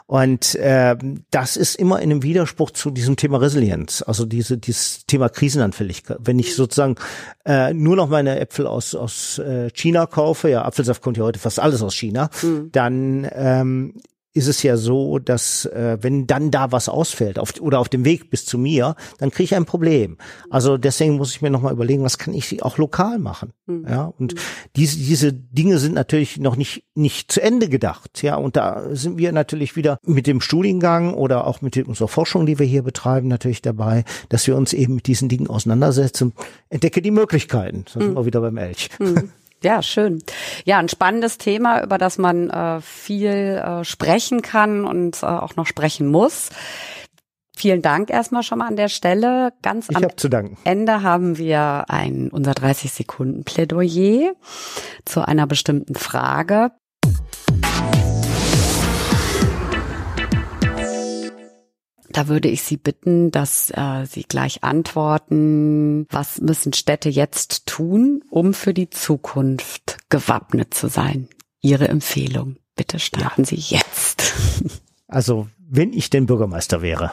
Und 0.05 0.55
äh, 0.55 0.95
das 1.31 1.57
ist 1.57 1.75
immer 1.75 2.01
in 2.01 2.11
einem 2.11 2.23
Widerspruch 2.23 2.71
zu 2.71 2.91
diesem 2.91 3.15
Thema 3.15 3.38
Resilienz, 3.38 4.01
also 4.01 4.25
diese 4.25 4.57
dieses 4.57 5.05
Thema 5.05 5.29
Krisenanfälligkeit. 5.29 6.17
Wenn 6.21 6.39
ich 6.39 6.55
sozusagen 6.55 6.95
äh, 7.45 7.73
nur 7.73 7.95
noch 7.95 8.09
meine 8.09 8.39
Äpfel 8.39 8.67
aus 8.67 8.95
aus 8.95 9.39
äh, 9.39 9.69
China 9.71 10.05
kaufe, 10.05 10.49
ja 10.49 10.63
Apfelsaft 10.63 11.01
kommt 11.01 11.17
ja 11.17 11.23
heute 11.23 11.39
fast 11.39 11.59
alles 11.59 11.81
aus 11.81 11.95
China, 11.95 12.29
mhm. 12.41 12.69
dann 12.71 13.27
ähm, 13.33 13.93
ist 14.36 14.47
es 14.47 14.61
ja 14.63 14.75
so, 14.75 15.17
dass 15.17 15.65
äh, 15.65 15.97
wenn 16.01 16.27
dann 16.27 16.51
da 16.51 16.73
was 16.73 16.89
ausfällt 16.89 17.39
auf, 17.39 17.53
oder 17.61 17.79
auf 17.79 17.88
dem 17.88 18.03
Weg 18.03 18.29
bis 18.29 18.45
zu 18.45 18.57
mir, 18.57 18.95
dann 19.17 19.31
kriege 19.31 19.45
ich 19.45 19.55
ein 19.55 19.63
Problem. 19.65 20.17
Also 20.49 20.77
deswegen 20.77 21.15
muss 21.15 21.31
ich 21.31 21.41
mir 21.41 21.49
nochmal 21.49 21.71
überlegen, 21.71 22.03
was 22.03 22.17
kann 22.17 22.33
ich 22.33 22.61
auch 22.61 22.77
lokal 22.77 23.17
machen. 23.17 23.53
Mhm. 23.65 23.86
Ja, 23.89 24.13
und 24.19 24.33
mhm. 24.33 24.39
diese, 24.75 24.97
diese 24.97 25.31
Dinge 25.31 25.79
sind 25.79 25.95
natürlich 25.95 26.38
noch 26.38 26.57
nicht, 26.57 26.83
nicht 26.95 27.31
zu 27.31 27.41
Ende 27.41 27.69
gedacht. 27.69 28.21
Ja, 28.23 28.36
und 28.36 28.57
da 28.57 28.83
sind 28.91 29.17
wir 29.17 29.31
natürlich 29.31 29.77
wieder 29.77 29.99
mit 30.03 30.27
dem 30.27 30.41
Studiengang 30.41 31.13
oder 31.13 31.47
auch 31.47 31.61
mit 31.61 31.77
unserer 31.88 32.09
Forschung, 32.09 32.45
die 32.45 32.59
wir 32.59 32.65
hier 32.65 32.83
betreiben, 32.83 33.29
natürlich 33.29 33.61
dabei, 33.61 34.03
dass 34.27 34.45
wir 34.47 34.57
uns 34.57 34.73
eben 34.73 34.95
mit 34.95 35.07
diesen 35.07 35.29
Dingen 35.29 35.47
auseinandersetzen. 35.47 36.33
Entdecke 36.69 37.01
die 37.01 37.11
Möglichkeiten. 37.11 37.86
Da 37.86 37.99
sind 37.99 38.11
mhm. 38.11 38.15
wir 38.15 38.25
wieder 38.25 38.41
beim 38.41 38.57
Elch. 38.57 38.89
Ja, 39.66 39.82
schön. 39.82 40.22
Ja, 40.63 40.78
ein 40.78 40.89
spannendes 40.89 41.39
Thema, 41.39 41.82
über 41.82 41.97
das 41.97 42.20
man 42.20 42.51
äh, 42.51 42.82
viel 42.82 43.32
äh, 43.32 43.84
sprechen 43.84 44.43
kann 44.43 44.86
und 44.86 45.24
äh, 45.24 45.26
auch 45.26 45.55
noch 45.55 45.66
sprechen 45.66 46.05
muss. 46.05 46.51
Vielen 47.57 47.82
Dank 47.82 48.11
erstmal 48.11 48.43
schon 48.43 48.59
mal 48.59 48.68
an 48.68 48.76
der 48.76 48.89
Stelle. 48.89 49.53
Ganz 49.63 49.89
ich 49.89 49.95
am 49.95 50.16
zu 50.18 50.30
danken. 50.30 50.59
Ende 50.66 51.01
haben 51.01 51.39
wir 51.39 51.86
ein 51.88 52.30
unser 52.30 52.53
30 52.53 52.91
Sekunden 52.91 53.43
Plädoyer 53.43 54.34
zu 55.03 55.28
einer 55.28 55.47
bestimmten 55.47 55.95
Frage. 55.95 56.70
Da 62.16 62.30
würde 62.30 62.47
ich 62.47 62.61
Sie 62.61 62.78
bitten, 62.78 63.30
dass 63.30 63.72
äh, 63.72 64.05
Sie 64.05 64.24
gleich 64.24 64.63
antworten, 64.63 66.07
was 66.09 66.39
müssen 66.39 66.72
Städte 66.72 67.09
jetzt 67.09 67.66
tun, 67.66 68.24
um 68.30 68.53
für 68.53 68.74
die 68.74 68.89
Zukunft 68.89 69.97
gewappnet 70.07 70.74
zu 70.74 70.88
sein? 70.88 71.28
Ihre 71.59 71.89
Empfehlung. 71.89 72.55
Bitte 72.78 72.99
starten 72.99 73.41
ja. 73.41 73.47
Sie 73.47 73.76
jetzt. 73.76 74.34
Also, 75.07 75.47
wenn 75.59 75.93
ich 75.93 76.09
denn 76.09 76.26
Bürgermeister 76.26 76.82
wäre, 76.82 77.11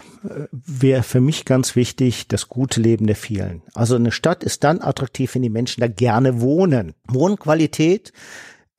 wäre 0.50 1.02
für 1.02 1.20
mich 1.20 1.44
ganz 1.44 1.76
wichtig 1.76 2.26
das 2.26 2.48
gute 2.48 2.80
Leben 2.80 3.06
der 3.06 3.16
vielen. 3.16 3.62
Also 3.74 3.96
eine 3.96 4.10
Stadt 4.10 4.42
ist 4.42 4.64
dann 4.64 4.80
attraktiv, 4.80 5.34
wenn 5.34 5.42
die 5.42 5.50
Menschen 5.50 5.82
da 5.82 5.88
gerne 5.88 6.40
wohnen. 6.40 6.94
Wohnqualität 7.06 8.14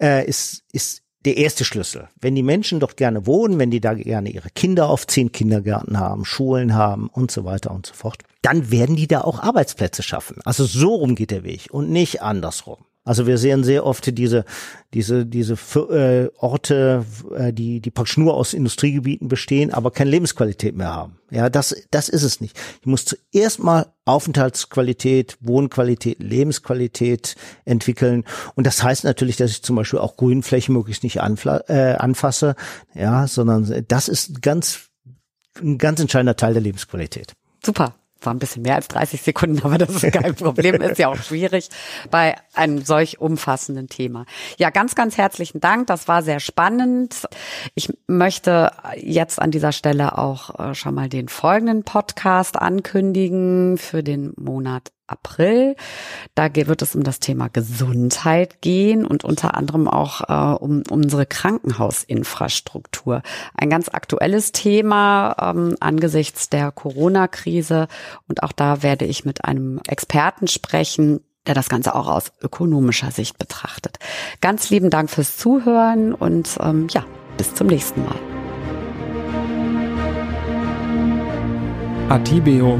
äh, 0.01 0.27
ist, 0.27 0.63
ist 0.71 1.02
der 1.25 1.37
erste 1.37 1.65
Schlüssel. 1.65 2.09
Wenn 2.19 2.35
die 2.35 2.43
Menschen 2.43 2.79
dort 2.79 2.97
gerne 2.97 3.25
wohnen, 3.25 3.59
wenn 3.59 3.71
die 3.71 3.81
da 3.81 3.93
gerne 3.93 4.29
ihre 4.29 4.49
Kinder 4.49 4.89
auf 4.89 5.07
zehn 5.07 5.31
Kindergärten 5.31 5.99
haben, 5.99 6.25
Schulen 6.25 6.75
haben 6.75 7.07
und 7.07 7.31
so 7.31 7.45
weiter 7.45 7.71
und 7.71 7.85
so 7.85 7.93
fort, 7.93 8.23
dann 8.41 8.71
werden 8.71 8.95
die 8.95 9.07
da 9.07 9.21
auch 9.21 9.39
Arbeitsplätze 9.39 10.03
schaffen. 10.03 10.37
Also 10.43 10.65
so 10.65 10.95
rum 10.95 11.15
geht 11.15 11.31
der 11.31 11.43
Weg 11.43 11.67
und 11.71 11.89
nicht 11.89 12.21
andersrum. 12.21 12.77
Also 13.05 13.27
wir 13.27 13.37
sehen 13.37 13.63
sehr 13.63 13.85
oft 13.85 14.17
diese 14.17 14.45
diese 14.93 15.25
diese 15.25 15.55
äh, 15.75 16.29
Orte, 16.37 17.05
äh, 17.35 17.51
die 17.51 17.81
die 17.81 17.91
praktisch 17.91 18.17
nur 18.17 18.33
aus 18.33 18.53
Industriegebieten 18.53 19.27
bestehen, 19.27 19.73
aber 19.73 19.91
keine 19.91 20.09
Lebensqualität 20.11 20.75
mehr 20.75 20.93
haben. 20.93 21.19
Ja, 21.29 21.49
das 21.49 21.75
das 21.91 22.07
ist 22.07 22.23
es 22.23 22.39
nicht. 22.39 22.57
Ich 22.79 22.85
muss 22.85 23.03
zuerst 23.03 23.59
mal 23.59 23.87
Aufenthaltsqualität, 24.05 25.37
Wohnqualität, 25.41 26.23
Lebensqualität 26.23 27.35
entwickeln 27.65 28.23
und 28.55 28.65
das 28.65 28.81
heißt 28.81 29.03
natürlich, 29.03 29.35
dass 29.35 29.51
ich 29.51 29.63
zum 29.63 29.75
Beispiel 29.75 29.99
auch 29.99 30.15
Grünflächen 30.15 30.73
möglichst 30.73 31.03
nicht 31.03 31.17
äh, 31.17 31.95
anfasse, 31.99 32.55
ja, 32.93 33.27
sondern 33.27 33.83
das 33.87 34.07
ist 34.07 34.41
ganz 34.41 34.89
ein 35.61 35.77
ganz 35.77 35.99
entscheidender 35.99 36.37
Teil 36.37 36.53
der 36.53 36.63
Lebensqualität. 36.63 37.33
Super 37.65 37.95
war 38.25 38.33
ein 38.33 38.39
bisschen 38.39 38.63
mehr 38.63 38.75
als 38.75 38.87
30 38.89 39.21
Sekunden, 39.21 39.61
aber 39.63 39.77
das 39.77 40.03
ist 40.03 40.11
kein 40.13 40.35
Problem, 40.35 40.75
ist 40.81 40.99
ja 40.99 41.09
auch 41.09 41.17
schwierig 41.17 41.69
bei 42.09 42.35
einem 42.53 42.83
solch 42.83 43.19
umfassenden 43.19 43.87
Thema. 43.87 44.25
Ja, 44.57 44.69
ganz, 44.69 44.95
ganz 44.95 45.17
herzlichen 45.17 45.59
Dank. 45.59 45.87
Das 45.87 46.07
war 46.07 46.23
sehr 46.23 46.39
spannend. 46.39 47.27
Ich 47.75 47.89
möchte 48.07 48.71
jetzt 48.97 49.41
an 49.41 49.51
dieser 49.51 49.71
Stelle 49.71 50.17
auch 50.17 50.59
äh, 50.59 50.75
schon 50.75 50.95
mal 50.95 51.09
den 51.09 51.27
folgenden 51.27 51.83
Podcast 51.83 52.57
ankündigen 52.57 53.77
für 53.77 54.03
den 54.03 54.33
Monat 54.37 54.91
April. 55.07 55.75
Da 56.35 56.53
wird 56.55 56.81
es 56.81 56.95
um 56.95 57.03
das 57.03 57.19
Thema 57.19 57.47
Gesundheit 57.47 58.61
gehen 58.61 59.05
und 59.05 59.23
unter 59.23 59.55
anderem 59.55 59.87
auch 59.87 60.21
äh, 60.29 60.55
um, 60.55 60.83
unsere 60.89 61.25
Krankenhausinfrastruktur. 61.25 63.21
Ein 63.55 63.69
ganz 63.69 63.89
aktuelles 63.89 64.51
Thema 64.51 65.35
ähm, 65.39 65.75
angesichts 65.79 66.49
der 66.49 66.71
Corona-Krise. 66.71 67.87
Und 68.27 68.43
auch 68.43 68.51
da 68.51 68.83
werde 68.83 69.05
ich 69.05 69.25
mit 69.25 69.45
einem 69.45 69.79
Experten 69.87 70.47
sprechen, 70.47 71.21
der 71.45 71.55
das 71.55 71.69
Ganze 71.69 71.95
auch 71.95 72.07
aus 72.07 72.31
ökonomischer 72.41 73.11
Sicht 73.11 73.37
betrachtet. 73.37 73.99
Ganz 74.41 74.69
lieben 74.69 74.89
Dank 74.89 75.09
fürs 75.09 75.37
Zuhören 75.37 76.13
und 76.13 76.57
ähm, 76.61 76.87
ja, 76.89 77.05
bis 77.37 77.53
zum 77.53 77.67
nächsten 77.67 78.03
Mal. 78.05 78.15
Atibeo 82.09 82.79